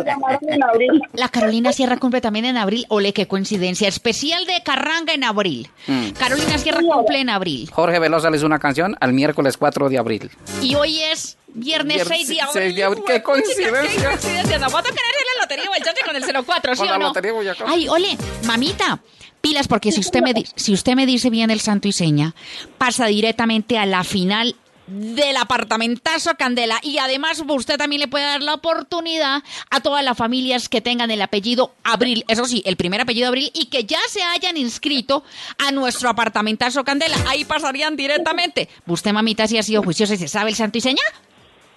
La 1.14 1.30
Carolina 1.30 1.74
Sierra 1.74 1.98
cumple 1.98 2.22
también 2.22 2.46
en 2.46 2.58
abril. 2.58 2.86
Ole, 2.90 3.14
qué 3.14 3.28
coincidencia. 3.28 3.88
Especial 3.88 4.46
de 4.46 4.62
Carranga 4.64 5.14
en 5.14 5.24
abril. 5.24 5.70
Mm. 5.88 6.10
Carolina 6.12 6.58
Sierra 6.58 6.82
cumple 6.82 7.20
en 7.20 7.30
abril. 7.30 7.70
Jorge 7.72 8.00
Velosa 8.00 8.30
les 8.30 8.40
hizo 8.40 8.46
una 8.46 8.60
canción 8.60 8.96
al 9.00 9.14
miércoles 9.14 9.58
4 9.58 9.90
de 9.90 9.98
abril. 9.98 10.30
Y 10.62 10.76
hoy 10.76 11.02
es 11.02 11.38
viernes, 11.54 11.96
Viernes 11.98 12.08
6 12.08 12.28
de 12.30 12.42
abril. 12.42 12.64
6 12.64 12.76
de 12.76 12.84
abril. 12.84 13.04
¡Qué 13.06 13.24
coincidencia! 13.24 14.00
¡Qué 14.00 14.06
coincidencia! 14.06 14.58
Va 14.60 14.80
a 14.80 14.82
la 14.82 15.42
lotería 15.42 15.70
o 15.70 15.76
el 15.76 15.84
con 16.06 16.16
el 16.16 16.46
04, 16.46 16.76
¿sí 16.76 16.80
Con 16.80 16.88
la 16.88 16.96
o 16.96 17.00
no? 17.00 17.08
lotería 17.08 17.34
Boyacá. 17.34 17.66
Ay, 17.68 17.88
ole, 17.88 18.18
mamita. 18.46 19.00
Pilas, 19.44 19.68
porque 19.68 19.92
si 19.92 20.00
usted, 20.00 20.22
me 20.22 20.34
si 20.56 20.72
usted 20.72 20.94
me 20.96 21.06
dice 21.06 21.30
bien 21.30 21.52
el 21.52 21.60
santo 21.60 21.90
y 21.90 21.92
seña, 21.92 22.34
pasa 22.78 23.08
directamente 23.08 23.78
a 23.78 23.86
la 23.86 24.06
final 24.06 24.56
del 24.88 25.36
apartamentazo 25.36 26.36
Candela. 26.36 26.80
Y 26.82 26.98
además 26.98 27.44
usted 27.46 27.78
también 27.78 28.00
le 28.00 28.08
puede 28.08 28.24
dar 28.24 28.42
la 28.42 28.54
oportunidad 28.54 29.44
a 29.70 29.82
todas 29.82 30.02
las 30.02 30.18
familias 30.18 30.70
que 30.70 30.80
tengan 30.80 31.12
el 31.12 31.22
apellido 31.22 31.74
Abril, 31.84 32.24
eso 32.30 32.46
sí, 32.46 32.64
el 32.66 32.78
primer 32.78 33.02
apellido 33.02 33.28
Abril, 33.28 33.52
y 33.54 33.66
que 33.66 33.84
ya 33.84 34.00
se 34.08 34.24
hayan 34.24 34.56
inscrito 34.56 35.26
a 35.58 35.72
nuestro 35.72 36.08
apartamentazo 36.08 36.86
Candela. 36.86 37.18
Ahí 37.28 37.44
pasarían 37.44 37.98
directamente. 37.98 38.70
¿Usted, 38.88 39.12
mamita, 39.12 39.46
si 39.48 39.58
ha 39.58 39.64
sido 39.64 39.84
juiciosa 39.84 40.14
y 40.14 40.20
se 40.20 40.30
sabe 40.30 40.52
el 40.52 40.56
santo 40.56 40.78
y 40.78 40.82
seña? 40.82 41.04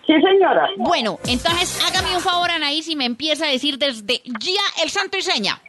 Sí, 0.06 0.12
señora. 0.22 0.68
Bueno, 0.76 1.18
entonces 1.26 1.80
hágame 1.84 2.14
un 2.14 2.22
favor, 2.22 2.48
Anaís, 2.48 2.86
y 2.86 2.94
me 2.94 3.06
empieza 3.06 3.46
a 3.46 3.48
decir 3.48 3.76
desde 3.76 4.22
ya 4.24 4.84
el 4.84 4.90
santo 4.90 5.18
y 5.18 5.22
seña. 5.22 5.60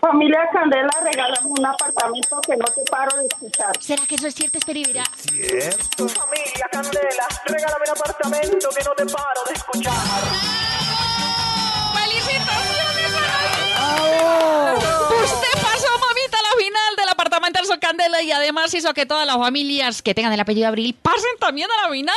Familia 0.00 0.48
Candela, 0.52 0.90
regálame 1.02 1.46
un 1.46 1.66
apartamento 1.66 2.40
que 2.46 2.56
no 2.56 2.64
te 2.64 2.82
paro 2.90 3.16
de 3.18 3.26
escuchar. 3.26 3.72
¿Será 3.80 4.06
que 4.06 4.14
eso 4.16 4.26
es 4.26 4.34
cierto? 4.34 4.58
Verá. 4.66 5.04
Cierto. 5.16 6.08
Familia 6.08 6.66
Candela, 6.70 7.26
regálame 7.46 7.84
un 7.86 7.90
apartamento 7.90 8.68
que 8.76 8.84
no 8.84 8.94
te 8.94 9.06
paro 9.06 9.40
de 9.48 9.54
escuchar. 9.54 9.92
¡Felicitaciones! 11.94 13.12
Usted 15.24 15.62
pasó, 15.62 15.88
mamita, 15.98 16.38
a 16.38 16.42
la 16.42 16.56
final 16.58 16.96
del 16.96 17.08
apartamento 17.08 17.60
del 17.62 17.78
Candela 17.78 18.22
y 18.22 18.32
además 18.32 18.74
hizo 18.74 18.92
que 18.94 19.06
todas 19.06 19.26
las 19.26 19.36
familias 19.36 20.02
que 20.02 20.14
tengan 20.14 20.32
el 20.32 20.40
apellido 20.40 20.68
Abril 20.68 20.96
pasen 21.00 21.38
también 21.38 21.68
a 21.70 21.86
la 21.86 21.92
final. 21.92 22.14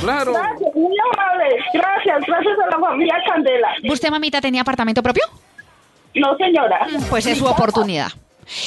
Claro. 0.00 0.32
Gracias, 0.32 0.74
muy 0.74 0.96
amable. 1.12 1.56
Gracias, 1.74 2.20
gracias 2.26 2.58
a 2.58 2.66
la 2.70 2.78
familia 2.78 3.16
Candela. 3.26 3.74
¿Usted, 3.90 4.10
mamita, 4.10 4.40
tenía 4.40 4.62
apartamento 4.62 5.02
propio? 5.02 5.24
No, 6.14 6.36
señora. 6.36 6.86
Pues 7.10 7.26
es 7.26 7.38
su 7.38 7.46
oportunidad. 7.46 8.08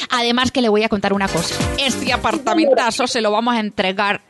Además 0.10 0.52
que 0.52 0.62
le 0.62 0.70
voy 0.70 0.84
a 0.84 0.90
contar 0.90 1.14
una 1.14 1.28
cosa. 1.28 1.56
Este 1.80 2.14
apartamentazo 2.14 3.08
se 3.08 3.22
lo 3.22 3.32
vamos 3.32 3.56
a 3.56 3.60
entregar 3.60 4.22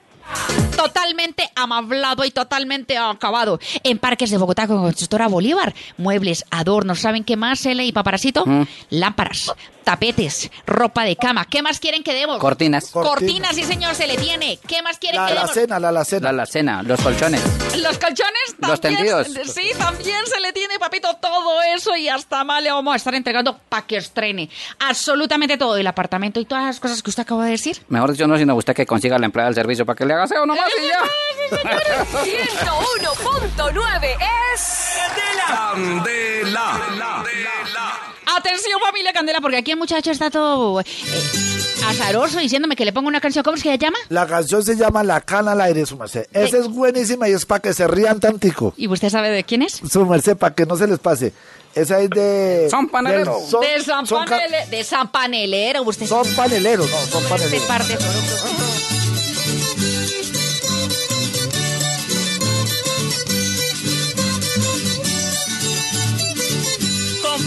Totalmente 0.82 1.50
amablado 1.56 2.26
y 2.26 2.32
totalmente 2.32 2.98
acabado. 2.98 3.60
En 3.84 4.00
Parques 4.00 4.32
de 4.32 4.38
Bogotá 4.38 4.68
con 4.68 4.82
Constructora 4.82 5.28
Bolívar. 5.28 5.74
Muebles, 5.98 6.44
adornos, 6.50 7.00
¿saben 7.00 7.24
qué 7.24 7.36
más, 7.38 7.66
Ele 7.66 7.86
y 7.86 7.92
Paparacito? 7.92 8.46
Mm. 8.46 8.64
Lámparas, 8.90 9.54
tapetes, 9.84 10.50
ropa 10.66 11.04
de 11.04 11.16
cama. 11.16 11.46
¿Qué 11.46 11.62
más 11.62 11.80
quieren 11.80 12.04
que 12.04 12.14
demos? 12.14 12.40
Cortinas. 12.40 12.90
Cortinas, 12.90 13.56
sí, 13.56 13.64
señor, 13.64 13.94
se 13.96 14.08
le 14.08 14.18
tiene. 14.18 14.58
¿Qué 14.68 14.82
más 14.82 14.98
quieren 14.98 15.22
La 15.22 15.28
que 15.28 15.34
demos? 15.34 15.52
alacena, 15.52 15.80
la 15.80 15.90
alacena. 15.90 16.22
La 16.24 16.30
alacena, 16.30 16.84
los 16.84 17.00
colchones. 17.02 17.42
Los 17.78 17.98
colchones 17.98 18.56
también. 18.60 18.70
Los 18.72 18.82
tendidos. 18.82 19.28
Sí, 19.54 19.72
también 19.78 20.26
se 20.26 20.40
le 20.40 20.52
tiene, 20.54 20.80
papito, 20.80 21.16
todo 21.22 21.62
eso 21.76 21.96
y 21.96 22.10
hasta 22.10 22.44
más 22.44 22.64
le 22.64 22.72
vamos 22.72 22.94
a 22.94 22.98
estar 22.98 23.14
entregando 23.16 23.58
para 23.70 23.86
que 23.86 23.98
estrene. 23.98 24.50
Absolutamente 24.80 25.58
todo. 25.58 25.78
El 25.78 25.88
apartamento 25.88 26.40
y 26.40 26.46
todas 26.46 26.66
las 26.66 26.80
cosas 26.80 27.02
que 27.04 27.10
usted 27.10 27.24
acaba 27.24 27.46
de 27.46 27.52
decir. 27.52 27.78
Mejor 27.88 28.12
dicho, 28.12 28.28
no, 28.28 28.38
sino 28.38 28.56
usted 28.56 28.74
que 28.76 28.86
consiga 28.86 29.18
la 29.20 29.26
empleada 29.26 29.50
del 29.50 29.56
servicio 29.56 29.86
para 29.86 29.96
que 29.98 30.06
le 30.06 30.14
haga 30.14 30.24
aseo 30.24 30.46
nomás. 30.46 30.71
101.9 32.82 34.18
es... 34.54 34.62
Candela. 35.48 36.80
Atención, 38.38 38.80
familia 38.80 39.12
Candela, 39.14 39.42
porque 39.42 39.58
aquí 39.58 39.72
el 39.72 39.78
muchacho 39.78 40.12
está 40.12 40.30
todo 40.30 40.80
eh, 40.82 40.86
azaroso 41.86 42.40
diciéndome 42.40 42.76
que 42.78 42.86
le 42.86 42.94
ponga 42.94 43.08
una 43.10 43.20
canción. 43.20 43.44
¿Cómo 43.44 43.58
es 43.58 43.64
que 43.64 43.72
se 43.72 43.78
llama? 43.78 43.98
La 44.10 44.26
canción 44.28 44.64
se 44.64 44.76
llama 44.78 45.04
La 45.04 45.20
Cana 45.22 45.52
al 45.52 45.60
aire, 45.62 45.86
su 45.86 45.98
merced. 45.98 46.28
Esa 46.32 46.58
es 46.58 46.68
buenísima 46.70 47.28
y 47.28 47.34
es 47.34 47.46
para 47.46 47.60
que 47.62 47.74
se 47.74 47.88
rían 47.88 48.20
tantico. 48.22 48.74
¿Y 48.78 48.88
usted 48.88 49.10
sabe 49.10 49.30
de 49.32 49.44
quién 49.44 49.64
es? 49.64 49.82
Su 49.90 50.06
merced, 50.06 50.38
para 50.38 50.56
que 50.56 50.66
no 50.66 50.78
se 50.78 50.88
les 50.88 51.00
pase. 51.00 51.34
Esa 51.76 52.00
es 52.00 52.10
de... 52.10 52.68
Son 52.70 52.88
panelero. 52.90 53.38
del 53.40 53.50
son- 53.50 53.62
de, 53.62 53.82
San 53.84 54.06
son 54.06 54.26
Panele- 54.28 54.68
de 54.70 54.84
San 54.84 55.12
Panelero. 55.12 55.84
Usted 55.84 56.06
Son 56.06 56.26
paneleros, 56.36 56.90
no, 56.90 56.98
son 57.08 57.24
este 57.24 57.30
paneleros. 57.30 57.66
par 57.68 57.84
de 57.86 59.01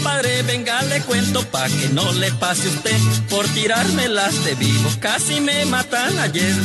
Compadre, 0.05 0.43
venga, 0.43 0.83
le 0.83 1.01
cuento 1.01 1.41
pa' 1.49 1.67
que 1.67 1.89
no 1.89 2.11
le 2.11 2.31
pase 2.33 2.67
usted 2.67 2.95
por 3.27 3.43
tirármelas 3.55 4.45
de 4.45 4.53
vivo. 4.53 4.87
Casi 4.99 5.41
me 5.41 5.65
matan 5.65 6.19
ayer. 6.19 6.55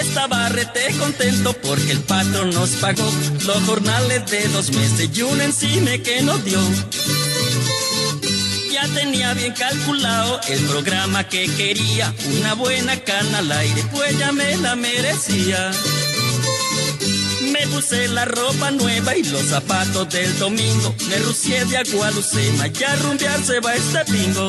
Estaba 0.00 0.48
rete 0.48 0.94
contento 0.98 1.52
porque 1.52 1.92
el 1.92 2.00
patrón 2.00 2.52
nos 2.54 2.70
pagó 2.76 3.04
los 3.44 3.62
jornales 3.64 4.24
de 4.30 4.48
dos 4.48 4.70
meses 4.70 5.10
y 5.12 5.20
un 5.20 5.42
encime 5.42 6.00
que 6.00 6.22
nos 6.22 6.42
dio. 6.42 6.58
Ya 8.72 8.88
tenía 8.94 9.34
bien 9.34 9.52
calculado 9.52 10.40
el 10.48 10.64
programa 10.64 11.28
que 11.28 11.54
quería, 11.54 12.14
una 12.38 12.54
buena 12.54 12.98
cana 13.00 13.40
al 13.40 13.52
aire, 13.52 13.84
pues 13.92 14.18
ya 14.18 14.32
me 14.32 14.56
la 14.56 14.74
merecía. 14.74 15.70
Me 17.58 17.66
puse 17.68 18.08
la 18.08 18.26
ropa 18.26 18.70
nueva 18.70 19.16
y 19.16 19.22
los 19.22 19.46
zapatos 19.46 20.10
del 20.10 20.38
domingo. 20.38 20.94
Me 21.08 21.16
rucié 21.20 21.64
de 21.64 21.78
Agualucema, 21.78 22.66
ya 22.66 22.92
a 22.92 22.96
rumbear 22.96 23.42
se 23.42 23.60
va 23.60 23.74
este 23.74 24.04
pingo. 24.12 24.48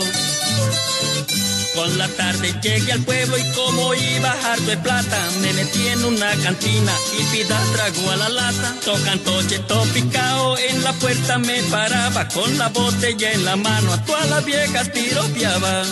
Con 1.73 1.97
la 1.97 2.09
tarde 2.09 2.53
llegué 2.61 2.91
al 2.91 3.01
pueblo 3.03 3.37
y 3.37 3.43
como 3.51 3.93
iba 3.93 4.31
harto 4.31 4.63
de 4.63 4.77
plata, 4.77 5.29
me 5.41 5.53
metí 5.53 5.87
en 5.87 6.03
una 6.03 6.31
cantina 6.43 6.91
y 7.17 7.23
pida 7.31 7.57
trago 7.73 8.11
a 8.11 8.15
la 8.17 8.29
lata. 8.29 8.75
Tocan 8.83 9.19
toche, 9.19 9.61
picao, 9.93 10.57
en 10.57 10.83
la 10.83 10.91
puerta 10.93 11.37
me 11.37 11.63
paraba, 11.63 12.27
con 12.27 12.57
la 12.57 12.67
botella 12.69 13.31
en 13.31 13.45
la 13.45 13.55
mano, 13.55 13.93
a 13.93 14.03
todas 14.03 14.29
las 14.29 14.43
viejas 14.43 14.89
piropeaba. 14.89 15.83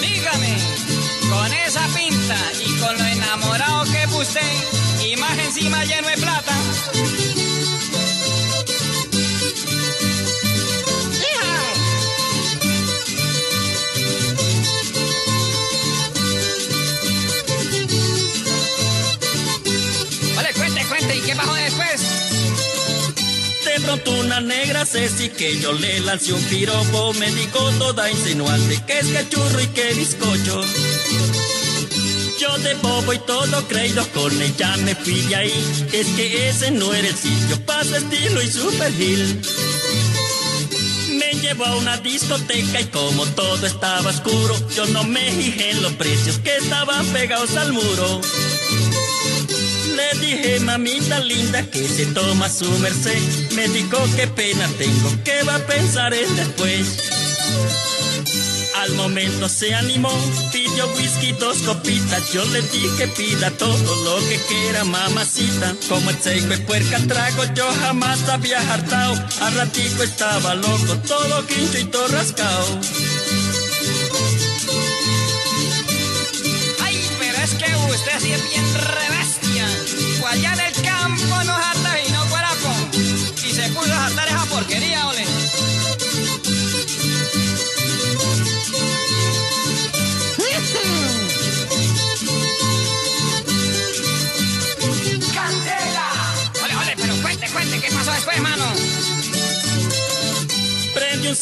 Dígame, 0.00 0.56
con 1.28 1.52
esa 1.52 1.86
y 2.64 2.78
con 2.78 2.96
lo 2.96 3.04
enamorado 3.04 3.84
que 3.84 4.06
puse, 4.08 4.40
y 5.04 5.16
más 5.16 5.36
encima 5.38 5.84
lleno 5.84 6.08
de 6.08 6.16
plata. 6.18 6.52
pronto 23.82 24.12
una 24.12 24.40
negra 24.40 24.86
Ceci 24.86 25.28
que 25.30 25.58
yo 25.58 25.72
le 25.72 26.00
lancé 26.00 26.32
un 26.32 26.42
piropo, 26.44 27.12
me 27.14 27.30
dijo 27.32 27.70
toda 27.78 28.10
insinuante 28.10 28.80
que 28.86 28.98
es 28.98 29.08
cachurro 29.08 29.60
y 29.60 29.66
que 29.68 29.94
bizcocho. 29.94 30.60
Yo 32.42 32.58
de 32.58 32.74
bobo 32.74 33.12
y 33.12 33.20
todo 33.20 33.68
creído 33.68 34.04
con 34.08 34.42
ella 34.42 34.76
me 34.78 34.96
fui 34.96 35.14
de 35.28 35.36
ahí, 35.36 35.88
es 35.92 36.08
que 36.08 36.48
ese 36.48 36.72
no 36.72 36.92
era 36.92 37.06
el 37.06 37.14
sitio 37.14 37.64
para 37.64 37.96
estilo 37.96 38.42
y 38.42 38.50
super 38.50 38.92
hill. 39.00 39.40
Me 41.18 41.34
llevó 41.40 41.66
a 41.66 41.76
una 41.76 41.98
discoteca 41.98 42.80
y 42.80 42.86
como 42.86 43.26
todo 43.26 43.64
estaba 43.64 44.10
oscuro, 44.10 44.56
yo 44.74 44.86
no 44.86 45.04
me 45.04 45.30
fijé 45.30 45.70
en 45.70 45.82
los 45.82 45.92
precios 45.92 46.38
que 46.38 46.56
estaban 46.56 47.06
pegados 47.12 47.54
al 47.56 47.72
muro. 47.72 48.20
Le 49.94 50.18
dije, 50.18 50.58
mamita 50.58 51.20
linda, 51.20 51.62
que 51.70 51.86
se 51.86 52.06
toma 52.06 52.48
su 52.48 52.68
merced. 52.80 53.52
Me 53.52 53.68
dijo, 53.68 53.98
qué 54.16 54.26
pena 54.26 54.66
tengo, 54.78 55.22
que 55.22 55.44
va 55.44 55.54
a 55.54 55.66
pensar 55.66 56.12
él 56.12 56.34
después. 56.34 58.01
Al 58.82 58.94
momento 58.94 59.48
se 59.48 59.72
animó, 59.76 60.10
pidió 60.50 60.88
whisky, 60.94 61.30
dos 61.38 61.58
copitas. 61.58 62.32
Yo 62.32 62.44
le 62.46 62.62
dije, 62.62 63.06
pida 63.16 63.48
todo 63.52 63.94
lo 64.04 64.16
que 64.28 64.40
quiera, 64.48 64.82
mamacita. 64.82 65.76
Como 65.88 66.10
el 66.10 66.20
seco 66.20 66.52
puerca 66.66 66.98
trago, 67.06 67.44
yo 67.54 67.64
jamás 67.80 68.28
había 68.28 68.58
hartado. 68.72 69.14
Al 69.40 69.54
ratico 69.54 70.02
estaba 70.02 70.56
loco, 70.56 70.96
todo 71.06 71.46
quincho 71.46 71.78
y 71.78 71.84
todo 71.84 72.08
rascado. 72.08 72.80
Ay, 76.80 77.00
pero 77.20 77.38
es 77.38 77.50
que 77.54 77.76
usted 77.88 78.18
sí 78.20 78.32
es 78.32 78.50
bien 78.50 78.74
rebestia. 78.74 79.21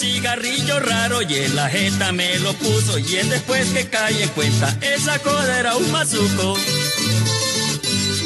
Cigarrillo 0.01 0.81
raro 0.81 1.21
y 1.21 1.35
en 1.35 1.55
la 1.55 1.69
jeta 1.69 2.11
me 2.13 2.39
lo 2.39 2.55
puso. 2.55 2.99
Y 2.99 3.17
él 3.17 3.29
después 3.29 3.69
que 3.69 3.87
cae 3.87 4.23
en 4.23 4.29
cuenta, 4.31 4.75
esa 4.81 5.19
coda 5.19 5.61
era 5.61 5.77
un 5.77 5.93
mazuco. 5.93 6.57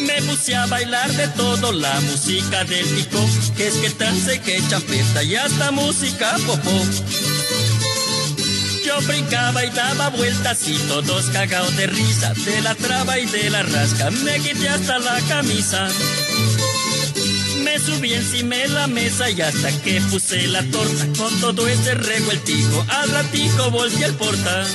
Me 0.07 0.23
puse 0.23 0.55
a 0.55 0.67
bailar 0.67 1.11
de 1.13 1.27
todo, 1.29 1.73
la 1.73 2.01
música 2.03 2.63
del 2.65 2.87
pico, 2.87 3.19
que 3.57 3.67
es 3.67 3.75
que 3.75 3.91
trance, 3.91 4.41
que 4.41 4.63
champeta 4.69 5.25
y 5.25 5.35
hasta 5.35 5.73
música 5.73 6.37
popó. 6.47 6.81
Yo 8.85 9.01
brincaba 9.09 9.65
y 9.65 9.71
daba 9.71 10.11
vueltas 10.11 10.69
y 10.69 10.77
todos 10.87 11.25
cagados 11.31 11.77
de 11.77 11.89
risa, 11.89 12.33
de 12.35 12.61
la 12.61 12.77
traba 12.77 13.19
y 13.19 13.27
de 13.27 13.51
la 13.51 13.63
rasca, 13.65 14.11
me 14.11 14.39
quité 14.39 14.69
hasta 14.69 15.01
la 15.01 15.21
camisa. 15.23 15.89
Me 17.65 17.79
subí 17.79 18.13
encima 18.13 18.57
de 18.57 18.69
la 18.69 18.87
mesa 18.87 19.31
y 19.31 19.41
hasta 19.41 19.71
que 19.83 20.01
puse 20.03 20.47
la 20.49 20.63
torta 20.65 21.07
con 21.17 21.41
todo 21.41 21.67
ese 21.67 21.95
revueltijo, 21.95 22.85
al 22.89 23.11
ratico 23.11 23.71
volví 23.71 24.05
al 24.05 24.15
porta. 24.15 24.67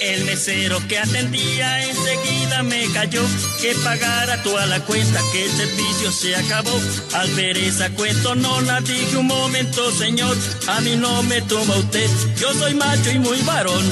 El 0.00 0.24
mesero 0.24 0.80
que 0.88 0.98
atendía 0.98 1.84
enseguida 1.84 2.62
me 2.62 2.90
cayó 2.92 3.22
que 3.60 3.74
pagara 3.84 4.42
toda 4.42 4.64
la 4.66 4.80
cuenta 4.80 5.20
que 5.32 5.44
el 5.44 5.50
servicio 5.50 6.10
se 6.12 6.34
acabó. 6.34 6.80
Al 7.12 7.30
ver 7.34 7.58
esa 7.58 7.90
cuenta 7.90 8.34
no 8.34 8.60
la 8.62 8.80
dije 8.80 9.16
un 9.18 9.26
momento, 9.26 9.92
señor, 9.92 10.36
a 10.68 10.80
mí 10.80 10.96
no 10.96 11.22
me 11.24 11.42
toma 11.42 11.76
usted, 11.76 12.08
yo 12.40 12.54
soy 12.54 12.74
macho 12.74 13.10
y 13.10 13.18
muy 13.18 13.40
varón. 13.42 13.84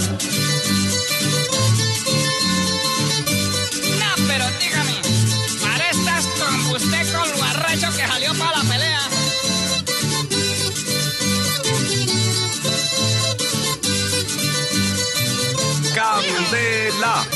Candela. 16.47 17.27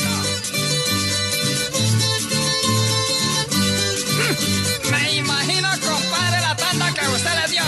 Me 4.89 5.15
imagino, 5.17 5.69
compadre, 5.81 6.41
la 6.41 6.55
tanda 6.55 6.93
que 6.93 7.07
usted 7.07 7.31
le 7.41 7.51
dio. 7.51 7.63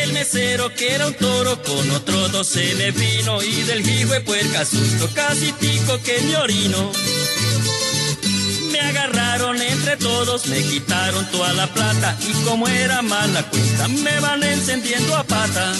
El 0.00 0.12
mesero 0.14 0.74
que 0.74 0.94
era 0.94 1.06
un 1.06 1.14
toro 1.14 1.62
con 1.62 1.90
otro 1.92 2.28
dos 2.28 2.48
se 2.48 2.74
me 2.74 2.90
vino 2.90 3.42
y 3.42 3.62
del 3.62 3.88
hijo 3.88 4.12
de 4.12 4.20
puerca 4.22 4.64
susto 4.64 5.08
casi 5.14 5.52
pico 5.52 5.98
que 6.02 6.20
me 6.22 6.36
orino. 6.36 6.92
Me 8.72 8.80
agarraron 8.80 9.60
entre 9.62 9.96
todos, 9.98 10.46
me 10.46 10.60
quitaron 10.62 11.24
toda 11.30 11.52
la 11.52 11.66
plata 11.68 12.16
y 12.20 12.32
como 12.44 12.66
era 12.66 13.02
mala 13.02 13.48
cuenta 13.48 13.88
me 13.88 14.18
van 14.20 14.42
encendiendo 14.42 15.16
a 15.16 15.24
pata. 15.24 15.72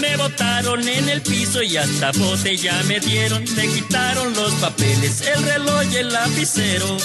Me 0.00 0.16
botaron 0.16 0.86
en 0.86 1.08
el 1.08 1.20
piso 1.22 1.62
y 1.62 1.76
hasta 1.76 2.12
botella 2.12 2.82
me 2.84 3.00
dieron, 3.00 3.44
me 3.56 3.66
quitaron 3.68 4.32
los 4.34 4.52
papeles, 4.54 5.22
el 5.22 5.42
reloj 5.42 5.84
y 5.92 5.96
el 5.96 6.12
lapicero. 6.12 6.96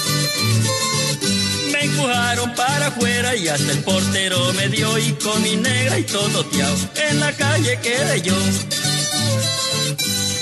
Me 1.72 1.86
empujaron 1.86 2.54
para 2.56 2.88
afuera 2.88 3.36
y 3.36 3.48
hasta 3.48 3.72
el 3.72 3.80
portero 3.80 4.54
me 4.54 4.68
dio 4.70 4.98
y 4.98 5.12
con 5.14 5.42
mi 5.42 5.56
negra 5.56 5.98
y 5.98 6.04
todo 6.04 6.46
tiao 6.46 6.76
en 7.10 7.20
la 7.20 7.32
calle 7.34 7.80
quedé 7.82 8.22
yo. 8.22 8.36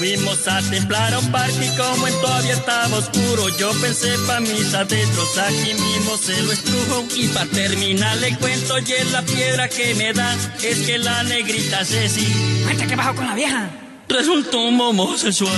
Fuimos 0.01 0.47
a 0.47 0.59
templar 0.63 1.13
a 1.13 1.19
un 1.19 1.31
parque 1.31 1.63
y 1.63 1.77
como 1.77 2.07
en 2.07 2.21
todavía 2.21 2.53
estaba 2.53 2.97
oscuro, 2.97 3.49
yo 3.59 3.69
pensé 3.81 4.09
pa' 4.25 4.39
mis 4.39 4.73
adentros, 4.73 5.37
aquí 5.37 5.75
mismo 5.75 6.17
se 6.17 6.41
lo 6.41 6.51
estrujo. 6.51 7.05
Y 7.15 7.27
pa' 7.27 7.45
terminar 7.45 8.17
le 8.17 8.35
cuento 8.37 8.79
y 8.79 8.93
en 8.93 9.11
la 9.11 9.21
piedra 9.21 9.69
que 9.69 9.93
me 9.93 10.11
da, 10.11 10.35
es 10.63 10.79
que 10.87 10.97
la 10.97 11.21
negrita 11.21 11.85
Ceci. 11.85 12.25
Cuenta 12.63 12.87
que 12.87 12.95
bajó 12.95 13.13
con 13.13 13.27
la 13.27 13.35
vieja. 13.35 13.69
Resultó 14.11 14.59
un 14.59 14.79
homosexual. 14.81 15.51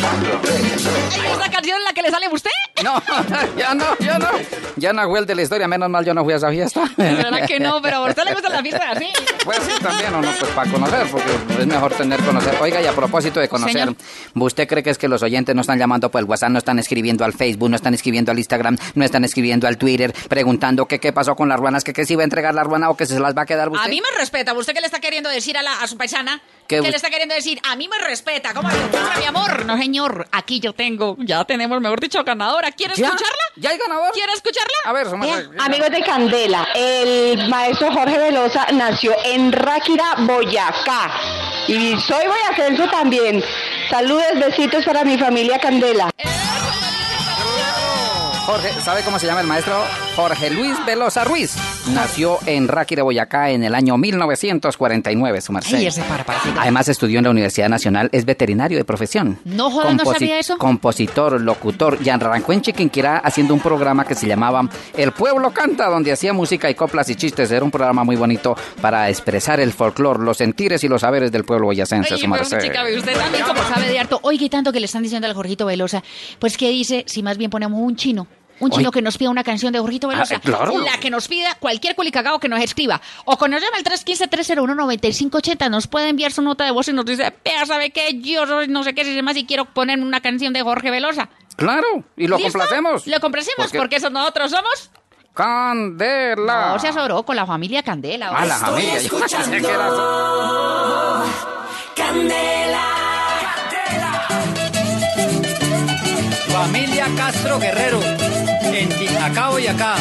¿Es 0.43 1.37
la 1.39 1.49
canción 1.51 1.77
en 1.77 1.83
la 1.83 1.93
que 1.93 2.01
le 2.01 2.11
sale 2.11 2.27
a 2.27 2.29
usted? 2.29 2.49
No, 2.83 3.01
ya 3.57 3.73
no, 3.73 3.85
ya 3.99 4.19
no. 4.19 4.27
Ya 4.75 4.93
no 4.93 5.07
fue 5.09 5.19
el 5.19 5.25
de 5.25 5.35
la 5.35 5.41
historia, 5.43 5.67
menos 5.67 5.89
mal 5.89 6.03
yo 6.05 6.13
no 6.13 6.23
fui 6.23 6.33
a 6.33 6.37
esa 6.37 6.49
fiesta. 6.49 6.83
De 6.97 7.13
verdad 7.15 7.45
que 7.47 7.59
no, 7.59 7.81
pero 7.81 7.97
a 7.97 8.09
usted 8.09 8.23
le 8.23 8.33
gusta 8.33 8.49
la 8.49 8.61
fiesta 8.61 8.91
así. 8.91 9.07
Pues 9.43 9.57
sí, 9.59 9.71
también, 9.81 10.13
o 10.13 10.21
no, 10.21 10.31
pues 10.39 10.51
para 10.51 10.71
conocer, 10.71 11.07
porque 11.11 11.31
es 11.61 11.67
mejor 11.67 11.93
tener 11.93 12.19
conocer. 12.21 12.55
Oiga, 12.61 12.81
y 12.81 12.85
a 12.85 12.93
propósito 12.93 13.39
de 13.39 13.47
conocer, 13.47 13.73
Señor. 13.73 13.95
¿usted 14.35 14.67
cree 14.67 14.83
que 14.83 14.89
es 14.89 14.97
que 14.97 15.07
los 15.07 15.21
oyentes 15.23 15.55
no 15.55 15.61
están 15.61 15.79
llamando 15.79 16.09
por 16.11 16.19
el 16.19 16.25
WhatsApp, 16.25 16.49
no 16.49 16.57
están 16.59 16.79
escribiendo 16.79 17.23
al 17.25 17.33
Facebook, 17.33 17.69
no 17.69 17.75
están 17.75 17.93
escribiendo 17.93 18.31
al 18.31 18.37
Instagram, 18.39 18.77
no 18.95 19.05
están 19.05 19.23
escribiendo 19.23 19.67
al 19.67 19.77
Twitter, 19.77 20.13
preguntando 20.27 20.87
que 20.87 20.99
qué 20.99 21.13
pasó 21.13 21.35
con 21.35 21.49
las 21.49 21.59
ruanas, 21.59 21.83
que 21.83 21.93
qué 21.93 22.05
se 22.05 22.13
iba 22.13 22.21
a 22.23 22.25
entregar 22.25 22.53
la 22.53 22.63
ruana 22.63 22.89
o 22.89 22.97
que 22.97 23.05
se 23.05 23.19
las 23.19 23.35
va 23.35 23.43
a 23.43 23.45
quedar 23.45 23.69
usted? 23.69 23.85
A 23.85 23.89
mí 23.89 24.01
me 24.01 24.17
respeta. 24.19 24.53
¿Usted 24.53 24.73
qué 24.73 24.81
le 24.81 24.87
está 24.87 24.99
queriendo 24.99 25.29
decir 25.29 25.57
a, 25.57 25.61
la, 25.63 25.81
a 25.81 25.87
su 25.87 25.97
paisana? 25.97 26.41
¿Qué 26.67 26.77
¿Qué, 26.77 26.81
bu- 26.81 26.89
le 26.89 26.95
está 26.95 27.09
queriendo 27.09 27.35
decir? 27.35 27.59
A 27.63 27.75
mí 27.75 27.87
me 27.87 27.97
respeta. 27.99 28.42
¿Cómo 28.53 28.69
le 28.69 28.75
encuentra, 28.75 29.17
mi 29.17 29.25
amor? 29.25 29.65
No, 29.65 29.77
señor. 29.77 30.27
Aquí 30.31 30.59
yo 30.59 30.73
tengo. 30.73 31.15
Ya 31.19 31.45
tenemos, 31.45 31.79
mejor 31.79 31.99
dicho, 31.99 32.23
ganadora. 32.23 32.71
¿Quiere 32.71 32.95
¿Ya? 32.95 33.05
escucharla? 33.05 33.43
¿Ya 33.55 33.69
hay 33.69 33.77
ganador? 33.77 34.11
¿Quiere 34.11 34.33
escucharla? 34.33 34.73
A 34.85 34.93
ver, 34.93 35.09
somos... 35.09 35.27
Amigos 35.59 35.89
de 35.91 36.01
Candela, 36.01 36.67
el 36.75 37.47
maestro 37.49 37.91
Jorge 37.91 38.17
Velosa 38.17 38.67
nació 38.73 39.13
en 39.23 39.51
Ráquira, 39.51 40.15
Boyacá. 40.19 41.11
Y 41.67 41.95
soy 42.01 42.25
boyacense 42.27 42.87
también. 42.89 43.43
Saludos, 43.89 44.25
besitos 44.35 44.83
para 44.83 45.03
mi 45.03 45.17
familia 45.17 45.59
Candela. 45.59 46.09
Jorge, 48.45 48.73
¿sabe 48.81 49.03
cómo 49.03 49.17
se 49.19 49.27
llama 49.27 49.41
el 49.41 49.47
maestro? 49.47 49.83
Jorge 50.15 50.51
Luis 50.51 50.75
Velosa 50.85 51.23
Ruiz. 51.23 51.55
Nació 51.91 52.37
en 52.45 52.67
Ráquira, 52.67 53.01
Boyacá, 53.01 53.49
en 53.49 53.63
el 53.63 53.73
año 53.73 53.97
1949, 53.97 55.41
su 55.41 55.51
merced. 55.51 55.75
Ay, 55.75 55.87
ese 55.87 56.03
para, 56.03 56.23
para. 56.23 56.39
Además 56.61 56.87
estudió 56.87 57.17
en 57.17 57.23
la 57.25 57.31
Universidad 57.31 57.67
Nacional, 57.67 58.09
es 58.11 58.23
veterinario 58.23 58.77
de 58.77 58.85
profesión. 58.85 59.39
No 59.43 59.71
joda, 59.71 59.91
no 59.95 60.05
sabía 60.05 60.37
eso. 60.37 60.59
Compositor, 60.59 61.41
locutor, 61.41 61.97
y 62.03 62.09
arrancó 62.09 62.53
en 62.53 62.61
Chiquinquirá 62.61 63.17
haciendo 63.17 63.55
un 63.55 63.59
programa 63.59 64.05
que 64.05 64.13
se 64.13 64.27
llamaba 64.27 64.69
El 64.95 65.13
Pueblo 65.13 65.51
Canta, 65.51 65.87
donde 65.87 66.11
hacía 66.11 66.31
música 66.31 66.69
y 66.69 66.75
coplas 66.75 67.09
y 67.09 67.15
chistes. 67.15 67.49
Era 67.49 67.65
un 67.65 67.71
programa 67.71 68.03
muy 68.03 68.15
bonito 68.15 68.55
para 68.81 69.09
expresar 69.09 69.59
el 69.59 69.73
folclore, 69.73 70.23
los 70.23 70.37
sentires 70.37 70.83
y 70.83 70.87
los 70.87 71.01
saberes 71.01 71.31
del 71.31 71.43
pueblo 71.43 71.65
boyacense, 71.65 72.13
Ay, 72.13 72.19
su 72.21 72.27
merced. 72.27 72.59
chica, 72.59 72.83
usted 72.95 73.17
también 73.17 73.43
como 73.45 73.63
sabe 73.63 73.87
de 73.87 73.99
harto. 73.99 74.21
Y 74.31 74.49
tanto 74.49 74.71
que 74.71 74.79
le 74.79 74.85
están 74.85 75.01
diciendo 75.01 75.27
al 75.27 75.33
Jorgito 75.33 75.65
Velosa. 75.65 76.03
Pues, 76.37 76.57
¿qué 76.57 76.69
dice 76.69 77.03
si 77.07 77.23
más 77.23 77.37
bien 77.37 77.49
ponemos 77.49 77.79
un 77.79 77.95
chino? 77.95 78.27
Un 78.63 78.71
chino 78.71 78.91
que 78.91 79.01
nos 79.01 79.17
pida 79.17 79.29
una 79.29 79.43
canción 79.43 79.73
de 79.73 79.79
Jorgito 79.79 80.07
Velosa. 80.07 80.35
Ah, 80.35 80.39
claro. 80.39 80.77
La 80.79 80.97
que 80.99 81.09
nos 81.09 81.27
pida 81.27 81.55
cualquier 81.59 81.95
culicagao 81.95 82.39
que 82.39 82.47
nos 82.49 82.61
escriba. 82.61 83.01
O 83.25 83.37
que 83.37 83.49
nos 83.49 83.61
llame 83.61 83.77
al 83.77 83.83
315-301-9580. 83.83 85.69
Nos 85.69 85.87
puede 85.87 86.09
enviar 86.09 86.31
su 86.31 86.41
nota 86.41 86.63
de 86.65 86.71
voz 86.71 86.87
y 86.87 86.93
nos 86.93 87.05
dice, 87.05 87.33
vea, 87.43 87.65
¿sabe 87.65 87.91
qué? 87.91 88.19
Yo 88.21 88.45
soy 88.47 88.67
no 88.67 88.83
sé 88.83 88.93
qué, 88.93 89.03
si 89.05 89.21
más 89.21 89.35
y 89.37 89.45
quiero 89.45 89.65
poner 89.65 89.99
una 89.99 90.21
canción 90.21 90.53
de 90.53 90.61
Jorge 90.61 90.91
Velosa. 90.91 91.29
Claro, 91.55 92.03
y 92.17 92.27
lo 92.27 92.37
¿Listo? 92.37 92.53
complacemos. 92.53 93.05
Lo 93.07 93.19
complacemos 93.19 93.65
Porque- 93.67 93.77
porque 93.77 93.95
eso 93.97 94.09
nosotros 94.09 94.51
somos. 94.51 94.89
Candela. 95.33 96.69
No 96.73 96.79
seas 96.79 96.95
oroco, 96.95 97.33
la 97.33 97.45
familia 97.45 97.81
Candela. 97.83 98.29
Ah, 98.35 98.45
la 98.45 98.57
familia. 98.57 98.99
Que 98.99 99.67
era 99.67 99.87
Candela. 101.95 102.81
Familia 106.51 107.07
Castro 107.17 107.59
Guerrero, 107.59 107.99
en 108.73 108.89
Titacao 108.89 109.59
y 109.59 109.67
acá. 109.67 109.95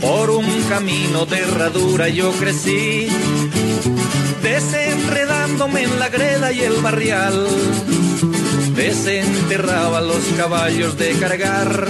Por 0.00 0.30
un 0.30 0.62
camino 0.68 1.26
de 1.26 1.38
herradura 1.38 2.08
yo 2.08 2.32
crecí, 2.32 3.08
en 5.62 5.98
la 6.00 6.08
greda 6.08 6.50
y 6.52 6.60
el 6.62 6.74
barrial. 6.82 7.46
Desenterraba 8.74 10.00
los 10.00 10.24
caballos 10.36 10.98
de 10.98 11.12
cargar 11.12 11.86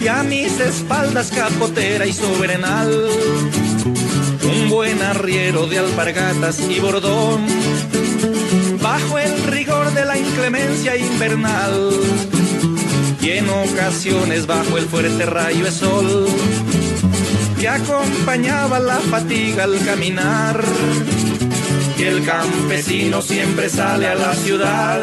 y 0.00 0.06
a 0.06 0.22
mis 0.22 0.60
espaldas 0.60 1.32
capotera 1.34 2.06
y 2.06 2.12
sobrenal. 2.12 3.08
Un 4.44 4.70
buen 4.70 5.02
arriero 5.02 5.66
de 5.66 5.78
alpargatas 5.80 6.60
y 6.60 6.78
bordón, 6.78 7.44
bajo 8.80 9.18
el 9.18 9.42
rigor 9.44 9.92
de 9.92 10.04
la 10.04 10.16
inclemencia 10.16 10.96
invernal 10.96 11.90
y 13.20 13.30
en 13.30 13.48
ocasiones 13.48 14.46
bajo 14.46 14.78
el 14.78 14.86
fuerte 14.86 15.26
rayo 15.26 15.64
de 15.64 15.72
sol 15.72 16.26
que 17.58 17.68
acompañaba 17.68 18.78
la 18.78 19.00
fatiga 19.00 19.64
al 19.64 19.84
caminar. 19.84 20.62
Y 21.98 22.04
el 22.04 22.24
campesino 22.24 23.20
siempre 23.20 23.68
sale 23.68 24.06
a 24.06 24.14
la 24.14 24.32
ciudad, 24.34 25.00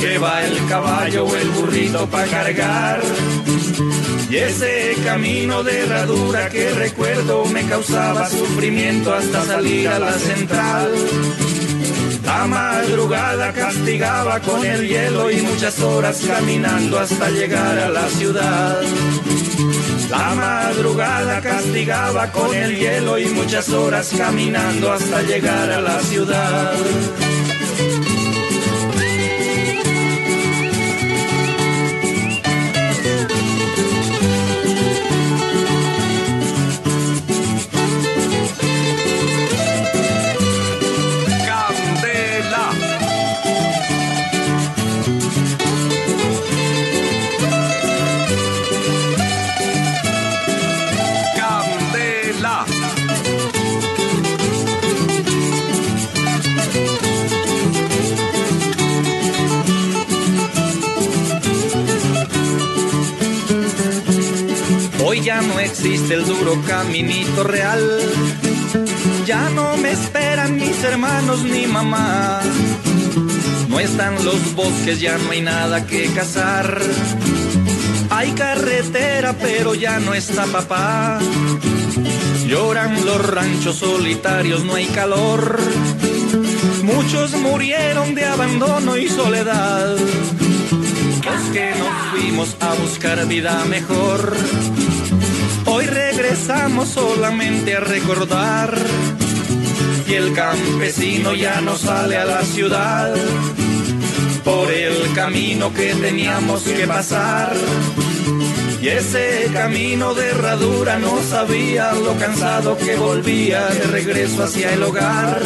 que 0.00 0.18
va 0.18 0.44
el 0.44 0.66
caballo 0.68 1.24
o 1.24 1.36
el 1.36 1.48
burrito 1.50 2.06
para 2.06 2.28
cargar. 2.28 3.00
Y 4.30 4.36
ese 4.36 4.94
camino 5.04 5.64
de 5.64 5.80
herradura 5.80 6.48
que 6.48 6.70
recuerdo 6.70 7.44
me 7.46 7.64
causaba 7.64 8.28
sufrimiento 8.28 9.12
hasta 9.12 9.44
salir 9.44 9.88
a 9.88 9.98
la 9.98 10.12
central. 10.12 10.92
La 12.24 12.46
madrugada 12.46 13.52
castigaba 13.52 14.38
con 14.40 14.64
el 14.64 14.86
hielo 14.86 15.30
y 15.30 15.40
muchas 15.40 15.80
horas 15.80 16.20
caminando 16.24 17.00
hasta 17.00 17.30
llegar 17.30 17.78
a 17.78 17.88
la 17.88 18.08
ciudad. 18.10 18.80
La 20.10 20.34
madrugada 20.34 21.40
castigaba 21.40 22.32
con 22.32 22.54
el 22.54 22.76
hielo 22.76 23.18
y 23.18 23.26
muchas 23.26 23.68
horas 23.70 24.12
caminando 24.16 24.92
hasta 24.92 25.22
llegar 25.22 25.70
a 25.70 25.80
la 25.80 26.00
ciudad. 26.00 27.27
No 65.42 65.60
existe 65.60 66.14
el 66.14 66.24
duro 66.24 66.60
caminito 66.66 67.44
real. 67.44 68.00
Ya 69.26 69.50
no 69.50 69.76
me 69.76 69.92
esperan 69.92 70.56
mis 70.56 70.82
hermanos 70.84 71.42
ni 71.42 71.66
mamá. 71.66 72.40
No 73.68 73.78
están 73.78 74.24
los 74.24 74.54
bosques, 74.54 75.00
ya 75.00 75.18
no 75.18 75.30
hay 75.30 75.42
nada 75.42 75.86
que 75.86 76.06
cazar. 76.06 76.80
Hay 78.10 78.32
carretera, 78.32 79.34
pero 79.40 79.74
ya 79.74 79.98
no 80.00 80.14
está 80.14 80.46
papá. 80.46 81.18
Lloran 82.46 83.04
los 83.04 83.26
ranchos 83.30 83.76
solitarios, 83.76 84.64
no 84.64 84.74
hay 84.74 84.86
calor. 84.86 85.58
Muchos 86.82 87.32
murieron 87.34 88.14
de 88.14 88.24
abandono 88.24 88.96
y 88.96 89.08
soledad. 89.08 89.96
Que 91.52 91.70
nos 91.70 92.10
fuimos 92.10 92.56
a 92.60 92.74
buscar 92.74 93.26
vida 93.26 93.64
mejor. 93.64 94.36
Hoy 95.66 95.86
regresamos 95.86 96.88
solamente 96.88 97.76
a 97.76 97.80
recordar. 97.80 98.76
Y 100.06 100.14
el 100.14 100.32
campesino 100.32 101.34
ya 101.34 101.60
no 101.60 101.76
sale 101.76 102.16
a 102.16 102.24
la 102.24 102.42
ciudad 102.42 103.14
por 104.44 104.70
el 104.70 105.12
camino 105.14 105.72
que 105.72 105.94
teníamos 105.94 106.62
que 106.62 106.86
pasar. 106.86 107.52
Y 108.80 108.88
ese 108.88 109.50
camino 109.52 110.14
de 110.14 110.28
herradura 110.28 110.98
no 110.98 111.20
sabía 111.22 111.92
lo 111.92 112.16
cansado 112.16 112.76
que 112.76 112.96
volvía 112.96 113.66
de 113.66 113.84
regreso 113.84 114.44
hacia 114.44 114.72
el 114.72 114.82
hogar. 114.82 115.42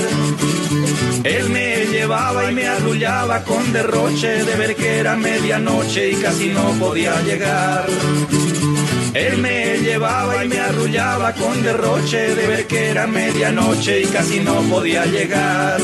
Él 1.24 1.50
me 1.50 1.86
llevaba 1.86 2.50
y 2.50 2.54
me 2.54 2.66
arrullaba 2.66 3.44
con 3.44 3.72
derroche 3.72 4.44
de 4.44 4.56
ver 4.56 4.74
que 4.74 4.98
era 4.98 5.14
medianoche 5.14 6.10
y 6.10 6.14
casi 6.16 6.48
no 6.48 6.64
podía 6.80 7.20
llegar. 7.22 7.86
Él 9.14 9.38
me 9.38 9.78
llevaba 9.78 10.44
y 10.44 10.48
me 10.48 10.58
arrullaba 10.58 11.32
con 11.34 11.62
derroche 11.62 12.34
de 12.34 12.46
ver 12.48 12.66
que 12.66 12.88
era 12.88 13.06
medianoche 13.06 14.00
y 14.00 14.06
casi 14.06 14.40
no 14.40 14.62
podía 14.62 15.04
llegar. 15.06 15.80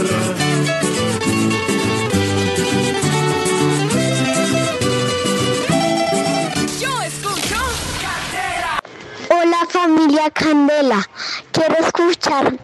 Yo 6.81 7.02
escucho 7.02 7.56
Hola 9.31 9.69
familia 9.70 10.31
Candela, 10.31 11.09
quiero 11.52 11.77
escuchar 11.78 12.59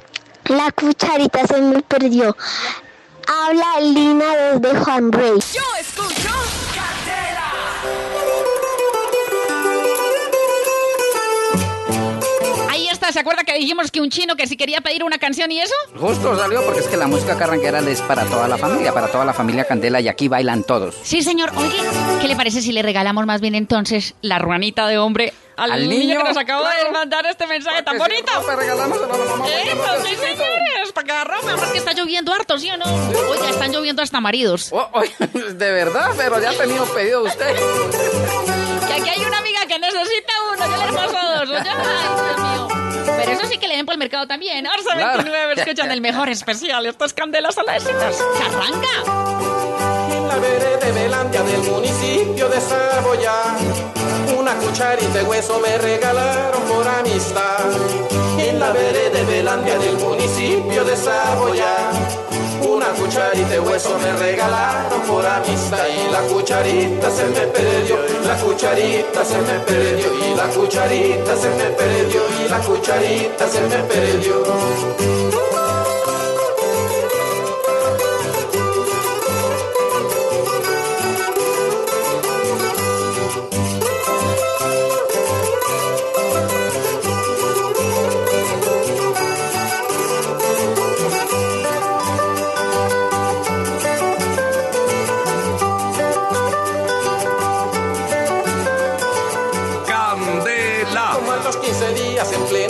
La 0.49 0.71
cucharita 0.73 1.47
se 1.47 1.61
me 1.61 1.81
perdió. 1.83 2.37
Habla 3.27 3.81
Lina 3.81 4.37
desde 4.37 4.79
Juan 4.79 5.11
Rey. 5.11 5.39
Yo 5.53 5.63
escucho 5.81 6.29
Ahí 12.71 12.89
está, 12.89 13.13
¿se 13.13 13.21
acuerda 13.21 13.45
que 13.45 13.55
dijimos 13.55 13.91
que 13.91 14.01
un 14.01 14.11
chino 14.11 14.37
que 14.37 14.47
si 14.47 14.57
quería 14.57 14.81
pedir 14.81 15.05
una 15.05 15.19
canción 15.19 15.51
y 15.53 15.61
eso? 15.61 15.75
Justo 15.97 16.37
salió 16.37 16.63
porque 16.65 16.81
es 16.81 16.89
que 16.89 16.97
la 16.97 17.07
música 17.07 17.37
carranquera 17.39 17.79
es 17.81 18.01
para 18.03 18.25
toda 18.25 18.49
la 18.49 18.59
familia, 18.59 18.93
para 18.93 19.09
toda 19.09 19.25
la 19.25 19.33
familia 19.33 19.65
Candela 19.65 20.01
y 20.01 20.09
aquí 20.09 20.29
bailan 20.29 20.65
todos. 20.65 20.97
Sí, 21.03 21.23
señor. 21.23 21.53
Oye, 21.57 21.77
¿qué 22.21 22.29
le 22.29 22.37
parece 22.37 22.61
si 22.61 22.73
le 22.73 22.83
regalamos 22.83 23.27
más 23.27 23.41
bien 23.41 23.55
entonces 23.55 24.15
la 24.23 24.39
ruanita 24.39 24.87
de 24.89 24.99
hombre 24.99 25.33
al, 25.57 25.73
Al 25.73 25.89
niño, 25.89 25.99
niño, 25.99 26.19
que 26.19 26.25
nos 26.29 26.37
acaba 26.37 26.69
de 26.71 26.77
claro. 26.81 26.93
mandar 26.93 27.27
este 27.27 27.47
mensaje 27.47 27.83
tan 27.83 27.99
bonito? 27.99 28.33
a 28.33 28.43
la 28.75 28.87
mamá, 28.87 28.97
Eso, 29.47 30.03
que 30.03 30.09
sí, 30.09 30.17
señores, 30.17 30.93
para 30.93 31.25
que 31.25 31.73
que 31.73 31.79
está 31.79 31.93
lloviendo 31.93 32.33
harto, 32.33 32.59
¿sí 32.59 32.71
o 32.71 32.77
no? 32.77 32.85
Oye, 32.85 33.51
están 33.51 33.73
lloviendo 33.73 34.03
hasta 34.03 34.21
maridos. 34.21 34.71
De 35.55 35.73
verdad, 35.73 36.11
pero 36.17 36.41
ya 36.41 36.51
ha 36.51 36.55
tenido 36.55 36.85
pedido 36.87 37.23
usted. 37.25 37.57
Que 38.87 38.93
aquí 38.95 39.09
hay 39.09 39.25
una 39.25 39.39
amiga 39.39 39.67
que 39.67 39.79
necesita 39.79 40.33
uno, 40.53 40.67
yo 40.67 40.87
le 40.87 40.93
paso 40.93 41.13
dos. 41.13 41.51
Oye, 41.51 41.71
ay, 41.71 42.09
Dios 42.25 42.39
mío. 42.39 42.69
Pero 43.17 43.33
eso 43.33 43.47
sí 43.47 43.59
que 43.59 43.69
le 43.69 43.77
den 43.77 43.87
por 43.87 43.95
el 43.95 43.99
mercado 43.99 44.27
también. 44.27 44.67
Arsa 44.67 44.95
Claro. 44.95 45.23
29, 45.23 45.55
escuchan 45.57 45.91
el 45.91 46.01
mejor 46.01 46.29
especial. 46.29 46.85
Esto 46.87 47.05
es 47.05 47.15
Candelas 47.15 47.57
a 47.59 47.63
las 47.63 47.85
éxitos. 47.85 48.17
¡Carranga! 48.39 49.94
La 50.35 50.41
vereda 50.41 50.79
de 50.79 50.91
Belandia 50.91 51.43
del 51.45 51.63
municipio 51.63 52.49
de 52.49 52.61
Saboya, 52.61 53.57
una 54.37 54.57
cucharita 54.57 55.19
de 55.19 55.23
hueso 55.23 55.61
me 55.61 55.79
regalaron 55.79 56.61
por 56.63 56.89
amistad. 56.89 57.71
En 58.41 58.59
la 58.59 58.73
vereda 58.73 59.11
de 59.11 59.25
Belandia 59.27 59.79
del 59.79 59.97
municipio 59.97 60.85
de 60.85 60.97
Saboya, 60.97 61.77
Una 62.69 62.87
cucharita 62.87 63.49
de 63.49 63.61
hueso 63.61 63.97
me 64.01 64.13
regalaron 64.15 65.03
por 65.03 65.25
amistad 65.25 65.87
y 65.87 66.11
la 66.11 66.23
cucharita 66.23 67.11
se 67.13 67.27
me 67.27 67.47
perdió, 67.47 67.97
la 68.27 68.35
cucharita 68.35 69.25
se 69.25 69.39
me 69.39 69.61
perdió 69.61 70.09
y 70.19 70.35
la 70.35 70.47
cucharita 70.49 71.37
se 71.37 71.49
me 71.51 71.71
perdió 71.79 72.23
y 72.45 72.49
la 72.49 72.59
cucharita 72.59 73.49
se 73.49 73.61
me 73.61 73.77
perdió. 73.85 75.74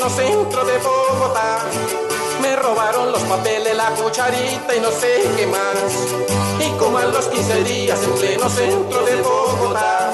Pleno 0.04 0.10
centro 0.10 0.64
de 0.64 0.78
Bogotá. 0.78 1.64
Me 2.42 2.56
robaron 2.56 3.12
los 3.12 3.22
papeles, 3.22 3.74
la 3.74 3.90
cucharita 3.90 4.76
y 4.76 4.80
no 4.80 4.90
sé 4.90 5.22
qué 5.36 5.46
más. 5.46 5.76
Y 6.60 6.70
como 6.78 6.98
a 6.98 7.06
los 7.06 7.26
15 7.28 7.64
días 7.64 8.02
en 8.02 8.12
pleno 8.12 8.48
centro 8.48 9.04
de 9.04 9.22
Bogotá. 9.22 10.12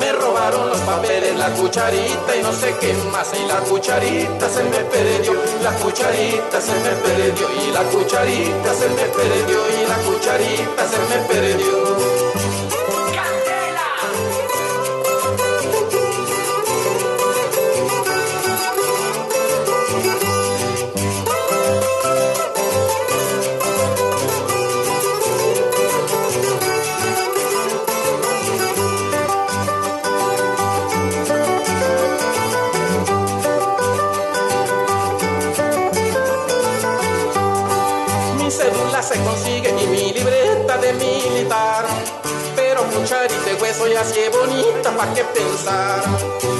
Me 0.00 0.12
robaron 0.12 0.68
los 0.68 0.78
papeles, 0.80 1.36
la 1.36 1.50
cucharita 1.50 2.36
y 2.36 2.42
no 2.42 2.52
sé 2.52 2.74
qué 2.80 2.94
más. 3.12 3.32
Y 3.38 3.46
la 3.46 3.60
cucharita 3.60 4.48
se 4.48 4.64
me 4.64 4.78
perdió, 4.78 5.34
la 5.62 5.72
cucharita 5.72 6.60
se 6.60 6.72
me 6.72 6.90
perdió. 6.90 7.48
Y 7.50 7.70
la 7.72 7.82
cucharita 7.84 8.74
se 8.74 8.88
me 8.88 9.04
perdió, 9.04 9.58
y 9.70 9.88
la 9.88 9.96
cucharita 9.98 10.88
se 10.88 10.98
me 10.98 11.24
perdió. 11.28 12.21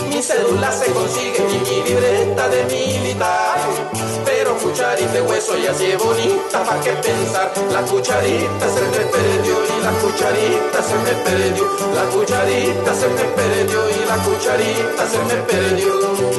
Mi 0.08 0.22
cédula 0.22 0.70
se 0.70 0.92
consigue 0.92 1.38
y 1.38 1.58
mi 1.58 1.88
libreta 1.88 2.48
de 2.48 2.64
militar. 2.64 3.58
Pero 4.24 4.56
cucharita 4.58 5.12
de 5.12 5.22
hueso 5.22 5.58
y 5.58 5.66
así 5.66 5.86
es 5.86 5.98
bonita, 5.98 6.62
¿pa' 6.62 6.80
qué 6.80 6.92
pensar? 6.92 7.52
La 7.72 7.82
cucharita 7.82 8.66
se 8.68 8.80
me 8.80 9.04
perdió 9.10 9.56
y 9.64 9.82
la 9.82 9.90
cucharita 10.00 10.82
se 10.82 10.94
me 11.04 11.14
perdió. 11.24 11.64
La 11.94 12.04
cucharita 12.10 12.94
se 12.94 13.08
me 13.08 13.24
perdió 13.24 13.90
y 13.90 14.04
la 14.06 14.16
cucharita 14.18 15.08
se 15.08 15.18
me 15.18 15.34
perdió. 15.42 16.31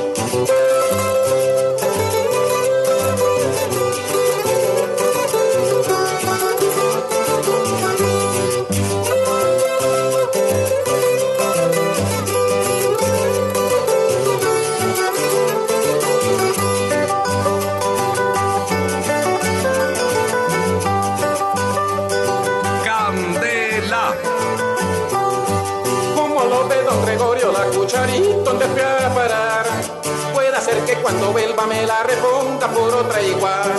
La 31.86 32.04
reponga 32.04 32.68
por 32.68 32.94
otra 32.94 33.22
igual. 33.22 33.72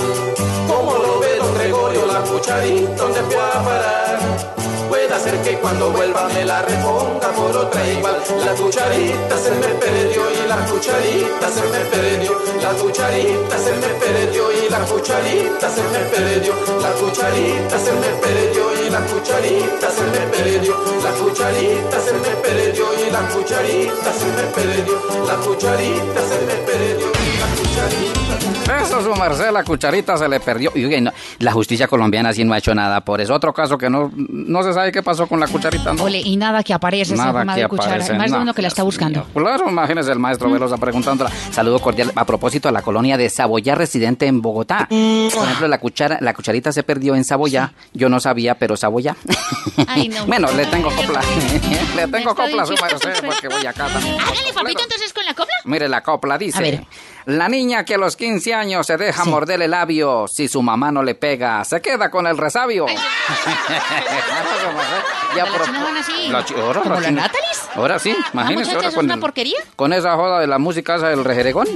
Como 0.68 0.94
lo 0.98 1.20
ve 1.20 1.36
don 1.36 1.54
Gregorio, 1.54 2.06
la 2.06 2.20
cucharita 2.20 3.02
donde 3.02 3.20
fui 3.22 3.34
a 3.34 3.64
parar. 3.64 4.18
Puede 4.88 5.20
ser 5.20 5.36
que 5.42 5.58
cuando 5.58 5.90
vuelva 5.90 6.28
me 6.28 6.44
la 6.44 6.62
reponga 6.62 7.28
por 7.32 7.56
otra 7.56 7.86
igual. 7.88 8.16
La 8.44 8.52
cucharita 8.54 9.36
se 9.38 9.50
me 9.52 9.68
perdió 9.82 10.22
y 10.30 10.48
la 10.48 10.56
cucharita 10.66 11.48
se 11.48 11.62
me 11.62 11.80
perdió. 11.86 12.32
La 12.62 12.70
cucharita 12.72 13.58
se 13.58 13.72
me 13.72 13.88
perdió 14.02 14.52
y 14.52 14.68
la 14.70 14.78
cucharita 14.80 15.70
se 15.70 15.82
me 15.82 15.98
perdió. 16.12 16.54
La 16.80 16.90
cucharita 16.92 17.78
se 17.78 17.92
me 17.92 18.08
perdió 18.20 18.86
y 18.86 18.90
la 18.90 19.00
cucharita 19.00 19.90
se 19.90 20.02
me 20.04 20.26
perdió. 20.34 20.76
La 21.02 21.10
cucharita 21.12 22.00
se 22.00 22.12
me 22.12 22.36
perdió 22.42 22.86
y 22.94 23.10
la 23.10 23.28
cucharita 23.28 24.12
se 24.12 24.26
me 24.26 24.42
perdió. 24.54 25.24
La 25.26 25.36
cucharita 25.36 26.20
se 26.28 26.38
me 26.46 26.54
perdió. 26.66 27.13
Eso, 27.84 29.02
su 29.02 29.14
merced, 29.14 29.50
la 29.50 29.62
cucharita 29.62 30.16
se 30.16 30.28
le 30.28 30.40
perdió. 30.40 30.72
Y 30.74 30.84
oye, 30.84 31.00
no, 31.00 31.12
la 31.38 31.52
justicia 31.52 31.86
colombiana 31.86 32.32
sí 32.32 32.44
no 32.44 32.54
ha 32.54 32.58
hecho 32.58 32.74
nada 32.74 33.02
por 33.02 33.20
eso. 33.20 33.34
Otro 33.34 33.52
caso 33.52 33.76
que 33.76 33.90
no, 33.90 34.10
no 34.16 34.62
se 34.62 34.72
sabe 34.72 34.90
qué 34.92 35.02
pasó 35.02 35.26
con 35.26 35.38
la 35.40 35.46
cucharita. 35.46 35.92
¿no? 35.92 36.02
Ole, 36.02 36.20
y 36.20 36.36
nada 36.36 36.62
que 36.62 36.72
aparece 36.72 37.14
esa 37.14 37.24
Nada 37.26 37.32
forma 37.38 37.54
que 37.54 37.62
de 37.62 37.68
cuchara. 37.68 37.90
aparece, 37.90 38.14
Más 38.14 38.30
de 38.30 38.36
no, 38.36 38.42
uno 38.42 38.54
que 38.54 38.62
la 38.62 38.68
está 38.68 38.82
buscando. 38.82 39.24
Claro, 39.34 39.68
imagínese 39.68 40.12
el 40.12 40.18
maestro 40.18 40.50
Velosa 40.50 40.76
preguntándola. 40.76 41.30
Saludo 41.50 41.78
cordial 41.78 42.12
a 42.14 42.24
propósito 42.24 42.68
a 42.68 42.72
la 42.72 42.82
colonia 42.82 43.16
de 43.16 43.28
Saboyá, 43.28 43.74
residente 43.74 44.26
en 44.26 44.40
Bogotá. 44.40 44.86
Por 44.88 45.44
ejemplo, 45.44 45.68
la 45.68 45.78
cuchara, 45.78 46.18
la 46.20 46.32
cucharita 46.34 46.72
se 46.72 46.82
perdió 46.82 47.14
en 47.14 47.24
Saboyá. 47.24 47.72
Yo 47.92 48.08
no 48.08 48.18
sabía, 48.20 48.54
pero 48.56 48.76
Saboyá. 48.76 49.16
Ay, 49.86 50.08
no. 50.08 50.24
bueno, 50.26 50.48
le 50.52 50.66
tengo 50.66 50.88
copla. 50.90 51.20
le 51.96 52.08
tengo 52.08 52.34
copla 52.34 52.62
a 52.62 52.66
su 52.66 52.74
merced, 52.74 53.24
porque 53.24 53.48
voy 53.48 53.66
acá 53.66 53.86
también. 53.88 54.16
Hágale, 54.20 54.52
papito, 54.54 54.82
entonces 54.82 55.12
con 55.12 55.24
la 55.24 55.34
copla. 55.34 55.54
Mire, 55.64 55.88
la 55.88 56.02
copla 56.02 56.38
dice. 56.38 56.58
A 56.58 56.60
ver. 56.62 56.86
La 57.26 57.48
niña 57.48 57.84
que 57.84 57.94
a 57.94 57.98
los 57.98 58.16
15 58.16 58.52
años 58.52 58.86
se 58.86 58.96
deja 58.98 59.24
morder 59.24 59.62
el 59.62 59.70
labio, 59.70 60.26
si 60.28 60.46
su 60.46 60.60
mamá 60.62 60.92
no 60.92 61.02
le 61.02 61.14
pega, 61.14 61.64
se 61.64 61.80
queda 61.80 62.10
con 62.10 62.26
el 62.26 62.36
resabio. 62.36 62.86
Ya, 65.36 65.46
pero- 65.46 65.64
chinas 65.64 65.82
van 65.82 65.96
así. 65.96 66.28
La 66.28 66.44
ahora, 66.62 66.80
¿Como 66.82 67.00
la 67.00 67.10
Natalis? 67.10 67.62
Ahora 67.74 67.98
sí, 67.98 68.10
¿La 68.12 68.26
imagínese. 68.34 68.58
muchacha 68.70 68.76
ahora 68.76 68.88
es 68.90 68.94
con, 68.94 69.04
una 69.06 69.16
porquería? 69.16 69.58
con 69.74 69.92
esa 69.92 70.14
joda 70.14 70.38
de 70.38 70.46
la 70.46 70.58
música 70.58 70.94
esa 70.94 71.08
del 71.08 71.24
rejeregón. 71.24 71.66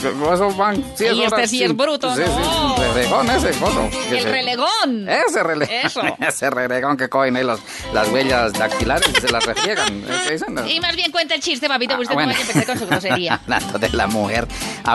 Eso 0.00 0.54
van. 0.54 0.76
Sí, 0.96 1.06
Y 1.06 1.24
este 1.24 1.48
sí 1.48 1.64
es 1.64 1.76
bruto, 1.76 2.14
Sí, 2.14 2.20
¿no? 2.24 2.76
sí, 2.76 2.82
reregón 2.94 3.28
ese, 3.30 3.50
coso. 3.58 3.88
El 4.12 4.22
se- 4.22 4.30
relegón. 4.30 5.08
Ese 5.08 5.42
relegón. 5.42 5.74
Eso. 5.84 6.00
ese 6.28 6.50
relegón 6.50 6.96
que 6.96 7.08
cogen 7.08 7.34
ahí 7.36 7.42
los, 7.42 7.58
las 7.92 8.08
huellas 8.08 8.52
dactilares 8.52 9.08
y 9.08 9.20
se 9.20 9.28
las 9.32 9.44
refriegan. 9.44 10.04
¿eh? 10.04 10.22
¿Qué 10.28 10.32
dicen? 10.34 10.56
Y 10.68 10.78
más 10.78 10.94
bien 10.94 11.10
cuenta 11.10 11.34
el 11.34 11.40
chiste, 11.40 11.66
papito, 11.68 11.94
porque 11.96 12.04
usted 12.04 12.14
bueno. 12.14 12.30
no 12.32 12.38
vaya 12.38 12.46
a 12.46 12.52
empezar 12.52 12.66
con 12.66 12.78
su 12.78 12.86
grosería. 12.86 13.34
Hablando 13.42 13.78
de 13.80 13.88
la 13.90 14.06
mujer, 14.06 14.46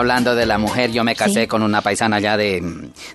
hablando 0.04 0.34
de 0.34 0.44
la 0.44 0.58
mujer, 0.58 0.92
yo 0.92 1.02
me 1.02 1.16
casé 1.16 1.48
con 1.48 1.62
una 1.62 1.80
paisana 1.80 2.16
allá 2.16 2.36
de, 2.36 2.62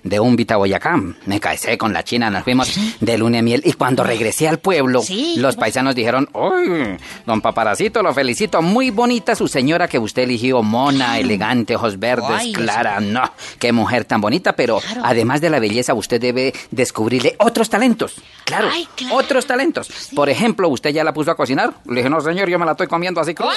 de 0.02 0.18
Úmbita, 0.18 0.56
Boyacá. 0.56 1.00
Me 1.24 1.38
casé 1.38 1.78
con 1.78 1.92
la 1.92 2.02
china, 2.02 2.30
nos 2.30 2.42
fuimos 2.42 2.74
de 2.98 3.16
luna 3.16 3.36
de 3.36 3.42
miel. 3.42 3.62
Y 3.64 3.74
cuando 3.74 4.02
regresé 4.02 4.48
al 4.48 4.58
pueblo, 4.58 5.00
los 5.36 5.54
paisanos 5.54 5.94
dijeron, 5.94 6.28
¡Uy, 6.32 6.96
don 7.24 7.40
Paparacito, 7.40 8.02
lo 8.02 8.12
felicito! 8.12 8.60
Muy 8.60 8.90
bonita 8.90 9.36
su 9.36 9.46
señora 9.46 9.86
que 9.86 10.00
usted 10.00 10.22
eligió, 10.22 10.64
mona, 10.64 11.20
elegante, 11.20 11.76
ojos 11.76 11.96
verdes, 11.96 12.28
Ay, 12.28 12.52
clara. 12.52 12.98
No, 12.98 13.22
qué 13.60 13.70
mujer 13.70 14.04
tan 14.04 14.20
bonita, 14.20 14.54
pero 14.56 14.80
además 15.04 15.40
de 15.40 15.50
la 15.50 15.60
belleza, 15.60 15.94
usted 15.94 16.20
debe 16.20 16.52
descubrirle 16.72 17.36
otros 17.38 17.70
talentos. 17.70 18.16
Claro, 18.44 18.68
otros 19.12 19.46
talentos. 19.46 19.88
Por 20.16 20.28
ejemplo, 20.28 20.68
¿usted 20.68 20.90
ya 20.90 21.04
la 21.04 21.14
puso 21.14 21.30
a 21.30 21.36
cocinar? 21.36 21.72
Le 21.86 21.98
dije, 21.98 22.10
no, 22.10 22.20
señor, 22.20 22.48
yo 22.48 22.58
me 22.58 22.66
la 22.66 22.72
estoy 22.72 22.88
comiendo 22.88 23.20
así 23.20 23.32
cruda. 23.32 23.52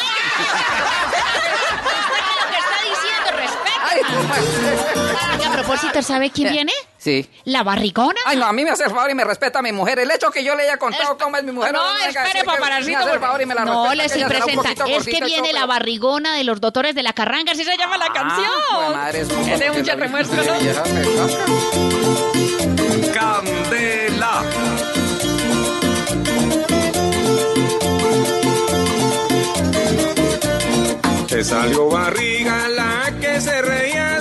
Y 5.40 5.44
a 5.46 5.52
propósito, 5.52 6.02
¿sabe 6.02 6.30
quién 6.32 6.52
viene? 6.52 6.72
Sí. 6.98 7.30
La 7.46 7.64
barrigona. 7.64 8.20
Ay, 8.26 8.38
no, 8.38 8.46
a 8.46 8.54
mí 8.54 8.64
me 8.64 8.70
hace 8.72 8.86
el 8.86 8.92
favor 8.92 9.12
y 9.12 9.14
me 9.16 9.24
respeta 9.26 9.60
a 9.60 9.62
mi 9.62 9.72
mujer. 9.74 10.00
El 10.00 10.10
hecho 10.12 10.32
que 10.32 10.44
yo 10.44 10.56
le 10.56 10.64
haya 10.64 10.78
contado 10.78 11.18
cómo 11.18 11.36
es 11.38 11.44
mi 11.44 11.52
mujer. 11.52 11.74
No, 11.74 11.82
espere, 12.08 12.44
paparacito. 12.46 12.98
me 12.98 13.04
hace 13.04 13.14
el 13.14 13.20
favor 13.20 13.42
y 13.42 13.46
me 13.46 13.56
la 13.56 13.66
No, 13.66 13.84
respeta, 13.84 13.96
le 13.96 14.06
estoy 14.06 14.22
ella 14.22 14.28
será 14.30 14.40
un 14.40 14.46
presenta. 14.46 14.84
poquito 14.86 14.98
Es 15.00 15.06
que 15.20 15.26
viene 15.26 15.52
la 15.54 15.66
barrigona 15.66 16.34
de 16.36 16.44
los 16.46 16.62
doctores 16.62 16.96
de 16.96 17.04
la 17.04 17.14
carranga, 17.14 17.52
así 17.52 17.64
se 17.66 17.76
llama 17.78 17.98
la 17.98 18.08
canción. 18.14 18.52
pero- 18.70 18.90
madre, 18.96 19.20
es 19.22 19.30
un 19.30 19.40
Ese 19.42 19.54
es 19.54 19.60
un 19.62 19.68
poco 19.68 19.76
que 19.80 19.84
charremuerzo, 19.84 20.34
la- 20.36 20.44
¿no? 20.44 20.54
Candela. 23.14 24.44
Te 31.28 31.44
salió 31.44 31.90
barriga 31.90 32.68
la 32.70 33.12
que 33.20 33.42
se 33.42 33.62
reía 33.62 34.13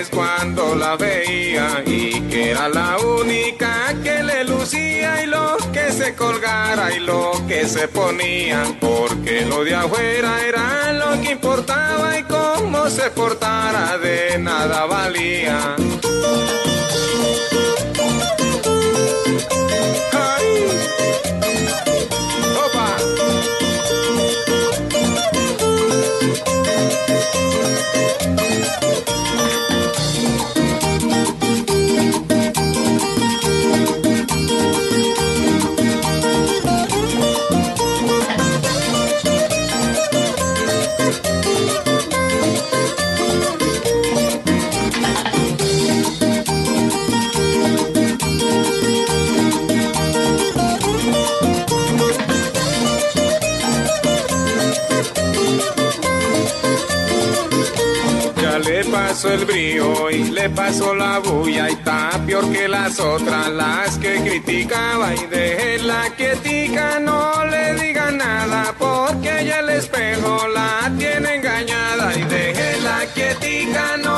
mujeres 0.00 0.10
cuando 0.10 0.74
la 0.74 0.96
veía 0.96 1.82
y 1.86 2.20
que 2.28 2.50
era 2.50 2.68
la 2.68 2.98
única 2.98 3.94
que 4.02 4.22
le 4.22 4.44
lucía 4.44 5.22
y 5.22 5.26
lo 5.26 5.56
que 5.72 5.92
se 5.92 6.14
colgara 6.14 6.94
y 6.94 7.00
lo 7.00 7.32
que 7.46 7.66
se 7.66 7.88
ponía, 7.88 8.62
porque 8.80 9.42
lo 9.46 9.64
de 9.64 9.74
afuera 9.74 10.40
era 10.46 10.92
lo 10.92 11.20
que 11.20 11.32
importaba 11.32 12.18
y 12.18 12.22
cómo 12.24 12.88
se 12.88 13.10
portara 13.10 13.98
de 13.98 14.38
nada 14.38 14.86
valía. 14.86 15.76
Ay. 20.12 20.99
El 59.32 59.44
brío 59.44 60.10
y 60.10 60.24
le 60.24 60.50
pasó 60.50 60.94
la 60.94 61.18
bulla 61.20 61.68
y 61.68 61.72
está 61.72 62.10
peor 62.26 62.50
que 62.52 62.66
las 62.68 62.98
otras, 62.98 63.48
las 63.50 63.96
que 63.98 64.16
criticaba 64.22 65.14
y 65.14 65.26
déjela 65.26 66.02
quietica, 66.16 66.98
no 66.98 67.44
le 67.44 67.74
diga 67.74 68.10
nada 68.10 68.74
porque 68.78 69.44
ya 69.46 69.60
el 69.60 69.70
espejo 69.70 70.48
la 70.48 70.92
tiene 70.98 71.36
engañada 71.36 72.12
y 72.16 72.22
déjela 72.24 72.98
quietica, 73.14 73.96
no 74.02 74.09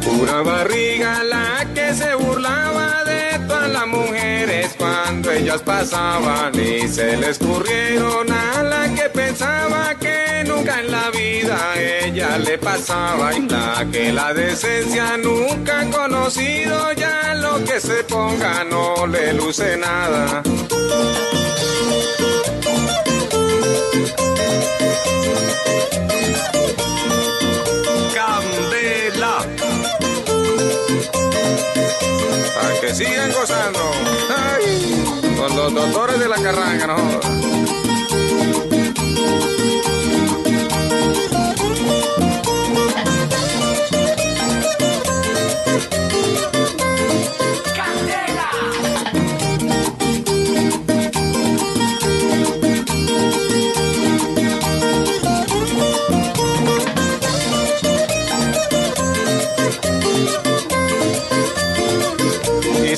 pura 0.00 0.42
barriga 0.42 1.22
la 1.24 1.66
que 1.74 1.94
se 1.94 2.14
burlaba 2.14 3.04
de 3.04 3.38
todas 3.46 3.70
las 3.70 3.86
mujeres 3.86 4.74
cuando 4.78 5.30
ellas 5.30 5.62
pasaban 5.62 6.54
y 6.54 6.88
se 6.88 7.16
les 7.16 7.30
escurrieron 7.30 8.30
a 8.30 8.62
la 8.62 8.94
que 8.94 9.08
pensaba 9.10 9.94
que 9.98 10.44
nunca 10.46 10.80
en 10.80 10.90
la 10.90 11.10
vida 11.10 11.58
ella 11.76 12.38
le 12.38 12.58
pasaba 12.58 13.34
y 13.34 13.48
la 13.48 13.86
que 13.90 14.12
la 14.12 14.32
decencia 14.34 15.16
nunca 15.16 15.80
ha 15.80 15.90
conocido 15.90 16.92
ya 16.92 17.34
lo 17.34 17.62
que 17.64 17.80
se 17.80 18.04
ponga 18.04 18.64
no 18.64 19.06
le 19.06 19.32
luce 19.34 19.76
nada. 19.76 20.42
Candela. 28.20 29.38
Para 32.54 32.80
que 32.80 32.94
sigan 32.94 33.32
gozando. 33.32 33.92
Con 35.38 35.56
los 35.56 35.74
doctores 35.74 36.18
de 36.18 36.28
la 36.28 36.36
carranga, 36.36 36.86
no 36.86 37.20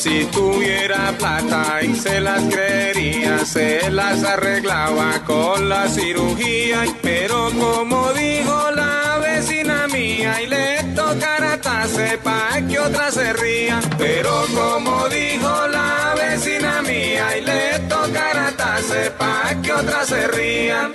si 0.02 0.24
tuviera 0.32 1.14
plata 1.16 1.80
y 1.80 1.94
se 1.94 2.20
las 2.20 2.42
creería, 2.52 3.44
se 3.44 3.88
las 3.88 4.24
arreglaba 4.24 5.22
con 5.24 5.68
la 5.68 5.88
cirugía. 5.88 6.82
Pero 7.00 7.50
como 7.56 8.12
dijo 8.12 8.70
la 8.72 9.20
vecina 9.22 9.86
mía, 9.86 10.42
y 10.42 10.46
le 10.48 10.82
tocara 10.96 11.56
tase 11.60 12.18
pa' 12.18 12.60
que 12.68 12.80
otra 12.80 13.12
se 13.12 13.32
ría. 13.32 13.80
Pero 13.96 14.44
como 14.52 15.08
dijo 15.08 15.68
la 15.68 16.14
vecina 16.16 16.82
mía, 16.82 17.38
y 17.38 17.42
le 17.42 17.78
tocara 17.88 18.50
tase 18.56 19.12
pa' 19.16 19.54
que 19.62 19.72
otra 19.72 20.04
se 20.04 20.26
ría. 20.26 20.90